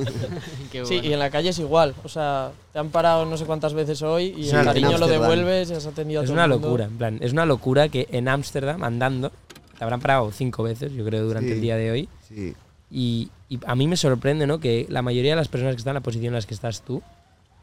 Sí, 0.85 1.01
y 1.03 1.13
en 1.13 1.19
la 1.19 1.31
calle 1.31 1.51
es 1.51 1.59
igual. 1.59 1.95
O 2.03 2.09
sea, 2.09 2.51
te 2.73 2.79
han 2.79 2.89
parado 2.91 3.25
no 3.27 3.37
sé 3.37 3.45
cuántas 3.45 3.75
veces 3.75 4.03
hoy 4.03 4.35
y 4.37 4.45
Sí, 4.45 4.57
el 4.57 4.65
cariño 4.65 4.99
lo 4.99 5.07
devuelves 5.07 5.71
y 5.71 5.75
has 5.75 5.87
atendido 5.87 6.21
a 6.21 6.25
Es 6.25 6.29
todo 6.29 6.35
una 6.35 6.45
el 6.45 6.51
mundo. 6.51 6.67
locura, 6.69 6.85
en 6.87 6.97
plan, 6.99 7.19
es 7.21 7.33
una 7.33 7.47
locura 7.47 7.89
que 7.89 8.09
en 8.11 8.27
Ámsterdam, 8.27 8.83
andando, 8.83 9.31
te 9.79 9.85
habrán 9.85 10.01
parado 10.01 10.33
cinco 10.33 10.63
veces, 10.63 10.93
yo 10.93 11.05
creo, 11.05 11.25
durante 11.25 11.51
Sí. 11.51 11.55
el 11.55 11.61
día 11.61 11.77
de 11.77 11.91
hoy. 11.91 12.09
Sí, 12.29 12.55
Y, 12.91 13.31
y 13.49 13.61
a 13.67 13.75
mí 13.75 13.87
me 13.87 13.97
sorprende, 13.97 14.47
¿no? 14.47 14.59
Que 14.61 14.87
la 14.89 15.03
mayoría 15.03 15.33
de 15.33 15.37
las 15.37 15.49
personas 15.49 15.75
que 15.75 15.79
están 15.79 15.93
en 15.93 15.97
la 15.97 16.01
posición 16.03 16.29
en 16.29 16.35
las 16.35 16.47
que 16.47 16.55
estás 16.55 16.83
tú 16.83 17.01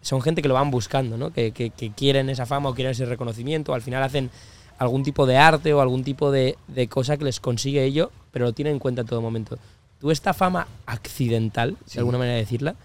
son 0.02 0.22
gente 0.22 0.42
que 0.42 0.48
lo 0.48 0.54
van 0.54 0.72
buscando, 0.72 1.18
¿no? 1.18 1.32
Que, 1.32 1.52
que- 1.52 1.70
que 1.72 1.92
quieren 1.92 2.30
esa 2.30 2.46
fama 2.46 2.70
o 2.70 2.74
quieren 2.76 2.92
ese 2.92 3.06
reconocimiento. 3.06 3.74
Al 3.74 3.82
final 3.82 4.02
hacen 4.04 4.30
algún 4.78 5.04
tipo 5.04 5.26
de 5.26 5.38
arte 5.38 5.74
o 5.74 5.82
algún 5.82 6.04
tipo 6.04 6.32
de, 6.32 6.58
de 6.68 6.88
cosa 6.88 7.18
que 7.18 7.26
les 7.26 7.40
consigue 7.40 7.84
ello, 7.84 8.12
pero 8.32 8.46
lo 8.46 8.54
tienen 8.54 8.74
en 8.76 8.80
cuenta 8.80 9.02
en 9.02 9.08
todo 9.08 9.22
momento. 9.22 9.58
Tú 10.00 10.12
esta 10.12 10.34
fama 10.34 10.68
accidental, 10.86 11.76
Sí. 11.86 11.96
de 11.96 12.00
alguna 12.00 12.18
manera 12.18 12.36
de 12.36 12.42
decirla, 12.42 12.76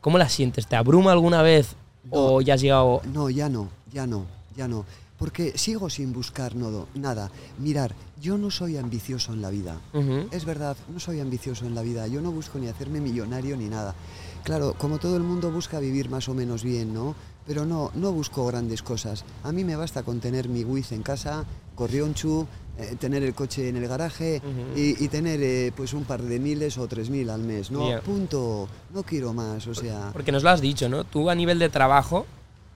¿cómo 0.00 0.18
la 0.18 0.28
sientes? 0.28 0.66
¿Te 0.66 0.74
abruma 0.76 1.12
alguna 1.12 1.42
vez 1.42 1.76
o 2.10 2.40
ya 2.40 2.54
has 2.54 2.60
llegado... 2.60 3.02
No, 3.12 3.30
ya 3.30 3.48
no, 3.48 3.68
ya 3.92 4.06
no, 4.06 4.26
ya 4.56 4.66
no. 4.66 4.84
Porque 5.18 5.58
sigo 5.58 5.90
sin 5.90 6.12
buscar 6.12 6.54
nodo, 6.54 6.86
nada. 6.94 7.30
Mirar, 7.58 7.92
yo 8.20 8.38
no 8.38 8.50
soy 8.52 8.76
ambicioso 8.76 9.32
en 9.32 9.42
la 9.42 9.50
vida. 9.50 9.76
Es 10.30 10.44
verdad, 10.44 10.76
no 10.92 11.00
soy 11.00 11.18
ambicioso 11.20 11.66
en 11.66 11.74
la 11.74 11.82
vida. 11.82 12.06
Yo 12.06 12.20
no 12.20 12.30
busco 12.30 12.58
ni 12.58 12.68
hacerme 12.68 13.00
millonario 13.00 13.56
ni 13.56 13.66
nada. 13.68 13.94
Claro, 14.44 14.74
como 14.78 14.98
todo 14.98 15.16
el 15.16 15.22
mundo 15.22 15.50
busca 15.50 15.78
vivir 15.80 16.08
más 16.08 16.28
o 16.28 16.34
menos 16.34 16.62
bien, 16.62 16.94
¿no? 16.94 17.14
Pero 17.46 17.64
no, 17.64 17.90
no 17.94 18.12
busco 18.12 18.46
grandes 18.46 18.82
cosas. 18.82 19.24
A 19.42 19.52
mí 19.52 19.64
me 19.64 19.76
basta 19.76 20.02
con 20.02 20.20
tener 20.20 20.48
mi 20.48 20.64
Wiz 20.64 20.92
en 20.92 21.02
casa, 21.02 21.44
corrionchu, 21.74 22.46
eh, 22.78 22.96
tener 22.98 23.22
el 23.22 23.34
coche 23.34 23.68
en 23.68 23.76
el 23.76 23.88
garaje 23.88 24.42
y, 24.76 25.02
y 25.02 25.08
tener 25.08 25.40
eh, 25.42 25.72
pues 25.74 25.94
un 25.94 26.04
par 26.04 26.22
de 26.22 26.38
miles 26.38 26.76
o 26.78 26.86
tres 26.86 27.08
mil 27.08 27.30
al 27.30 27.40
mes, 27.40 27.70
¿no? 27.70 28.00
Punto. 28.02 28.68
No 28.92 29.02
quiero 29.02 29.32
más, 29.32 29.66
o 29.66 29.74
sea... 29.74 30.10
Porque 30.12 30.30
nos 30.30 30.42
lo 30.42 30.50
has 30.50 30.60
dicho, 30.60 30.88
¿no? 30.88 31.04
Tú 31.04 31.30
a 31.30 31.34
nivel 31.34 31.58
de 31.58 31.68
trabajo 31.70 32.26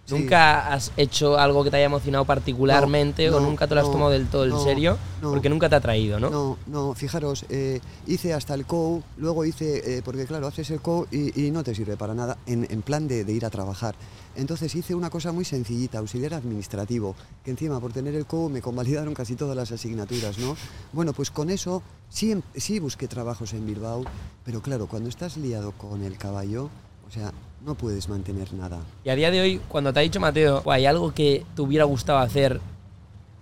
Sí. 0.05 0.15
nunca 0.19 0.73
has 0.73 0.91
hecho 0.97 1.39
algo 1.39 1.63
que 1.63 1.71
te 1.71 1.77
haya 1.77 1.87
emocionado 1.87 2.25
particularmente 2.25 3.31
No, 3.31 3.37
o 3.37 3.41
no, 3.41 3.47
nunca 3.47 3.69
te 3.69 3.75
lo 3.77 3.81
has 3.83 3.87
no, 3.87 3.93
tomado 3.93 4.11
del 4.11 4.27
todo 4.27 4.45
en 4.45 4.59
serio 4.59 4.99
porque 5.21 5.49
nunca 5.49 5.69
te 5.69 5.77
ha 5.77 5.81
traído, 5.81 6.19
¿no? 6.19 6.29
No, 6.29 6.59
no, 6.67 6.95
fijaros, 6.95 7.47
eh, 7.49 7.81
hice 8.09 8.35
hasta 8.35 8.55
el 8.55 8.67
COU, 8.67 9.03
luego 9.17 9.45
hice, 9.45 9.99
eh, 9.99 10.03
porque 10.05 10.27
claro, 10.27 10.49
haces 10.49 10.71
el 10.71 10.81
COU 10.81 11.07
y, 11.13 11.47
y 11.47 11.51
no 11.53 11.63
te 11.63 11.73
sirve 11.75 11.97
para 11.97 12.15
nada 12.15 12.37
en, 12.47 12.67
en 12.69 12.83
plan 12.83 13.07
de, 13.07 13.25
de 13.25 13.33
ir 13.33 13.45
a 13.47 13.51
trabajar. 13.51 13.95
Entonces 14.35 14.75
hice 14.75 14.95
una 14.97 15.09
cosa 15.11 15.31
muy 15.31 15.45
sencillita, 15.45 15.99
auxiliar 15.99 16.35
administrativo, 16.35 17.15
que 17.45 17.53
encima 17.53 17.79
por 17.79 17.93
tener 17.93 18.17
el 18.17 18.27
COU 18.27 18.49
me 18.49 18.61
convalidaron 18.61 19.15
casi 19.15 19.37
todas 19.37 19.55
las 19.57 19.71
asignaturas, 19.71 20.37
¿no? 20.39 20.57
Bueno, 20.93 21.13
pues 21.13 21.31
con 21.31 21.49
eso 21.49 21.81
sí, 22.09 22.35
sí 22.57 22.81
busqué 22.81 23.07
trabajos 23.07 23.53
en 23.53 23.65
Bilbao, 23.67 24.03
pero 24.45 24.61
claro, 24.63 24.89
cuando 24.89 25.09
estás 25.09 25.37
liado 25.37 25.71
con 25.73 26.03
el 26.03 26.19
caballo, 26.19 26.71
o 27.07 27.11
sea, 27.13 27.33
no 27.65 27.75
puedes 27.75 28.09
mantener 28.09 28.53
nada. 28.55 28.81
Y 29.05 29.11
a 29.11 29.15
día 29.15 29.31
de 29.31 29.41
hoy, 29.41 29.61
cuando 29.69 29.93
te 29.93 30.01
ha 30.01 30.03
dicho 30.03 30.21
Mateo, 30.21 30.63
"Buah, 30.63 30.77
hay 30.77 30.87
algo 30.87 31.13
que 31.15 31.45
te 31.55 31.63
hubiera 31.63 31.85
gustado 31.85 32.19
hacer, 32.19 32.61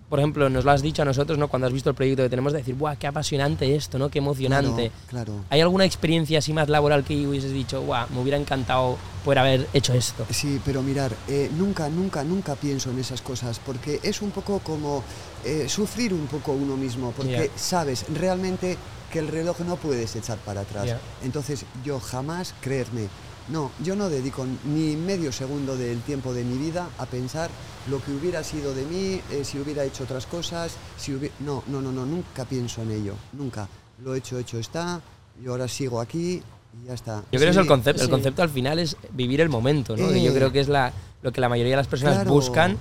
por 0.09 0.19
ejemplo, 0.19 0.51
nos 0.51 0.65
lo 0.65 0.73
has 0.73 0.83
dicho 0.83 1.03
a 1.03 1.05
nosotros, 1.05 1.39
¿no? 1.39 1.49
Cuando 1.49 1.69
has 1.69 1.73
visto 1.73 1.89
el 1.91 1.95
proyecto 1.97 2.23
que 2.25 2.29
tenemos, 2.29 2.53
de 2.53 2.59
decir, 2.59 2.75
¡buah, 2.75 2.97
qué 2.97 3.07
apasionante 3.07 3.75
esto, 3.77 3.99
¿no? 3.99 4.09
Qué 4.09 4.19
emocionante. 4.19 4.91
Claro, 5.09 5.27
claro. 5.33 5.45
¿Hay 5.51 5.61
alguna 5.61 5.85
experiencia 5.85 6.41
así 6.41 6.53
más 6.53 6.69
laboral 6.69 7.05
que 7.05 7.27
hubieses 7.27 7.53
dicho, 7.53 7.81
¡buah, 7.83 8.07
me 8.13 8.21
hubiera 8.21 8.37
encantado 8.37 8.99
poder 9.25 9.39
haber 9.39 9.69
hecho 9.73 9.95
esto? 9.95 10.27
Sí, 10.31 10.61
pero 10.65 10.83
mirar, 10.83 11.15
eh, 11.29 11.49
nunca, 11.57 11.89
nunca, 11.89 12.25
nunca 12.25 12.57
pienso 12.57 12.91
en 12.91 12.99
esas 12.99 13.23
cosas, 13.23 13.61
porque 13.65 14.01
es 14.03 14.21
un 14.21 14.33
poco 14.33 14.59
como 14.59 15.05
eh, 15.45 15.67
sufrir 15.69 16.13
un 16.13 16.27
poco 16.27 16.53
uno 16.53 16.77
mismo, 16.77 17.13
porque 17.17 17.51
sabes 17.57 18.05
realmente 18.13 18.77
que 19.13 19.21
el 19.21 19.29
reloj 19.29 19.61
no 19.61 19.77
puedes 19.77 20.15
echar 20.17 20.39
para 20.39 20.61
atrás. 20.63 20.89
Entonces 21.25 21.65
yo 21.85 21.99
jamás 22.01 22.55
creerme, 22.61 23.09
no, 23.51 23.71
yo 23.83 23.97
no 23.97 24.09
dedico 24.09 24.47
ni 24.65 24.97
medio 24.97 25.33
segundo 25.33 25.77
del 25.77 26.01
tiempo 26.03 26.33
de 26.33 26.45
mi 26.45 26.57
vida 26.59 26.89
a 26.99 27.07
pensar 27.07 27.51
lo 27.91 28.03
que 28.03 28.13
hubiera 28.13 28.45
sido 28.45 28.75
de 28.75 28.85
mí, 28.85 29.21
eh, 29.31 29.45
si 29.45 29.59
hubiera 29.59 29.85
hecho 29.85 30.05
otras 30.05 30.27
cosas, 30.27 30.73
si 30.97 31.15
hubiera... 31.15 31.35
No, 31.41 31.63
no, 31.67 31.81
no, 31.81 31.91
no, 31.93 32.07
nunca 32.07 32.45
pienso 32.45 32.83
en 32.83 32.91
ello, 32.93 33.15
nunca. 33.33 33.69
Lo 34.05 34.15
hecho, 34.15 34.39
hecho 34.39 34.59
está, 34.59 35.01
y 35.43 35.49
ahora 35.49 35.67
sigo 35.69 36.01
aquí 36.01 36.43
y 36.83 36.87
ya 36.87 36.95
está. 36.95 37.17
Yo 37.33 37.39
creo 37.39 37.41
que 37.41 37.49
es 37.51 37.57
el 37.57 37.63
Sí, 37.65 37.69
concepto. 37.69 38.03
El 38.05 38.11
concepto 38.11 38.43
al 38.43 38.51
final 38.51 38.79
es 38.79 38.97
vivir 39.13 39.41
el 39.41 39.49
momento, 39.49 39.97
¿no? 39.97 40.11
Yo 40.11 40.31
Eh. 40.31 40.35
creo 40.35 40.53
que 40.53 40.61
es 40.61 40.69
la, 40.69 40.93
lo 41.23 41.33
que 41.33 41.41
la 41.41 41.49
mayoría 41.49 41.73
de 41.73 41.77
las 41.79 41.89
personas 41.89 42.15
Claro. 42.17 42.31
buscan. 42.33 42.79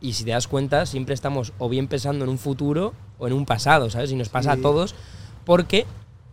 Y 0.00 0.14
si 0.14 0.24
te 0.24 0.30
das 0.30 0.48
cuenta, 0.48 0.86
siempre 0.86 1.14
estamos 1.14 1.52
o 1.58 1.68
bien 1.68 1.86
pensando 1.86 2.24
en 2.24 2.30
un 2.30 2.38
futuro 2.38 2.94
o 3.18 3.26
en 3.26 3.34
un 3.34 3.44
pasado, 3.44 3.90
¿sabes? 3.90 4.10
Y 4.12 4.16
nos 4.16 4.30
pasa 4.30 4.54
Sí. 4.54 4.58
a 4.58 4.62
todos 4.62 4.94
porque 5.44 5.84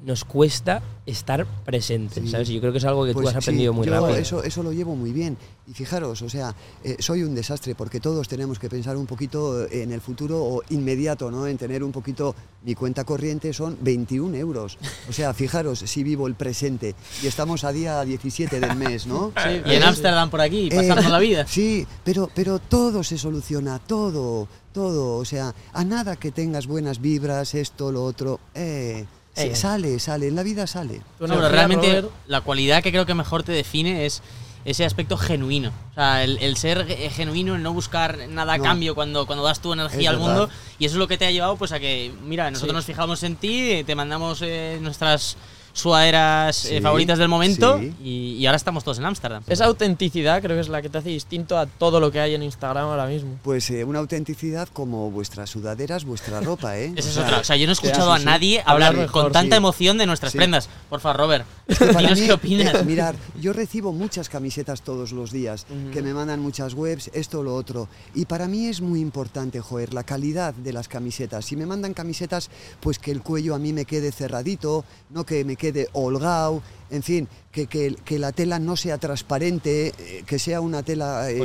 nos 0.05 0.23
cuesta 0.25 0.81
estar 1.05 1.45
presentes, 1.65 2.23
Sí. 2.23 2.29
¿sabes? 2.29 2.49
Y 2.49 2.53
yo 2.55 2.59
creo 2.61 2.71
que 2.71 2.77
es 2.77 2.85
algo 2.85 3.05
que 3.05 3.13
Pues 3.13 3.23
tú 3.23 3.27
has 3.29 3.33
sí, 3.43 3.49
aprendido 3.49 3.73
muy 3.73 3.85
yo 3.87 3.93
rápido. 3.93 4.15
Eso, 4.17 4.43
eso 4.43 4.61
lo 4.63 4.71
llevo 4.71 4.95
muy 4.95 5.11
bien. 5.11 5.37
Y 5.67 5.73
fijaros, 5.73 6.21
o 6.21 6.29
sea, 6.29 6.53
eh, 6.83 6.97
soy 6.99 7.23
un 7.23 7.33
desastre 7.33 7.75
porque 7.75 7.99
todos 7.99 8.27
tenemos 8.27 8.59
que 8.59 8.69
pensar 8.69 8.95
un 8.97 9.05
poquito 9.05 9.67
en 9.69 9.91
el 9.91 10.01
futuro 10.01 10.43
o 10.43 10.61
inmediato, 10.69 11.31
¿no? 11.31 11.47
En 11.47 11.57
tener 11.57 11.83
un 11.83 11.91
poquito. 11.91 12.35
Mi 12.63 12.75
cuenta 12.75 13.05
corriente 13.05 13.53
son 13.53 13.77
21 13.81 14.35
euros. 14.35 14.77
O 15.09 15.13
sea, 15.13 15.33
fijaros 15.33 15.79
si 15.79 16.03
vivo 16.03 16.27
el 16.27 16.35
presente. 16.35 16.95
Y 17.23 17.27
estamos 17.27 17.63
a 17.63 17.71
día 17.71 18.03
17 18.03 18.59
del 18.59 18.75
mes, 18.75 19.07
¿no? 19.07 19.31
Sí, 19.43 19.61
Y 19.65 19.73
en 19.73 19.81
sí. 19.81 19.87
Ámsterdam 19.87 20.29
por 20.29 20.41
aquí, 20.41 20.67
Eh, 20.71 20.75
pasando 20.75 21.09
la 21.09 21.19
vida. 21.19 21.45
Sí, 21.47 21.85
pero, 22.03 22.29
pero 22.35 22.59
todo 22.59 23.03
se 23.03 23.17
soluciona, 23.17 23.79
todo, 23.79 24.47
todo. 24.73 25.15
O 25.17 25.25
sea, 25.25 25.53
a 25.73 25.83
nada 25.85 26.17
que 26.17 26.31
tengas 26.31 26.67
buenas 26.67 26.99
vibras, 26.99 27.55
esto, 27.55 27.91
lo 27.91 28.03
otro. 28.03 28.39
Eh, 28.53 29.05
Eh. 29.37 29.55
sale, 29.55 29.99
sale, 29.99 30.27
en 30.27 30.35
la 30.35 30.43
vida 30.43 30.67
sale. 30.67 31.01
No, 31.19 31.27
pero 31.27 31.49
realmente 31.49 31.87
Robert, 32.01 32.09
la 32.27 32.41
cualidad 32.41 32.81
que 32.83 32.91
creo 32.91 33.05
que 33.05 33.13
mejor 33.13 33.43
te 33.43 33.51
define 33.51 34.05
es 34.05 34.21
ese 34.65 34.83
aspecto 34.83 35.17
genuino. 35.17 35.71
O 35.91 35.93
sea, 35.93 36.23
el, 36.23 36.37
el 36.39 36.57
ser 36.57 36.85
eh, 36.89 37.09
genuino, 37.09 37.55
el 37.55 37.63
no 37.63 37.71
buscar 37.73 38.17
nada 38.29 38.53
a 38.53 38.57
No. 38.57 38.63
cambio 38.65 38.95
cuando, 38.95 39.25
cuando 39.25 39.45
das 39.45 39.61
tu 39.61 39.71
energía 39.71 40.09
Es 40.09 40.15
al 40.15 40.17
verdad. 40.17 40.27
mundo. 40.39 40.49
Y 40.79 40.85
eso 40.85 40.95
es 40.95 40.99
lo 40.99 41.07
que 41.07 41.17
te 41.17 41.25
ha 41.25 41.31
llevado 41.31 41.55
pues 41.55 41.71
a 41.71 41.79
que, 41.79 42.11
mira, 42.23 42.51
nosotros 42.51 42.71
Sí. 42.73 42.75
nos 42.75 42.85
fijamos 42.85 43.23
en 43.23 43.35
ti, 43.37 43.83
te 43.85 43.95
mandamos 43.95 44.41
eh, 44.41 44.77
nuestras 44.81 45.37
sudaderas 45.77 46.65
eh, 46.65 46.77
Sí, 46.77 46.81
favoritas 46.81 47.17
del 47.19 47.27
momento 47.27 47.79
sí. 47.79 47.93
y, 48.03 48.09
y 48.39 48.45
ahora 48.45 48.57
estamos 48.57 48.83
todos 48.83 48.97
en 48.99 49.05
Ámsterdam. 49.05 49.43
Esa 49.47 49.65
autenticidad 49.65 50.41
creo 50.41 50.55
que 50.55 50.61
es 50.61 50.69
la 50.69 50.81
que 50.81 50.89
te 50.89 50.97
hace 50.97 51.09
distinto 51.09 51.57
a 51.57 51.65
todo 51.65 51.99
lo 51.99 52.11
que 52.11 52.19
hay 52.19 52.35
en 52.35 52.43
Instagram 52.43 52.85
ahora 52.85 53.05
mismo. 53.07 53.37
Pues 53.43 53.69
eh, 53.69 53.83
una 53.83 53.99
autenticidad 53.99 54.67
como 54.73 55.09
vuestras 55.11 55.49
sudaderas, 55.49 56.05
vuestra 56.05 56.41
ropa, 56.41 56.77
¿eh? 56.77 56.93
Esa 56.97 57.07
O 57.07 57.09
es 57.09 57.13
sea, 57.15 57.23
otra. 57.25 57.39
O 57.39 57.43
sea, 57.43 57.55
yo 57.55 57.65
no 57.65 57.71
he 57.71 57.73
escuchado 57.73 58.11
a 58.11 58.19
nadie 58.19 58.59
Hablar 58.65 58.89
hablar 58.89 58.95
mejor, 59.05 59.23
con 59.23 59.31
tanta 59.31 59.55
sí. 59.55 59.57
emoción 59.57 59.97
de 59.97 60.05
nuestras 60.05 60.31
Sí. 60.31 60.37
prendas. 60.37 60.69
Por 60.89 60.99
favor, 60.99 61.17
Robert, 61.21 61.45
Es 61.67 61.79
que 61.79 61.85
para 61.87 61.99
dinos 61.99 62.19
mí, 62.19 62.25
qué 62.27 62.33
opinas. 62.33 62.75
eh, 62.75 62.83
mirar, 62.83 63.15
yo 63.39 63.53
recibo 63.53 63.93
muchas 63.93 64.29
camisetas 64.29 64.81
todos 64.81 65.11
los 65.11 65.31
días, 65.31 65.65
que 65.93 66.01
me 66.01 66.13
mandan 66.13 66.39
muchas 66.39 66.73
webs, 66.73 67.09
esto, 67.13 67.43
lo 67.43 67.55
otro. 67.55 67.87
Y 68.15 68.25
para 68.25 68.47
mí 68.47 68.67
es 68.67 68.81
muy 68.81 68.99
importante, 68.99 69.59
joder, 69.61 69.93
la 69.93 70.03
calidad 70.03 70.53
de 70.53 70.73
las 70.73 70.87
camisetas. 70.87 71.45
Si 71.45 71.55
me 71.55 71.65
mandan 71.65 71.93
camisetas, 71.93 72.49
pues 72.79 72.99
que 72.99 73.11
el 73.11 73.21
cuello 73.21 73.53
a 73.55 73.59
mí 73.59 73.73
me 73.73 73.85
quede 73.85 74.11
cerradito, 74.11 74.83
no 75.09 75.25
que 75.25 75.43
me 75.45 75.55
quede 75.55 75.66
holgado, 75.93 76.61
en 76.89 77.03
fin, 77.03 77.27
que, 77.51 77.67
que, 77.67 77.95
que 78.05 78.19
la 78.19 78.31
tela 78.31 78.59
no 78.59 78.75
sea 78.75 78.97
transparente, 78.97 79.93
eh, 79.97 80.23
que 80.25 80.39
sea 80.39 80.61
una 80.61 80.83
tela 80.83 81.29
eh, 81.29 81.37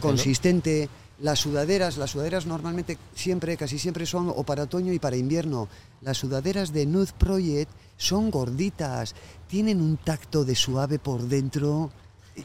Consistente. 0.00 0.88
Las 1.20 1.40
sudaderas, 1.40 1.98
las 1.98 2.12
sudaderas 2.12 2.46
normalmente 2.46 2.96
siempre, 3.14 3.56
casi 3.58 3.78
siempre 3.78 4.06
son 4.06 4.30
o 4.34 4.42
para 4.42 4.62
otoño 4.62 4.90
y 4.92 4.98
para 4.98 5.16
invierno. 5.16 5.68
Las 6.00 6.16
sudaderas 6.16 6.72
de 6.72 6.86
Nude 6.86 7.12
Project 7.18 7.70
son 7.98 8.30
gorditas, 8.30 9.14
tienen 9.46 9.82
un 9.82 9.98
tacto 9.98 10.44
de 10.46 10.54
suave 10.54 10.98
por 10.98 11.20
dentro 11.28 11.90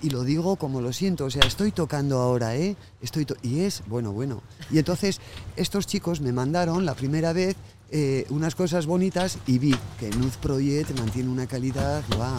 y 0.01 0.09
lo 0.09 0.25
digo 0.25 0.57
como 0.57 0.81
lo 0.81 0.91
siento, 0.91 1.23
o 1.23 1.29
sea, 1.29 1.43
estoy 1.47 1.71
tocando 1.71 2.19
ahora, 2.19 2.57
¿eh? 2.57 2.75
Estoy 3.01 3.23
to- 3.23 3.37
y 3.43 3.61
es, 3.61 3.81
bueno, 3.87 4.11
bueno. 4.11 4.41
Y 4.69 4.77
entonces 4.77 5.21
estos 5.55 5.87
chicos 5.87 6.19
me 6.19 6.33
mandaron 6.33 6.85
la 6.85 6.95
primera 6.95 7.31
vez 7.31 7.55
eh, 7.91 8.25
unas 8.29 8.55
cosas 8.55 8.85
bonitas 8.85 9.37
y 9.47 9.59
vi 9.59 9.75
que 9.99 10.09
Nude 10.11 10.31
Project 10.41 10.97
mantiene 10.99 11.29
una 11.29 11.47
calidad, 11.47 12.03
¡guau! 12.15 12.37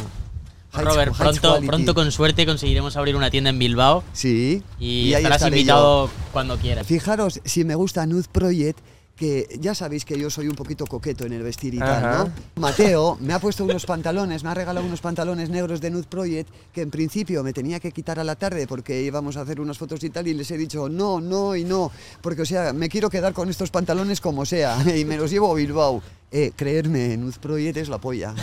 High- 0.73 0.85
Robert, 0.85 1.15
high 1.15 1.39
pronto, 1.39 1.67
pronto 1.67 1.95
con 1.95 2.13
suerte 2.13 2.45
conseguiremos 2.45 2.97
abrir 2.97 3.17
una 3.17 3.31
tienda 3.31 3.49
en 3.51 3.59
Bilbao 3.59 4.05
Sí, 4.13 4.63
y, 4.79 5.15
ahí 5.15 5.23
estarás 5.23 5.37
estaré 5.37 5.57
yo. 5.57 5.61
invitado 5.61 6.11
cuando 6.33 6.59
quieras. 6.59 6.87
Fijaros, 6.87 7.41
si 7.45 7.65
me 7.65 7.75
gusta 7.77 8.05
Nude 8.05 8.27
Project, 8.31 8.79
que 9.16 9.48
ya 9.59 9.74
sabéis 9.74 10.05
que 10.05 10.18
yo 10.18 10.29
soy 10.29 10.46
un 10.46 10.55
poquito 10.55 10.87
coqueto 10.87 11.24
en 11.24 11.33
el 11.33 11.42
vestir 11.42 11.74
y 11.74 11.79
tal. 11.79 12.02
¿no? 12.02 12.33
Mateo 12.61 13.16
me 13.20 13.33
ha 13.33 13.38
puesto 13.38 13.64
unos 13.64 13.87
pantalones, 13.87 14.44
me 14.44 14.50
ha 14.50 14.55
regalado 14.55 14.87
unos 14.87 15.00
pantalones 15.00 15.48
negros 15.48 15.81
de 15.81 15.90
Nude 15.90 16.07
Project 16.07 16.50
que 16.72 16.83
en 16.83 16.90
principio 16.90 17.42
me 17.42 17.55
tenía 17.55 17.81
que 17.81 17.92
quitar 17.92 18.20
a 18.20 18.24
la 18.24 18.37
tarde 18.37 18.66
porque 18.66 19.02
íbamos 19.02 19.38
a 19.38 19.40
hacer 19.40 19.61
unas 19.61 19.79
fotos 19.79 20.05
y 20.05 20.11
tal 20.11 20.29
y 20.29 20.35
les 20.35 20.50
he 20.50 20.59
dicho 20.59 20.90
no, 20.90 21.20
no 21.20 21.57
y 21.57 21.64
no, 21.64 21.90
porque 22.20 22.42
o 22.42 22.46
sea, 22.46 22.74
me 22.74 22.90
quiero 22.90 23.09
quedar 23.09 23.33
con 23.33 23.48
estos 23.48 23.70
pantalones 23.70 24.20
como 24.20 24.44
sea 24.44 24.79
y 24.96 25.05
me 25.07 25.16
los 25.16 25.31
llevo 25.31 25.50
a 25.50 25.55
Bilbao. 25.55 26.02
Eh, 26.31 26.52
creerme, 26.55 27.16
Nude 27.16 27.38
Project 27.40 27.76
es 27.79 27.88
la 27.88 27.98
polla. 27.98 28.35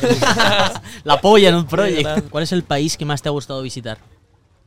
La 1.03 1.19
polla 1.19 1.65
proyecto. 1.67 2.01
grande. 2.01 2.29
¿Cuál 2.29 2.45
es 2.45 2.51
el 2.53 2.63
país 2.63 2.95
que 2.97 3.03
más 3.03 3.21
te 3.21 3.27
ha 3.27 3.31
gustado 3.31 3.62
visitar? 3.62 3.99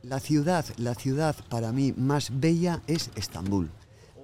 La 0.03 0.19
ciudad, 0.19 0.63
la 0.77 0.93
ciudad 0.93 1.35
para 1.49 1.71
mí 1.71 1.93
más 1.97 2.29
bella 2.31 2.81
es 2.85 3.09
Estambul. 3.15 3.69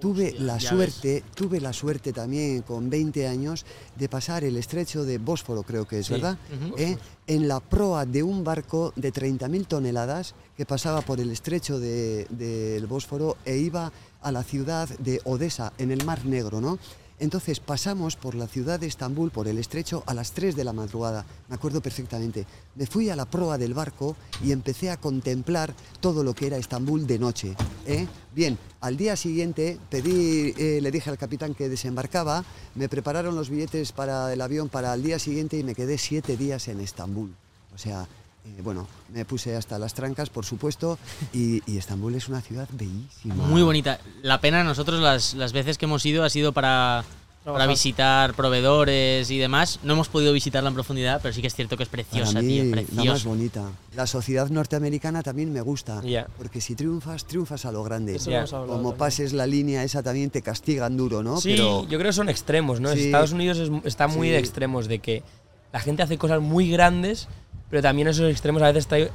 Tuve 0.04 0.36
la 0.38 0.60
suerte, 0.60 1.24
tuve 1.34 1.62
la 1.62 1.72
suerte 1.72 2.12
también 2.12 2.62
con 2.64 2.90
20 2.90 3.26
años 3.26 3.66
de 3.96 4.10
pasar 4.10 4.44
el 4.44 4.58
estrecho 4.58 5.06
de 5.06 5.18
Bósforo, 5.18 5.64
creo 5.64 5.88
que 5.88 6.00
es, 6.00 6.08
Sí. 6.08 6.14
¿verdad? 6.16 6.38
Eh, 6.78 6.98
En 7.26 7.48
la 7.48 7.62
proa 7.62 8.06
de 8.06 8.22
un 8.22 8.44
barco 8.44 8.92
de 8.98 9.14
30.000 9.14 9.66
toneladas 9.66 10.36
que 10.58 10.66
pasaba 10.66 11.00
por 11.04 11.22
el 11.22 11.32
estrecho 11.32 11.80
de- 11.80 12.28
del 12.32 12.86
Bósforo 12.86 13.38
e 13.46 13.56
iba 13.60 13.94
a 14.22 14.32
la 14.34 14.44
ciudad 14.44 14.90
de 15.00 15.22
Odessa, 15.24 15.72
en 15.78 15.92
el 15.92 16.04
Mar 16.04 16.26
Negro, 16.26 16.60
¿no? 16.60 16.78
Entonces 17.24 17.62
pasamos 17.62 18.18
por 18.18 18.36
la 18.36 18.48
ciudad 18.48 18.82
de 18.82 18.88
Estambul, 18.88 19.32
por 19.32 19.48
el 19.48 19.58
estrecho, 19.58 20.04
a 20.08 20.14
las 20.14 20.34
3 20.34 20.58
de 20.58 20.66
la 20.66 20.74
madrugada. 20.74 21.26
Me 21.48 21.56
acuerdo 21.56 21.80
perfectamente. 21.80 22.46
Me 22.76 22.86
fui 22.86 23.10
a 23.10 23.16
la 23.16 23.24
proa 23.24 23.58
del 23.58 23.74
barco 23.74 24.18
y 24.44 24.52
empecé 24.52 24.90
a 24.90 24.98
contemplar 24.98 25.74
todo 26.02 26.22
lo 26.26 26.36
que 26.36 26.48
era 26.48 26.58
Estambul 26.58 27.08
de 27.08 27.20
noche. 27.20 27.56
¿eh? 27.88 28.08
Bien, 28.36 28.58
al 28.82 28.98
día 28.98 29.16
siguiente 29.16 29.80
pedí, 29.90 30.54
eh, 30.58 30.82
le 30.82 30.92
dije 30.92 31.10
al 31.10 31.18
capitán 31.18 31.56
que 31.56 31.70
desembarcaba, 31.70 32.44
me 32.76 32.90
prepararon 32.90 33.36
los 33.36 33.50
billetes 33.50 33.94
para 33.94 34.34
el 34.34 34.42
avión 34.42 34.68
para 34.68 34.94
el 34.94 35.02
día 35.02 35.18
siguiente 35.18 35.58
y 35.58 35.64
me 35.64 35.76
quedé 35.76 35.98
siete 35.98 36.36
días 36.36 36.68
en 36.68 36.82
Estambul. 36.82 37.34
O 37.74 37.78
sea, 37.78 38.06
eh, 38.46 38.62
bueno, 38.64 38.88
me 39.14 39.26
puse 39.26 39.56
hasta 39.56 39.80
las 39.80 39.94
trancas, 39.94 40.30
por 40.30 40.46
supuesto, 40.46 40.98
y, 41.34 41.62
y 41.72 41.78
Estambul 41.78 42.16
es 42.16 42.28
una 42.28 42.42
ciudad 42.42 42.68
bellísima. 42.74 43.36
Muy 43.36 43.62
bonita. 43.64 44.00
La 44.22 44.42
pena, 44.42 44.64
nosotros 44.64 45.00
las, 45.02 45.34
las 45.34 45.54
veces 45.54 45.78
que 45.78 45.86
hemos 45.86 46.06
ido 46.06 46.24
ha 46.26 46.30
sido 46.30 46.52
para, 46.52 47.06
para 47.46 47.68
visitar 47.68 48.34
proveedores 48.34 49.32
y 49.32 49.38
demás. 49.38 49.80
No 49.84 49.94
hemos 49.94 50.10
podido 50.10 50.34
visitarla 50.34 50.68
en 50.70 50.74
profundidad, 50.76 51.22
pero 51.22 51.34
sí 51.34 51.40
que 51.42 51.48
es 51.48 51.56
cierto 51.56 51.78
que 51.78 51.84
es 51.84 51.90
preciosa, 51.90 52.42
mí, 52.42 52.48
tío. 52.48 52.64
la 52.64 52.82
más 52.82 52.86
Preciosa. 52.86 53.28
bonita. 53.30 53.70
La 53.96 54.08
sociedad 54.08 54.50
norteamericana 54.50 55.24
también 55.24 55.52
me 55.54 55.62
gusta, 55.62 56.02
Ya. 56.04 56.28
porque 56.38 56.60
si 56.60 56.76
triunfas, 56.76 57.26
triunfas 57.26 57.66
a 57.66 57.72
lo 57.72 57.82
grande. 57.84 58.18
Hablado 58.20 58.48
Como 58.68 58.74
también. 58.76 58.98
pases 58.98 59.32
la 59.34 59.48
línea 59.48 59.84
esa 59.86 60.04
también 60.04 60.30
te 60.30 60.42
castigan 60.42 60.98
duro, 60.98 61.24
¿no? 61.24 61.40
Sí, 61.40 61.52
Pero 61.52 61.84
yo 61.84 61.98
creo 61.98 62.10
que 62.10 62.14
son 62.14 62.28
extremos, 62.30 62.82
¿no? 62.82 62.92
Sí. 62.92 63.06
Estados 63.06 63.32
Unidos 63.32 63.58
es- 63.58 63.72
está 63.86 64.08
muy 64.08 64.28
Sí. 64.28 64.32
de 64.34 64.40
extremos, 64.40 64.88
de 64.88 65.00
que 65.00 65.24
la 65.72 65.80
gente 65.80 66.04
hace 66.04 66.18
cosas 66.18 66.42
muy 66.42 66.70
grandes, 66.70 67.28
pero 67.74 67.82
también 67.82 68.08
esos 68.08 68.30
extremos 68.30 68.62
a 68.62 68.68
veces 68.68 68.86
trae 68.86 69.10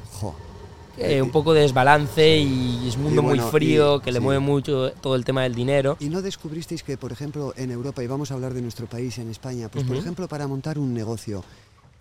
eh, 0.97 1.23
un 1.23 1.31
poco 1.31 1.55
de 1.55 1.61
desbalance 1.61 2.39
y 2.39 2.89
es 2.89 2.97
un 2.97 3.05
mundo 3.05 3.23
bueno, 3.23 3.41
muy 3.45 3.53
frío, 3.53 3.99
y- 3.99 4.01
que 4.01 4.11
le 4.11 4.19
sí. 4.19 4.25
mueve 4.25 4.41
mucho 4.41 4.91
todo 5.01 5.15
el 5.15 5.25
tema 5.25 5.45
del 5.45 5.55
dinero. 5.55 5.97
¿Y 6.01 6.09
no 6.09 6.23
descubristeis 6.23 6.83
que, 6.83 6.97
por 6.97 7.13
ejemplo, 7.13 7.55
en 7.57 7.71
Europa, 7.71 8.03
y 8.03 8.09
vamos 8.09 8.33
a 8.33 8.35
hablar 8.35 8.55
de 8.55 8.61
nuestro 8.61 8.89
país, 8.89 9.17
en 9.19 9.31
España, 9.31 9.69
pues 9.69 9.85
por 9.85 9.97
ejemplo, 9.97 10.27
para 10.27 10.49
montar 10.49 10.77
un 10.77 10.93
negocio, 10.93 11.45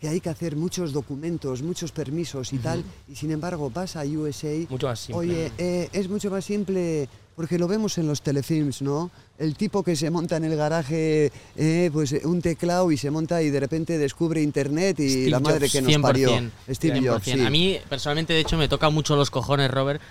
que 0.02 0.08
hay 0.08 0.20
que 0.20 0.30
hacer 0.30 0.56
muchos 0.56 0.94
documentos, 0.94 1.62
muchos 1.62 1.92
permisos 1.92 2.52
y 2.52 2.58
tal, 2.58 2.84
y 3.08 3.14
sin 3.14 3.30
embargo 3.30 3.70
vas 3.70 3.96
a 3.96 4.02
USA, 4.02 4.66
Mucho 4.68 4.88
más 4.88 5.00
simple. 5.00 5.20
oye, 5.20 5.52
eh, 5.60 5.90
es 5.94 6.10
mucho 6.10 6.32
más 6.32 6.44
simple, 6.44 7.08
porque 7.38 7.60
lo 7.60 7.68
vemos 7.68 8.00
en 8.00 8.08
los 8.08 8.24
telefilms, 8.24 8.82
¿no? 8.82 9.12
El 9.38 9.56
tipo 9.56 9.84
que 9.84 9.96
se 9.96 10.10
monta 10.10 10.38
en 10.38 10.46
el 10.46 10.56
garaje, 10.56 11.32
eh, 11.56 11.90
pues 11.94 12.12
eh, 12.12 12.22
un 12.26 12.42
teclado 12.42 12.92
y 12.92 12.98
se 12.98 13.12
monta 13.12 13.44
y 13.44 13.52
de 13.52 13.60
repente 13.60 14.00
descubre 14.00 14.42
internet 14.42 15.00
y 15.00 15.08
Steve 15.08 15.30
la 15.30 15.40
madre 15.40 15.70
Jobs, 15.70 15.72
que 15.74 15.82
nos 15.84 16.02
parió. 16.02 16.32
100%, 16.32 16.52
Steve 16.72 17.08
Jobs, 17.08 17.28
100%. 17.28 17.34
sí. 17.36 17.46
A 17.46 17.50
mí, 17.52 17.78
personalmente, 17.88 18.34
de 18.34 18.40
hecho, 18.40 18.58
me 18.58 18.68
toca 18.68 18.90
mucho 18.90 19.16
los 19.16 19.30
cojones, 19.30 19.70
Robert. 19.70 20.02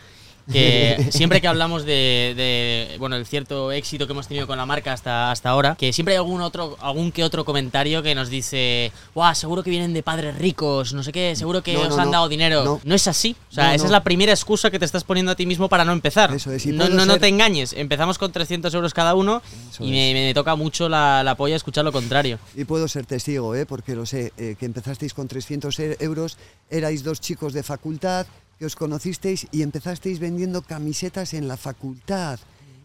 Que 0.50 1.09
siempre 1.11 1.40
que 1.40 1.48
hablamos 1.48 1.85
de, 1.85 2.35
de, 2.37 2.96
bueno 2.98 3.16
el 3.16 3.26
cierto 3.26 3.72
éxito 3.72 4.06
que 4.06 4.12
hemos 4.12 4.28
tenido 4.28 4.46
con 4.46 4.56
la 4.59 4.66
marca 4.66 4.92
hasta, 4.92 5.30
hasta 5.30 5.50
ahora, 5.50 5.74
que 5.76 5.92
siempre 5.92 6.14
hay 6.14 6.18
algún 6.18 6.40
otro, 6.40 6.76
algún 6.80 7.11
que 7.12 7.24
otro 7.24 7.44
comentario 7.44 8.02
que 8.02 8.14
nos 8.14 8.28
dice, 8.28 8.92
guau, 9.14 9.35
seguro 9.35 9.62
que 9.62 9.70
vienen 9.70 9.92
de 9.92 10.02
padres 10.02 10.37
ricos, 10.38 10.92
no 10.92 11.02
sé 11.02 11.12
qué, 11.12 11.35
seguro 11.37 11.62
que 11.62 11.74
No, 11.74 11.80
os 11.82 11.88
no, 11.90 11.98
han 11.98 12.04
no. 12.06 12.12
dado 12.12 12.28
dinero. 12.28 12.80
No. 12.85 12.94
Es 12.94 13.06
así. 13.09 13.35
O 13.50 13.54
sea, 13.54 13.74
esa 13.74 13.85
es 13.87 13.90
la 13.90 14.02
primera 14.04 14.32
excusa 14.32 14.70
que 14.70 14.78
te 14.78 14.85
estás 14.85 15.04
poniendo 15.04 15.32
a 15.32 15.35
ti 15.35 15.46
mismo 15.46 15.68
para 15.68 15.85
no 15.85 15.92
empezar. 15.92 16.32
Eso 16.32 16.52
es, 16.52 16.64
no, 16.66 16.88
no, 16.88 17.04
ser- 17.04 17.20
te 17.20 17.28
engañes. 17.28 17.72
Empezamos 17.72 18.16
con 18.18 18.30
300 18.32 18.72
euros 18.74 18.94
cada 18.94 19.14
uno 19.14 19.42
Eso 19.70 19.85
y 19.85 19.90
me, 19.90 20.12
me 20.14 20.35
toca 20.35 20.54
mucho 20.56 20.88
la, 20.88 21.22
la 21.24 21.35
polla 21.35 21.56
escuchar 21.56 21.85
lo 21.85 21.92
contrario. 21.92 22.38
Y 22.54 22.64
puedo 22.64 22.87
ser 22.88 23.04
testigo, 23.06 23.54
¿eh? 23.54 23.66
porque 23.66 23.94
lo 23.94 24.06
sé, 24.06 24.32
eh, 24.37 24.56
que 24.59 24.66
empezasteis 24.66 25.12
con 25.12 25.26
300 25.28 25.78
e- 25.80 25.96
euros, 26.00 26.38
erais 26.70 27.02
dos 27.04 27.20
chicos 27.20 27.52
de 27.52 27.62
facultad, 27.62 28.26
que 28.58 28.66
os 28.66 28.76
conocisteis 28.76 29.46
y 29.52 29.62
empezasteis 29.62 30.18
vendiendo 30.18 30.62
camisetas 30.62 31.34
en 31.34 31.48
la 31.48 31.56
facultad. 31.56 32.38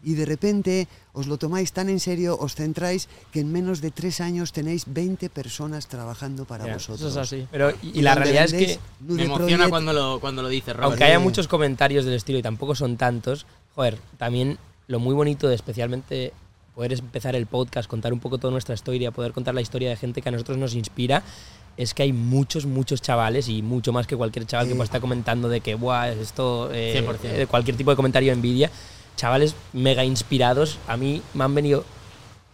Y 0.04 0.14
de 0.14 0.26
repente 0.26 0.88
os 1.12 1.28
lo 1.28 1.38
tomáis 1.38 1.70
tan 1.72 1.88
en 1.88 2.00
serio, 2.00 2.36
os 2.36 2.56
centráis, 2.56 3.08
que 3.30 3.38
en 3.38 3.52
menos 3.52 3.80
de 3.80 3.92
tres 3.92 4.20
años 4.20 4.50
tenéis 4.52 4.82
20 4.88 5.30
personas 5.30 5.86
trabajando 5.86 6.44
para 6.44 6.66
Ya, 6.66 6.74
vosotros. 6.74 7.00
Eso 7.00 7.10
es 7.10 7.16
así. 7.16 7.46
Pero, 7.52 7.70
y, 7.82 7.88
y 7.94 7.98
Y 8.00 8.02
la 8.02 8.16
realidad 8.16 8.46
es 8.46 8.52
que, 8.52 8.78
Nude 9.00 9.16
Me 9.18 9.24
emociona 9.24 9.68
Project, 9.68 9.70
cuando 9.70 9.92
lo, 9.92 10.18
cuando 10.20 10.42
lo 10.42 10.48
dice 10.48 10.72
Robert. 10.72 10.86
aunque 10.90 11.04
haya 11.04 11.20
muchos 11.20 11.46
comentarios 11.46 12.04
del 12.04 12.14
estilo 12.14 12.38
y 12.40 12.42
tampoco 12.42 12.74
son 12.74 12.96
tantos, 12.96 13.46
joder, 13.76 13.96
también 14.18 14.58
lo 14.88 14.98
muy 14.98 15.14
bonito 15.14 15.46
de 15.48 15.54
especialmente 15.54 16.32
poder 16.74 16.94
empezar 16.94 17.36
el 17.36 17.46
podcast, 17.46 17.88
contar 17.88 18.12
un 18.12 18.18
poco 18.18 18.38
toda 18.38 18.50
nuestra 18.50 18.74
historia, 18.74 19.12
poder 19.12 19.32
contar 19.32 19.54
la 19.54 19.60
historia 19.60 19.90
de 19.90 19.96
gente 19.96 20.20
que 20.20 20.30
a 20.30 20.32
nosotros 20.32 20.58
nos 20.58 20.74
inspira, 20.74 21.22
es 21.76 21.94
que 21.94 22.02
hay 22.02 22.12
muchos, 22.12 22.66
muchos 22.66 23.00
chavales 23.02 23.48
y 23.48 23.62
mucho 23.62 23.92
más 23.92 24.06
que 24.06 24.16
cualquier 24.16 24.46
chaval 24.46 24.68
que 24.68 24.74
pueda 24.74 24.84
estar 24.84 25.00
comentando 25.00 25.48
de 25.48 25.60
que, 25.60 25.74
buah, 25.74 26.08
esto, 26.08 26.70
eh, 26.72 27.02
100%. 27.06 27.18
eh, 27.24 27.46
cualquier 27.46 27.76
tipo 27.76 27.90
de 27.90 27.96
comentario 27.96 28.30
de 28.30 28.34
envidia, 28.34 28.70
chavales 29.16 29.54
mega 29.72 30.04
inspirados, 30.04 30.78
a 30.86 30.96
mí 30.96 31.22
me 31.34 31.44
han 31.44 31.54
venido 31.54 31.84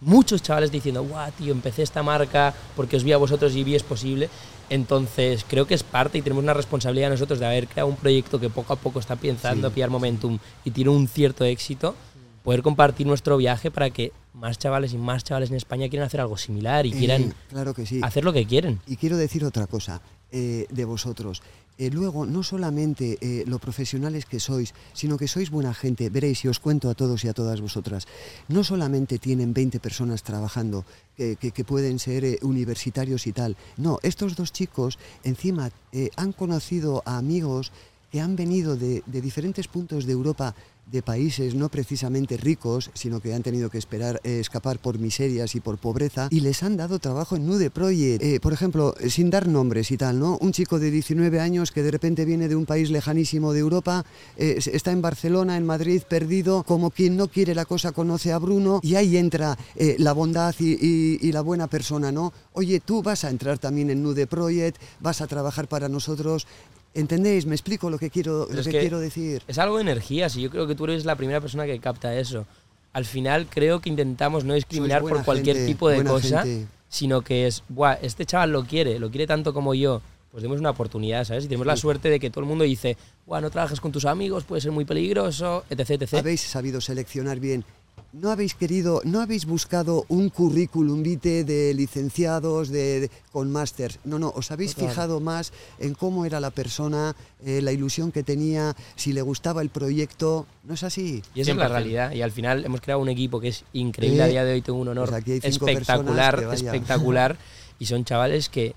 muchos 0.01 0.41
chavales 0.41 0.71
diciendo, 0.71 1.03
guau, 1.03 1.31
tío, 1.37 1.51
empecé 1.51 1.83
esta 1.83 2.03
marca 2.03 2.53
porque 2.75 2.95
os 2.95 3.03
vi 3.03 3.11
a 3.11 3.17
vosotros 3.17 3.55
y 3.55 3.63
vi 3.63 3.75
es 3.75 3.83
posible. 3.83 4.29
Entonces, 4.69 5.45
creo 5.47 5.65
que 5.65 5.73
es 5.73 5.83
parte 5.83 6.19
y 6.19 6.21
tenemos 6.21 6.43
una 6.43 6.53
responsabilidad 6.53 7.09
nosotros 7.09 7.39
de 7.39 7.45
haber 7.47 7.67
creado 7.67 7.89
un 7.89 7.95
proyecto 7.95 8.39
que 8.39 8.49
poco 8.49 8.73
a 8.73 8.75
poco 8.75 8.99
está 8.99 9.13
empezando 9.13 9.67
a 9.67 9.71
pillar 9.71 9.89
momentum 9.89 10.37
y 10.63 10.71
tiene 10.71 10.91
un 10.91 11.07
cierto 11.07 11.43
éxito, 11.43 11.95
poder 12.43 12.61
compartir 12.61 13.07
nuestro 13.07 13.35
viaje 13.37 13.71
para 13.71 13.89
que 13.89 14.11
más 14.39 14.57
chavales 14.57 14.93
y 14.93 14.97
más 14.97 15.23
chavales 15.23 15.49
en 15.49 15.55
España 15.57 15.89
quieran 15.89 16.07
hacer 16.07 16.21
algo 16.21 16.37
similar 16.37 16.85
y 16.85 16.93
eh, 16.93 16.97
quieran 16.97 17.33
claro 17.49 17.73
que 17.73 17.85
sí. 17.85 17.99
hacer 18.03 18.23
lo 18.23 18.33
que 18.33 18.45
quieren. 18.45 18.79
Y 18.87 18.95
quiero 18.97 19.17
decir 19.17 19.43
otra 19.45 19.67
cosa 19.67 20.01
eh, 20.31 20.65
de 20.69 20.85
vosotros. 20.85 21.41
Eh, 21.77 21.89
luego, 21.91 22.25
no 22.25 22.43
solamente 22.43 23.17
eh, 23.21 23.45
lo 23.47 23.57
profesionales 23.57 24.25
que 24.25 24.41
sois, 24.41 24.73
sino 24.91 25.17
que 25.17 25.29
sois 25.29 25.49
buena 25.49 25.73
gente. 25.73 26.09
Veréis, 26.09 26.43
y 26.43 26.49
os 26.49 26.59
cuento 26.59 26.89
a 26.89 26.93
todos 26.93 27.23
y 27.23 27.29
a 27.29 27.33
todas 27.33 27.61
vosotras, 27.61 28.05
no 28.49 28.65
solamente 28.65 29.17
tienen 29.17 29.53
20 29.53 29.79
personas 29.79 30.21
trabajando, 30.23 30.83
que, 31.15 31.37
que- 31.37 31.51
que 31.51 31.63
pueden 31.63 31.97
ser 31.99 32.25
eh, 32.25 32.37
universitarios 32.41 33.27
y 33.27 33.31
tal. 33.31 33.55
No, 33.77 33.97
estos 34.03 34.35
dos 34.35 34.51
chicos 34.51 34.99
encima 35.23 35.71
eh, 35.93 36.09
han 36.17 36.33
conocido 36.33 37.01
a 37.05 37.17
amigos 37.17 37.71
que 38.11 38.21
han 38.21 38.35
venido 38.35 38.75
de, 38.75 39.03
diferentes 39.05 39.67
puntos 39.67 40.05
de 40.05 40.13
Europa 40.13 40.55
de 40.91 41.03
países 41.03 41.53
no 41.53 41.69
precisamente 41.69 42.35
ricos, 42.35 42.89
sino 42.95 43.19
que 43.19 43.35
han 43.35 43.43
tenido 43.43 43.69
que 43.69 43.77
esperar 43.77 44.19
eh, 44.23 44.39
escapar 44.39 44.79
por 44.79 44.97
miserias 44.97 45.53
y 45.53 45.59
por 45.59 45.77
pobreza, 45.77 46.29
y 46.31 46.39
les 46.39 46.63
han 46.63 46.77
dado 46.77 46.97
trabajo 46.97 47.35
en 47.35 47.45
Nude 47.45 47.69
Project. 47.69 48.23
Eh, 48.23 48.39
por 48.39 48.53
ejemplo, 48.53 48.95
eh, 48.99 49.11
sin 49.11 49.29
dar 49.29 49.47
nombres 49.47 49.91
y 49.91 49.97
tal, 49.97 50.17
¿no? 50.17 50.39
Un 50.41 50.51
chico 50.51 50.79
de 50.79 50.89
19 50.89 51.39
años 51.39 51.71
que 51.71 51.83
de 51.83 51.91
repente 51.91 52.25
viene 52.25 52.47
de 52.47 52.55
un 52.55 52.65
país 52.65 52.89
lejanísimo 52.89 53.53
de 53.53 53.59
Europa, 53.59 54.03
está 54.35 54.91
en 54.91 55.01
Barcelona, 55.01 55.57
en 55.57 55.65
Madrid, 55.65 56.01
perdido, 56.09 56.63
como 56.63 56.89
quien 56.89 57.17
no 57.17 57.27
quiere 57.27 57.53
la 57.53 57.65
cosa 57.65 57.91
conoce 57.91 58.31
a 58.31 58.39
Bruno, 58.39 58.79
y 58.81 58.95
ahí 58.95 59.17
entra 59.17 59.57
la 59.75 60.13
bondad 60.13 60.55
y 60.59 61.31
la 61.31 61.41
buena 61.41 61.67
persona, 61.67 62.11
¿no? 62.11 62.33
Oye, 62.53 62.79
tú 62.79 63.03
vas 63.03 63.25
a 63.25 63.29
entrar 63.29 63.59
también 63.59 63.89
en 63.89 64.01
Nude 64.01 64.25
Project, 64.25 64.81
vas 64.99 65.21
a 65.21 65.27
trabajar 65.27 65.67
para 65.67 65.87
nosotros. 65.87 66.47
¿Entendéis? 66.93 67.45
¿Me 67.45 67.55
explico 67.55 67.89
lo 67.89 67.99
que 67.99 68.09
quiero, 68.09 68.47
lo 68.49 68.63
que 68.63 68.71
que 68.71 68.79
quiero 68.79 68.99
decir? 68.99 69.43
Es 69.47 69.57
algo 69.57 69.77
de 69.77 69.83
energías 69.83 70.35
y 70.35 70.41
yo 70.41 70.49
creo 70.49 70.67
que 70.67 70.75
tú 70.75 70.85
eres 70.85 71.05
la 71.05 71.15
primera 71.15 71.39
persona 71.39 71.65
que 71.65 71.79
capta 71.79 72.17
eso. 72.17 72.45
Al 72.93 73.05
final 73.05 73.47
creo 73.47 73.79
que 73.79 73.89
intentamos 73.89 74.43
no 74.43 74.55
discriminar 74.55 75.01
por 75.01 75.23
cualquier 75.23 75.57
gente, 75.57 75.71
tipo 75.71 75.89
de 75.89 76.03
cosa, 76.03 76.41
gente. 76.41 76.67
sino 76.89 77.21
que 77.21 77.45
es, 77.45 77.63
Buah, 77.69 77.93
este 78.01 78.25
chaval 78.25 78.51
lo 78.51 78.65
quiere, 78.65 78.97
lo 78.97 79.11
quiere 79.11 79.27
tanto 79.27 79.53
como 79.53 79.75
yo, 79.75 80.01
pues 80.31 80.41
demos 80.41 80.59
una 80.59 80.71
oportunidad, 80.71 81.23
¿sabes? 81.23 81.45
Y 81.45 81.47
tenemos 81.47 81.67
la 81.67 81.77
suerte 81.77 82.09
de 82.09 82.19
que 82.19 82.31
todo 82.31 82.41
el 82.41 82.47
mundo 82.47 82.63
dice, 82.63 82.97
Buah, 83.27 83.41
no 83.41 83.51
trabajes 83.51 83.79
con 83.79 83.91
tus 83.91 84.05
amigos, 84.05 84.43
puede 84.43 84.61
ser 84.61 84.71
muy 84.71 84.85
peligroso, 84.85 85.65
etc, 85.69 86.01
etc. 86.01 86.13
Habéis 86.15 86.41
sabido 86.41 86.81
seleccionar 86.81 87.39
bien 87.39 87.63
no 88.11 88.31
habéis 88.31 88.55
querido, 88.55 89.01
no 89.05 89.21
habéis 89.21 89.45
buscado 89.45 90.03
un 90.07 90.29
currículum 90.29 91.03
vitae 91.03 91.43
de 91.43 91.73
licenciados 91.75 92.69
de, 92.69 93.01
de- 93.01 93.11
con 93.31 93.51
másters. 93.51 93.99
No, 94.03 94.17
no, 94.17 94.29
os 94.35 94.49
habéis 94.51 94.73
Total. 94.73 94.89
fijado 94.89 95.19
más 95.19 95.53
en 95.77 95.93
cómo 95.93 96.25
era 96.25 96.39
la 96.39 96.49
persona, 96.49 97.15
eh, 97.45 97.61
la 97.61 97.71
ilusión 97.71 98.11
que 98.11 98.23
tenía, 98.23 98.75
si 98.95 99.13
le 99.13 99.21
gustaba 99.21 99.61
el 99.61 99.69
proyecto. 99.69 100.47
¿No 100.63 100.73
es 100.73 100.83
así? 100.83 101.21
Y 101.35 101.41
esa 101.41 101.51
es 101.51 101.57
la 101.57 101.67
100%. 101.67 101.69
realidad. 101.69 102.11
Y 102.13 102.21
al 102.23 102.31
final 102.31 102.65
hemos 102.65 102.81
creado 102.81 103.01
un 103.01 103.09
equipo 103.09 103.39
que 103.39 103.49
es 103.49 103.63
increíble. 103.73 104.17
Eh, 104.19 104.23
a 104.23 104.27
día 104.27 104.43
de 104.43 104.53
hoy 104.53 104.61
tengo 104.61 104.79
un 104.79 104.87
honor 104.87 105.09
pues 105.09 105.21
aquí 105.21 105.31
hay 105.33 105.41
cinco 105.41 105.67
espectacular, 105.67 106.35
personas 106.35 106.59
que 106.61 106.65
vaya. 106.67 106.75
espectacular. 106.75 107.37
y 107.77 107.85
son 107.85 108.03
chavales 108.05 108.49
que 108.49 108.73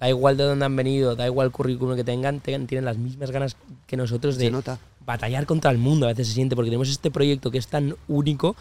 da 0.00 0.08
igual 0.08 0.36
de 0.38 0.44
dónde 0.44 0.64
han 0.64 0.74
venido, 0.74 1.14
da 1.14 1.26
igual 1.26 1.48
el 1.48 1.52
currículum 1.52 1.94
que 1.94 2.04
tengan, 2.04 2.40
tienen 2.40 2.84
las 2.86 2.96
mismas 2.96 3.30
ganas 3.30 3.56
que 3.86 3.96
nosotros 3.98 4.36
Se 4.36 4.44
de 4.44 4.50
nota. 4.50 4.78
Batallar 5.06 5.46
contra 5.46 5.70
el 5.70 5.78
mundo. 5.78 6.06
A 6.06 6.10
veces 6.10 6.28
se 6.28 6.34
siente 6.34 6.56
porque 6.56 6.70
tenemos 6.70 6.88
este 6.90 7.10
proyecto 7.10 7.50
que 7.50 7.58
es 7.58 7.66
tan 7.68 7.96
único 8.08 8.56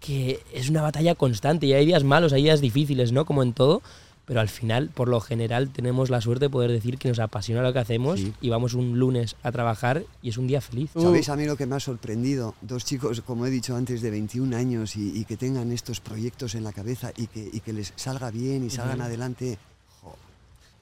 que 0.00 0.42
es 0.52 0.68
una 0.70 0.82
batalla 0.82 1.14
constante. 1.14 1.66
Y 1.66 1.72
hay 1.72 1.86
días 1.86 2.04
malos, 2.04 2.32
hay 2.32 2.42
días 2.42 2.60
difíciles, 2.60 3.12
¿no? 3.12 3.24
Como 3.24 3.42
en 3.42 3.52
todo. 3.52 3.82
Pero 4.26 4.40
al 4.40 4.48
final, 4.48 4.90
por 4.92 5.06
lo 5.06 5.20
general, 5.20 5.68
tenemos 5.70 6.10
la 6.10 6.20
suerte 6.20 6.46
de 6.46 6.50
poder 6.50 6.72
decir 6.72 6.98
que 6.98 7.08
nos 7.08 7.20
apasiona 7.20 7.62
lo 7.62 7.72
que 7.72 7.78
hacemos 7.78 8.18
Sí. 8.18 8.32
y 8.40 8.48
vamos 8.48 8.74
un 8.74 8.98
lunes 8.98 9.36
a 9.44 9.52
trabajar 9.52 10.02
y 10.20 10.30
es 10.30 10.36
un 10.36 10.48
día 10.48 10.60
feliz. 10.60 10.90
Uh. 10.94 11.02
¿Sabéis 11.02 11.28
a 11.28 11.36
mí 11.36 11.44
lo 11.44 11.56
que 11.56 11.64
me 11.66 11.76
ha 11.76 11.80
sorprendido? 11.80 12.56
Dos 12.60 12.84
chicos, 12.84 13.20
como 13.20 13.46
he 13.46 13.50
dicho 13.50 13.76
antes, 13.76 14.02
de 14.02 14.10
21 14.10 14.56
años 14.56 14.96
y, 14.96 15.16
y 15.16 15.24
que 15.26 15.36
tengan 15.36 15.70
estos 15.70 16.00
proyectos 16.00 16.56
en 16.56 16.64
la 16.64 16.72
cabeza 16.72 17.12
y 17.16 17.28
que, 17.28 17.48
y 17.52 17.60
que 17.60 17.72
les 17.72 17.92
salga 17.94 18.32
bien 18.32 18.64
y 18.66 18.70
salgan 18.70 19.00
adelante. 19.00 19.58
Jo, 20.02 20.16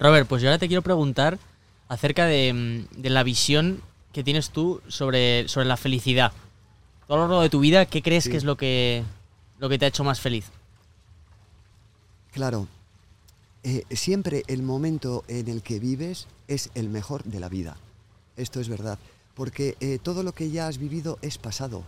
Robert, 0.00 0.26
pues 0.26 0.40
yo 0.40 0.48
ahora 0.48 0.58
te 0.58 0.66
quiero 0.66 0.80
preguntar 0.80 1.38
acerca 1.88 2.24
de, 2.24 2.86
de 2.96 3.10
la 3.10 3.22
visión 3.24 3.82
que 4.14 4.24
tienes 4.24 4.48
tú 4.50 4.80
sobre, 4.88 5.46
sobre 5.48 5.66
la 5.66 5.76
felicidad. 5.76 6.32
A 7.08 7.12
lo 7.14 7.18
largo 7.18 7.42
de 7.42 7.50
tu 7.50 7.60
vida, 7.60 7.84
¿qué 7.84 8.00
crees 8.00 8.24
Sí. 8.24 8.30
que 8.30 8.38
es 8.38 8.44
lo 8.44 8.56
que, 8.56 9.04
lo 9.58 9.68
que 9.68 9.78
te 9.78 9.84
ha 9.84 9.88
hecho 9.88 10.04
más 10.04 10.20
feliz? 10.20 10.46
Claro, 12.32 12.66
eh, 13.62 13.84
siempre 13.90 14.42
el 14.48 14.62
momento 14.62 15.24
en 15.28 15.48
el 15.48 15.62
que 15.62 15.78
vives 15.78 16.26
es 16.48 16.70
el 16.74 16.88
mejor 16.88 17.22
de 17.24 17.40
la 17.40 17.48
vida. 17.48 17.76
Esto 18.36 18.60
es 18.60 18.68
verdad, 18.68 18.98
porque 19.34 19.76
eh, 19.80 19.98
todo 20.02 20.22
lo 20.22 20.32
que 20.32 20.50
ya 20.50 20.66
has 20.68 20.78
vivido 20.78 21.18
es 21.22 21.38
pasado. 21.38 21.84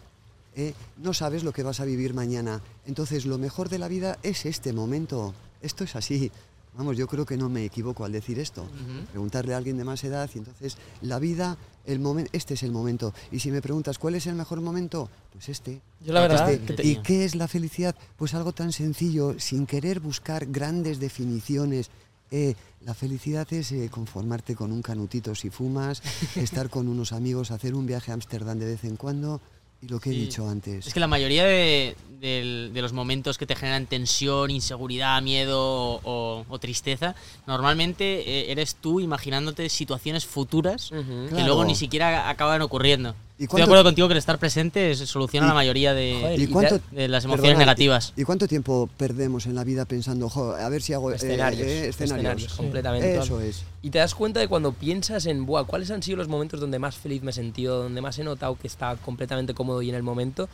eh, 0.59 0.72
no 0.97 1.12
sabes 1.12 1.45
lo 1.45 1.53
que 1.53 1.62
vas 1.62 1.81
a 1.81 1.85
vivir 1.85 2.14
mañana. 2.14 2.62
Entonces, 2.87 3.27
lo 3.27 3.37
mejor 3.37 3.68
de 3.68 3.79
la 3.79 3.89
vida 3.89 4.16
es 4.22 4.47
este 4.47 4.72
momento. 4.72 5.35
Esto 5.61 5.85
es 5.85 5.95
así. 5.97 6.33
Vamos, 6.77 6.97
yo 6.97 7.07
creo 7.07 7.24
que 7.24 7.37
no 7.37 7.49
me 7.49 7.64
equivoco 7.64 8.05
al 8.05 8.12
decir 8.12 8.39
esto. 8.39 8.66
Preguntarle 9.11 9.55
a 9.55 9.57
alguien 9.57 9.77
de 9.79 9.85
más 9.85 10.05
edad 10.05 10.29
y 10.35 10.39
entonces 10.39 10.77
la 11.01 11.18
vida, 11.18 11.57
el 11.87 11.99
momento, 12.01 12.31
este 12.35 12.55
es 12.55 12.62
el 12.62 12.72
momento. 12.72 13.14
Y 13.33 13.41
si 13.41 13.51
me 13.51 13.62
preguntas 13.62 13.99
cuál 13.99 14.14
es 14.14 14.27
el 14.27 14.35
mejor 14.35 14.61
momento, 14.61 15.09
pues 15.33 15.49
este. 15.49 15.81
Yo 16.05 16.12
la 16.12 16.20
verdad 16.20 16.51
Este. 16.53 16.74
que 16.77 16.87
¿Y 16.87 16.97
qué 16.97 17.24
es 17.24 17.35
la 17.35 17.49
felicidad? 17.49 17.95
Pues 18.16 18.35
algo 18.35 18.53
tan 18.53 18.72
sencillo, 18.72 19.37
sin 19.39 19.66
querer 19.66 20.01
buscar 20.01 20.47
grandes 20.47 20.99
definiciones. 21.01 21.91
Eh, 22.31 22.55
la 22.85 22.93
felicidad 22.93 23.47
es 23.53 23.70
eh, 23.72 23.89
conformarte 23.89 24.55
con 24.57 24.72
un 24.72 24.83
canutito 24.83 25.35
si 25.35 25.49
fumas, 25.49 26.03
estar 26.37 26.68
con 26.70 26.89
unos 26.89 27.12
amigos, 27.12 27.53
hacer 27.53 27.74
un 27.74 27.87
viaje 27.87 28.11
a 28.11 28.14
Ámsterdam 28.14 28.59
de 28.59 28.66
vez 28.66 28.85
en 28.85 28.97
cuando 28.97 29.41
y 29.83 29.89
lo 29.89 30.01
que 30.01 30.11
he 30.11 30.12
dicho 30.12 30.49
antes. 30.49 30.87
Es 30.87 30.95
que 30.95 31.01
la 31.01 31.07
mayoría 31.07 31.45
de, 31.45 31.97
de 32.20 32.83
los 32.83 32.93
momentos 32.93 33.37
que 33.39 33.47
te 33.47 33.55
generan 33.55 33.87
tensión, 33.87 34.51
inseguridad, 34.51 35.20
miedo 35.22 35.61
o, 35.61 36.01
o- 36.05 36.47
o 36.49 36.59
tristeza, 36.59 37.14
normalmente 37.47 38.05
eh, 38.20 38.53
eres 38.53 38.74
tú 38.77 39.01
imaginándote 39.01 39.68
situaciones 39.68 40.24
futuras 40.27 40.89
que 40.91 41.29
Claro. 41.29 41.47
luego 41.47 41.64
ni 41.64 41.74
siquiera 41.74 42.29
acaban 42.31 42.62
ocurriendo. 42.62 43.14
¿Y 43.39 43.45
Estoy 43.45 43.59
de 43.59 43.64
acuerdo 43.64 43.84
contigo 43.84 44.09
que 44.09 44.12
el 44.12 44.18
estar 44.18 44.39
presente 44.39 44.91
es- 44.93 44.99
soluciona 45.01 45.47
Y- 45.47 45.49
la 45.51 45.55
mayoría 45.55 45.93
de, 45.93 46.18
Joder, 46.22 46.41
¿Y 46.41 46.47
cuánto, 46.47 46.80
de 46.91 47.07
las 47.09 47.22
emociones 47.24 47.51
perdona, 47.51 47.59
negativas. 47.66 48.14
¿Y 48.16 48.24
cuánto 48.24 48.49
tiempo 48.49 48.89
perdemos 48.97 49.45
en 49.45 49.55
la 49.55 49.62
vida 49.62 49.84
pensando, 49.84 50.30
"Jo, 50.30 50.55
a 50.55 50.68
ver 50.70 50.80
si 50.80 50.95
hago 50.95 51.12
eh, 51.12 51.16
Escenarios, 51.16 51.66
eh, 51.66 51.89
escenarios, 51.89 52.16
escenarios"? 52.16 52.55
completamente. 52.55 53.18
Eso 53.18 53.41
es. 53.43 53.64
Y 53.82 53.91
te 53.91 53.99
das 53.99 54.14
cuenta 54.14 54.41
de 54.41 54.49
cuando 54.49 54.72
piensas 54.72 55.26
en, 55.26 55.45
Buah, 55.45 55.64
¿cuáles 55.64 55.91
han 55.91 56.03
sido 56.03 56.16
los 56.16 56.28
momentos 56.28 56.61
donde 56.61 56.78
más 56.78 56.97
feliz 56.97 57.22
me 57.22 57.30
he 57.30 57.34
sentido, 57.34 57.82
donde 57.82 58.01
más 58.01 58.18
he 58.18 58.24
notado 58.24 58.57
que 58.59 58.66
estaba 58.68 58.97
completamente 58.97 59.53
cómodo 59.53 59.82
y 59.82 59.91
en 59.91 59.97
el 59.97 60.03
momento? 60.03 60.49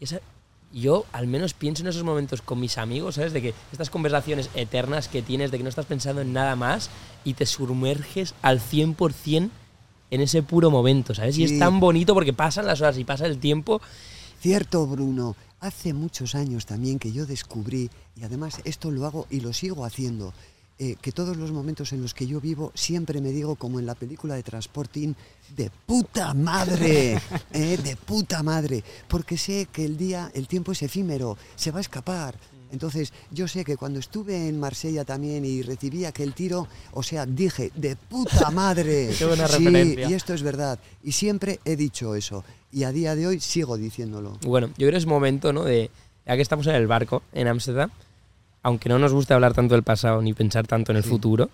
Esa- 0.00 0.20
yo 0.72 1.06
al 1.12 1.28
menos 1.28 1.54
pienso 1.54 1.82
en 1.84 1.88
esos 1.88 2.02
momentos 2.02 2.42
con 2.42 2.58
mis 2.58 2.78
amigos, 2.78 3.14
¿sabes? 3.14 3.32
De 3.32 3.42
que 3.42 3.54
estas 3.70 3.90
conversaciones 3.90 4.50
eternas 4.56 5.06
que 5.06 5.22
tienes, 5.22 5.52
de 5.52 5.58
que 5.58 5.62
no 5.62 5.68
estás 5.68 5.86
pensando 5.86 6.20
en 6.20 6.32
nada 6.32 6.56
más 6.56 6.90
y 7.24 7.34
te 7.34 7.46
sumerges 7.46 8.34
al 8.42 8.58
100% 8.60 9.50
en 10.10 10.20
ese 10.20 10.42
puro 10.42 10.70
momento, 10.70 11.14
¿sabes? 11.14 11.36
Y 11.38 11.46
Sí. 11.46 11.54
es 11.54 11.58
tan 11.58 11.80
bonito 11.80 12.14
porque 12.14 12.32
pasan 12.32 12.66
las 12.66 12.80
horas 12.80 12.98
y 12.98 13.04
pasa 13.04 13.26
el 13.26 13.38
tiempo. 13.38 13.80
Cierto, 14.40 14.86
Bruno. 14.86 15.36
Hace 15.60 15.94
muchos 15.94 16.34
años 16.34 16.66
también 16.66 16.98
que 16.98 17.10
yo 17.12 17.24
descubrí, 17.24 17.90
y 18.20 18.24
además 18.24 18.60
esto 18.64 18.90
lo 18.90 19.06
hago 19.06 19.26
y 19.30 19.40
lo 19.40 19.54
sigo 19.54 19.86
haciendo, 19.86 20.34
eh, 20.78 20.96
que 21.00 21.10
todos 21.12 21.36
los 21.38 21.52
momentos 21.52 21.92
en 21.94 22.02
los 22.02 22.12
que 22.12 22.26
yo 22.26 22.40
vivo 22.40 22.70
siempre 22.74 23.20
me 23.22 23.30
digo, 23.30 23.54
como 23.56 23.78
en 23.78 23.86
la 23.86 23.94
película 23.94 24.34
de 24.34 24.42
Transporting, 24.42 25.14
de 25.56 25.70
puta 25.86 26.34
madre, 26.34 27.18
eh, 27.52 27.78
de 27.82 27.96
puta 27.96 28.42
madre, 28.42 28.84
porque 29.08 29.38
sé 29.38 29.66
que 29.72 29.84
el 29.86 29.96
día, 29.96 30.30
el 30.34 30.48
tiempo 30.48 30.72
es 30.72 30.82
efímero, 30.82 31.38
se 31.56 31.70
va 31.70 31.78
a 31.78 31.80
escapar. 31.80 32.36
Entonces, 32.74 33.12
yo 33.30 33.48
sé 33.48 33.64
que 33.64 33.76
cuando 33.78 33.98
estuve 34.00 34.48
en 34.48 34.60
Marsella 34.60 35.04
también 35.04 35.44
y 35.44 35.62
recibí 35.62 36.04
aquel 36.04 36.34
tiro, 36.34 36.66
o 36.92 37.02
sea, 37.02 37.24
dije, 37.24 37.70
de 37.74 37.96
puta 37.96 38.50
madre. 38.50 39.10
Qué 39.16 39.24
buena 39.24 39.48
Sí, 39.48 39.64
referencia. 39.64 40.10
Y 40.10 40.12
esto 40.12 40.34
es 40.34 40.42
verdad. 40.42 40.78
Y 41.02 41.12
siempre 41.12 41.60
he 41.64 41.76
dicho 41.76 42.14
eso. 42.14 42.44
Y 42.72 42.82
a 42.84 42.90
día 42.92 43.14
de 43.14 43.26
hoy 43.28 43.40
sigo 43.40 43.76
diciéndolo. 43.78 44.38
Bueno, 44.44 44.66
yo 44.70 44.74
creo 44.88 44.90
que 44.90 44.96
es 44.96 45.06
momento, 45.06 45.52
¿no? 45.52 45.62
De, 45.64 45.90
ya 46.26 46.34
que 46.36 46.42
estamos 46.42 46.66
en 46.66 46.74
el 46.74 46.86
barco, 46.88 47.22
en 47.32 47.46
Ámsterdam, 47.48 47.90
aunque 48.62 48.88
no 48.88 48.98
nos 48.98 49.12
guste 49.12 49.32
hablar 49.34 49.54
tanto 49.54 49.74
del 49.74 49.84
pasado 49.84 50.20
ni 50.20 50.32
pensar 50.34 50.66
tanto 50.66 50.90
en 50.90 50.96
el 50.96 51.04
Sí. 51.04 51.10
futuro, 51.10 51.50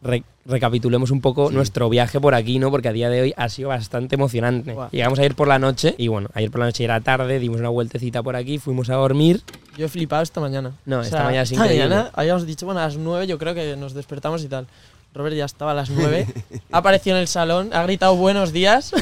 re- 0.00 0.22
recapitulemos 0.46 1.10
un 1.10 1.20
poco 1.20 1.48
Sí. 1.48 1.54
nuestro 1.54 1.88
viaje 1.90 2.20
por 2.20 2.34
aquí, 2.34 2.58
¿no? 2.58 2.70
Porque 2.70 2.88
a 2.88 2.92
día 2.92 3.10
de 3.10 3.20
hoy 3.22 3.34
ha 3.36 3.48
sido 3.48 3.68
bastante 3.70 4.14
emocionante. 4.14 4.72
Buah. 4.72 4.88
Llegamos 4.90 5.18
ayer 5.18 5.34
por 5.34 5.48
la 5.48 5.58
noche 5.58 5.94
y 5.98 6.08
bueno, 6.08 6.28
ayer 6.32 6.50
por 6.50 6.60
la 6.60 6.66
noche 6.66 6.84
era 6.84 7.00
tarde, 7.00 7.38
dimos 7.40 7.60
una 7.60 7.68
vueltecita 7.70 8.22
por 8.22 8.36
aquí, 8.36 8.58
fuimos 8.58 8.88
a 8.88 8.94
dormir. 8.94 9.42
Yo 9.76 9.86
he 9.86 9.88
flipado 9.88 10.22
esta 10.22 10.40
mañana. 10.40 10.72
No, 10.86 11.00
esta 11.02 11.24
mañana 11.24 11.42
es 11.42 11.50
esta 11.52 11.64
increíble. 11.64 11.88
mañana 11.88 12.10
habíamos 12.14 12.46
dicho, 12.46 12.66
bueno, 12.66 12.80
a 12.80 12.84
las 12.84 12.96
9 12.96 13.26
yo 13.26 13.38
creo 13.38 13.54
que 13.54 13.76
nos 13.76 13.94
despertamos 13.94 14.42
y 14.44 14.48
tal. 14.48 14.66
Robert 15.14 15.36
ya 15.36 15.44
estaba 15.44 15.70
a 15.70 15.74
las 15.74 15.90
9, 15.90 16.26
ha 16.72 16.78
aparecido 16.78 17.14
en 17.16 17.22
el 17.22 17.28
salón, 17.28 17.70
ha 17.72 17.84
gritado 17.84 18.16
buenos 18.16 18.52
días, 18.52 18.92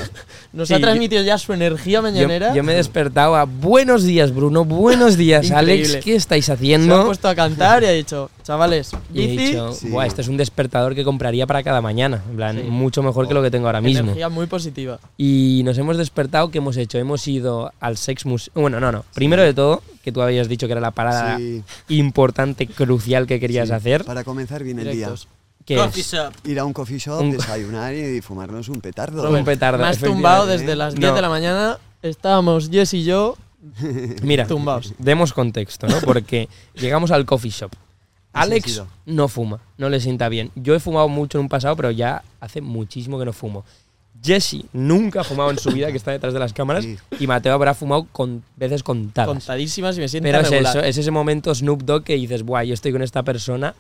nos 0.52 0.68
Sí, 0.68 0.74
ha 0.74 0.76
yo- 0.76 0.82
transmitido 0.82 1.22
ya 1.22 1.38
su 1.38 1.54
energía 1.54 2.02
mañanera. 2.02 2.52
yo 2.54 2.62
me 2.62 2.74
he 2.74 2.76
despertado 2.76 3.34
a 3.34 3.44
buenos 3.44 4.02
días, 4.04 4.34
Bruno, 4.34 4.66
buenos 4.66 5.16
días. 5.16 5.50
Alex, 5.50 5.96
¿qué 6.04 6.14
estáis 6.14 6.44
se 6.44 6.52
ha 6.52 6.54
haciendo? 6.54 7.06
puesto 7.06 7.28
a 7.28 7.34
cantar 7.34 7.82
y 7.82 7.86
ha 7.86 7.90
dicho, 7.92 8.30
chavales, 8.42 8.90
Y 9.14 9.22
he 9.24 9.26
dicho, 9.28 9.72
Sí. 9.72 9.88
"Buah, 9.88 10.04
este 10.06 10.20
es 10.20 10.28
un 10.28 10.36
despertador 10.36 10.94
que 10.94 11.02
compraría 11.02 11.46
para 11.46 11.62
cada 11.62 11.80
mañana. 11.80 12.22
En 12.28 12.36
plan, 12.36 12.56
Sí. 12.58 12.62
mucho 12.68 13.02
mejor 13.02 13.26
que 13.26 13.32
lo 13.32 13.42
que 13.42 13.50
tengo 13.50 13.66
ahora 13.68 13.80
mismo. 13.80 14.02
energía 14.04 14.28
muy 14.28 14.46
positiva. 14.46 14.98
Y 15.16 15.62
nos 15.64 15.78
hemos 15.78 15.96
despertado, 15.96 16.50
¿qué 16.50 16.58
hemos 16.58 16.76
hecho? 16.76 16.98
Hemos 16.98 17.26
ido 17.26 17.72
al 17.80 17.96
Sex 17.96 18.26
Museum. 18.26 18.52
Bueno, 18.60 18.80
no, 18.80 18.92
no. 18.92 19.04
Primero 19.14 19.42
de 19.42 19.54
todo, 19.54 19.82
que 20.04 20.12
tú 20.12 20.20
habías 20.20 20.46
dicho 20.48 20.66
que 20.66 20.72
era 20.72 20.80
la 20.82 20.90
parada 20.90 21.38
Sí, 21.38 21.62
importante, 21.88 22.66
crucial 22.66 23.26
que 23.26 23.40
querías 23.40 23.68
sí, 23.68 23.74
hacer. 23.74 24.04
Para 24.04 24.24
comenzar 24.24 24.62
bien 24.62 24.78
el 24.78 24.90
Directos. 24.90 25.26
Que 25.64 25.76
Coffee 25.76 26.00
es 26.00 26.12
shop. 26.12 26.32
Ir 26.44 26.58
a 26.58 26.64
un 26.64 26.72
coffee 26.72 26.98
shop, 26.98 27.20
Un- 27.20 27.30
desayunar 27.32 27.94
y 27.94 28.20
fumarnos 28.20 28.68
un 28.68 28.80
petardo. 28.80 29.30
un 29.30 29.44
petardo. 29.44 29.78
Me 29.82 29.88
has 29.88 29.98
tumbado 29.98 30.46
desde 30.46 30.74
las 30.76 30.94
10 30.94 31.10
No. 31.10 31.14
de 31.16 31.22
la 31.22 31.28
mañana, 31.28 31.78
estábamos 32.02 32.68
Jess 32.70 32.94
y 32.94 33.04
yo 33.04 33.36
Mira, 34.22 34.46
tumbados. 34.46 34.92
demos 34.98 35.32
contexto, 35.32 35.86
¿no? 35.86 36.00
Porque 36.00 36.48
llegamos 36.74 37.10
al 37.12 37.24
coffee 37.24 37.50
shop. 37.50 37.70
Alex 38.32 38.82
no 39.06 39.28
fuma, 39.28 39.60
no 39.76 39.88
le 39.90 40.00
sienta 40.00 40.28
bien. 40.30 40.50
Yo 40.54 40.74
he 40.74 40.80
fumado 40.80 41.08
mucho 41.08 41.38
en 41.38 41.42
un 41.42 41.48
pasado, 41.48 41.76
pero 41.76 41.90
ya 41.90 42.22
hace 42.40 42.60
muchísimo 42.62 43.18
que 43.18 43.26
no 43.26 43.32
fumo. 43.32 43.62
Jesse 44.24 44.64
nunca 44.72 45.20
ha 45.20 45.24
fumado 45.24 45.50
en 45.50 45.58
su 45.58 45.70
vida, 45.70 45.90
que 45.90 45.96
está 45.96 46.12
detrás 46.12 46.32
de 46.32 46.38
las 46.38 46.52
cámaras, 46.52 46.84
Sí. 46.84 46.96
y 47.20 47.26
Mateo 47.26 47.52
habrá 47.52 47.74
fumado 47.74 48.06
con 48.10 48.42
veces 48.56 48.82
contadas. 48.82 49.28
Contadísimas 49.28 49.96
y 49.98 50.00
me 50.00 50.08
siento 50.08 50.26
Pero 50.28 50.40
es 50.40 50.50
eso, 50.52 50.80
es 50.80 50.96
ese 50.96 51.10
momento 51.10 51.54
Snoop 51.54 51.82
Dogg 51.82 52.04
que 52.04 52.14
dices, 52.14 52.42
guay, 52.42 52.68
yo 52.68 52.74
estoy 52.74 52.92
con 52.92 53.02
esta 53.02 53.22
persona, 53.22 53.74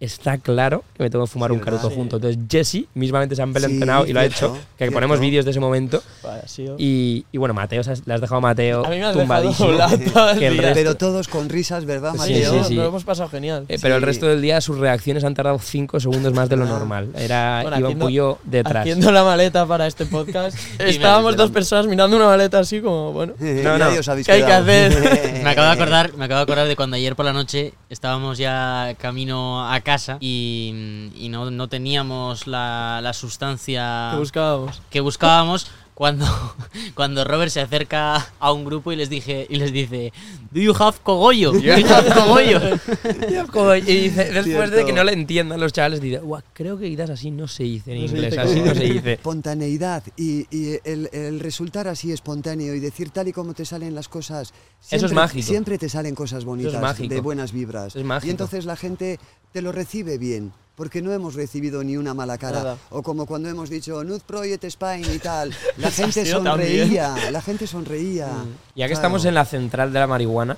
está 0.00 0.38
claro 0.38 0.84
que 0.96 1.02
me 1.02 1.10
tengo 1.10 1.24
que 1.24 1.30
fumar 1.32 1.50
Sí, 1.50 1.54
un 1.54 1.58
¿verdad? 1.58 1.72
caruto 1.72 1.90
Sí. 1.90 1.96
junto. 1.96 2.16
Entonces 2.16 2.38
Jesse 2.48 2.84
mismamente 2.94 3.34
se 3.34 3.42
ha 3.42 3.44
empelentonado 3.44 4.04
Sí, 4.04 4.10
y 4.10 4.12
lo 4.12 4.20
ha 4.20 4.24
hecho, 4.24 4.52
que 4.52 4.60
cierto. 4.78 4.94
ponemos 4.94 5.18
vídeos 5.18 5.44
de 5.44 5.50
ese 5.50 5.58
momento. 5.60 6.00
Vale, 6.22 6.42
sido- 6.46 6.76
Y, 6.78 7.24
y 7.32 7.38
bueno, 7.38 7.52
Mateo, 7.54 7.82
le 8.06 8.14
has 8.14 8.20
dejado 8.20 8.36
a 8.36 8.40
Mateo 8.40 8.86
a 8.86 8.90
mí 8.90 8.96
me 8.98 9.04
has 9.06 9.12
tumbadísimo. 9.16 9.70
dejado 9.72 10.38
Que 10.38 10.46
el 10.46 10.56
resto- 10.58 10.74
Pero 10.74 10.94
todos 10.96 11.26
con 11.26 11.48
risas, 11.48 11.84
¿verdad, 11.84 12.14
Mateo? 12.14 12.62
sí, 12.64 12.74
lo 12.74 12.86
hemos 12.86 13.02
pasado 13.04 13.28
genial. 13.28 13.64
Eh, 13.68 13.78
pero 13.82 13.96
el 13.96 14.02
resto 14.02 14.26
del 14.26 14.40
día 14.40 14.60
sus 14.60 14.78
reacciones 14.78 15.24
han 15.24 15.34
tardado 15.34 15.58
5 15.58 15.98
segundos 15.98 16.32
más 16.32 16.48
de 16.48 16.56
lo 16.56 16.64
Ah. 16.64 16.68
normal. 16.68 17.08
Era 17.16 17.60
Bueno, 17.62 17.78
Iván 17.78 17.84
haciendo- 17.86 18.04
Puyo 18.06 18.38
detrás. 18.44 18.82
Haciendo 18.82 19.10
la 19.10 19.24
maleta 19.24 19.66
para 19.66 19.86
este 19.88 20.06
podcast, 20.06 20.56
estábamos 20.78 21.36
dos 21.36 21.50
personas 21.50 21.86
mirando 21.86 22.16
una 22.16 22.26
maleta 22.26 22.60
así 22.60 22.80
como, 22.80 23.12
bueno, 23.12 23.34
No, 23.40 23.78
no. 23.78 23.86
¿Qué 24.24 24.32
hay 24.32 24.42
que 24.44 24.52
hacer? 24.52 25.40
Me 25.42 25.50
acabo 25.50 25.66
de 25.66 25.72
acordar, 25.72 26.14
me 26.14 26.24
acabo 26.26 26.38
de 26.38 26.42
acordar 26.42 26.68
de 26.68 26.76
cuando 26.76 26.96
ayer 26.96 27.16
por 27.16 27.24
la 27.24 27.32
noche 27.32 27.72
estábamos 27.90 28.38
ya 28.38 28.94
camino 29.00 29.66
a 29.68 29.80
casa 29.88 30.18
y, 30.20 31.10
y 31.16 31.28
no, 31.30 31.50
no 31.50 31.68
teníamos 31.68 32.46
la, 32.46 33.00
la 33.02 33.12
sustancia 33.14 34.10
que 34.12 34.18
buscábamos. 34.18 34.82
que 34.90 35.00
buscábamos 35.00 35.70
cuando, 35.98 36.24
cuando 36.94 37.24
Robert 37.24 37.50
se 37.50 37.60
acerca 37.60 38.30
a 38.38 38.52
un 38.52 38.64
grupo 38.64 38.92
y 38.92 38.96
les 38.96 39.10
dije 39.10 39.48
y 39.50 39.56
les 39.56 39.72
dice 39.72 40.12
Do 40.52 40.60
you 40.60 40.72
have 40.78 40.98
cogollo? 41.02 41.50
Do 41.50 41.58
you 41.58 41.72
have 41.88 42.14
cogollo? 42.14 43.74
Y 43.84 44.02
dice, 44.02 44.26
después 44.26 44.44
de 44.70 44.76
Cierto. 44.76 44.86
que 44.86 44.92
no 44.92 45.02
le 45.02 45.12
entiendan 45.12 45.58
los 45.58 45.72
chavales, 45.72 46.00
dice, 46.00 46.18
"Guau, 46.20 46.40
creo 46.52 46.78
que 46.78 46.88
quizás 46.88 47.10
así 47.10 47.32
no 47.32 47.48
se 47.48 47.64
dice 47.64 47.94
en 47.94 47.98
No 47.98 48.06
inglés, 48.06 48.30
dice 48.30 48.40
así 48.40 48.60
no 48.60 48.74
se 48.76 48.84
dice. 48.84 49.12
Espontaneidad 49.14 50.04
y, 50.16 50.46
y 50.56 50.78
el, 50.84 51.10
el 51.12 51.40
resultar 51.40 51.88
así 51.88 52.12
espontáneo 52.12 52.76
y 52.76 52.78
decir 52.78 53.10
tal 53.10 53.26
y 53.26 53.32
como 53.32 53.54
te 53.54 53.64
salen 53.64 53.96
las 53.96 54.06
cosas. 54.06 54.54
Eso 54.92 55.06
es 55.06 55.12
mágico. 55.12 55.48
Siempre 55.48 55.78
te 55.78 55.88
salen 55.88 56.14
cosas 56.14 56.44
bonitas, 56.44 56.80
mágico. 56.80 57.12
de 57.12 57.20
buenas 57.20 57.50
vibras. 57.50 57.96
Es 57.96 58.04
mágico. 58.04 58.28
Y 58.28 58.30
entonces 58.30 58.66
la 58.66 58.76
gente 58.76 59.18
te 59.52 59.62
lo 59.62 59.72
recibe 59.72 60.16
bien. 60.16 60.52
Porque 60.78 61.02
no 61.02 61.12
hemos 61.12 61.34
recibido 61.34 61.84
ni 61.84 61.98
una 61.98 62.14
mala 62.14 62.38
cara. 62.38 62.58
Nada. 62.60 62.78
O 62.90 63.02
como 63.02 63.26
cuando 63.26 63.50
hemos 63.50 63.68
dicho 63.68 64.02
Nude 64.04 64.20
Project 64.26 64.64
Spain 64.64 65.04
y 65.14 65.18
tal. 65.18 65.52
La 65.76 65.90
gente 65.90 66.24
también. 66.24 66.44
sonreía. 66.44 67.30
La 67.30 67.42
gente 67.42 67.66
sonreía. 67.66 68.28
Ya 68.28 68.86
que 68.86 68.92
Claro. 68.92 68.92
estamos 68.94 69.24
en 69.26 69.34
la 69.34 69.44
central 69.44 69.92
de 69.92 69.98
la 69.98 70.06
marihuana, 70.06 70.56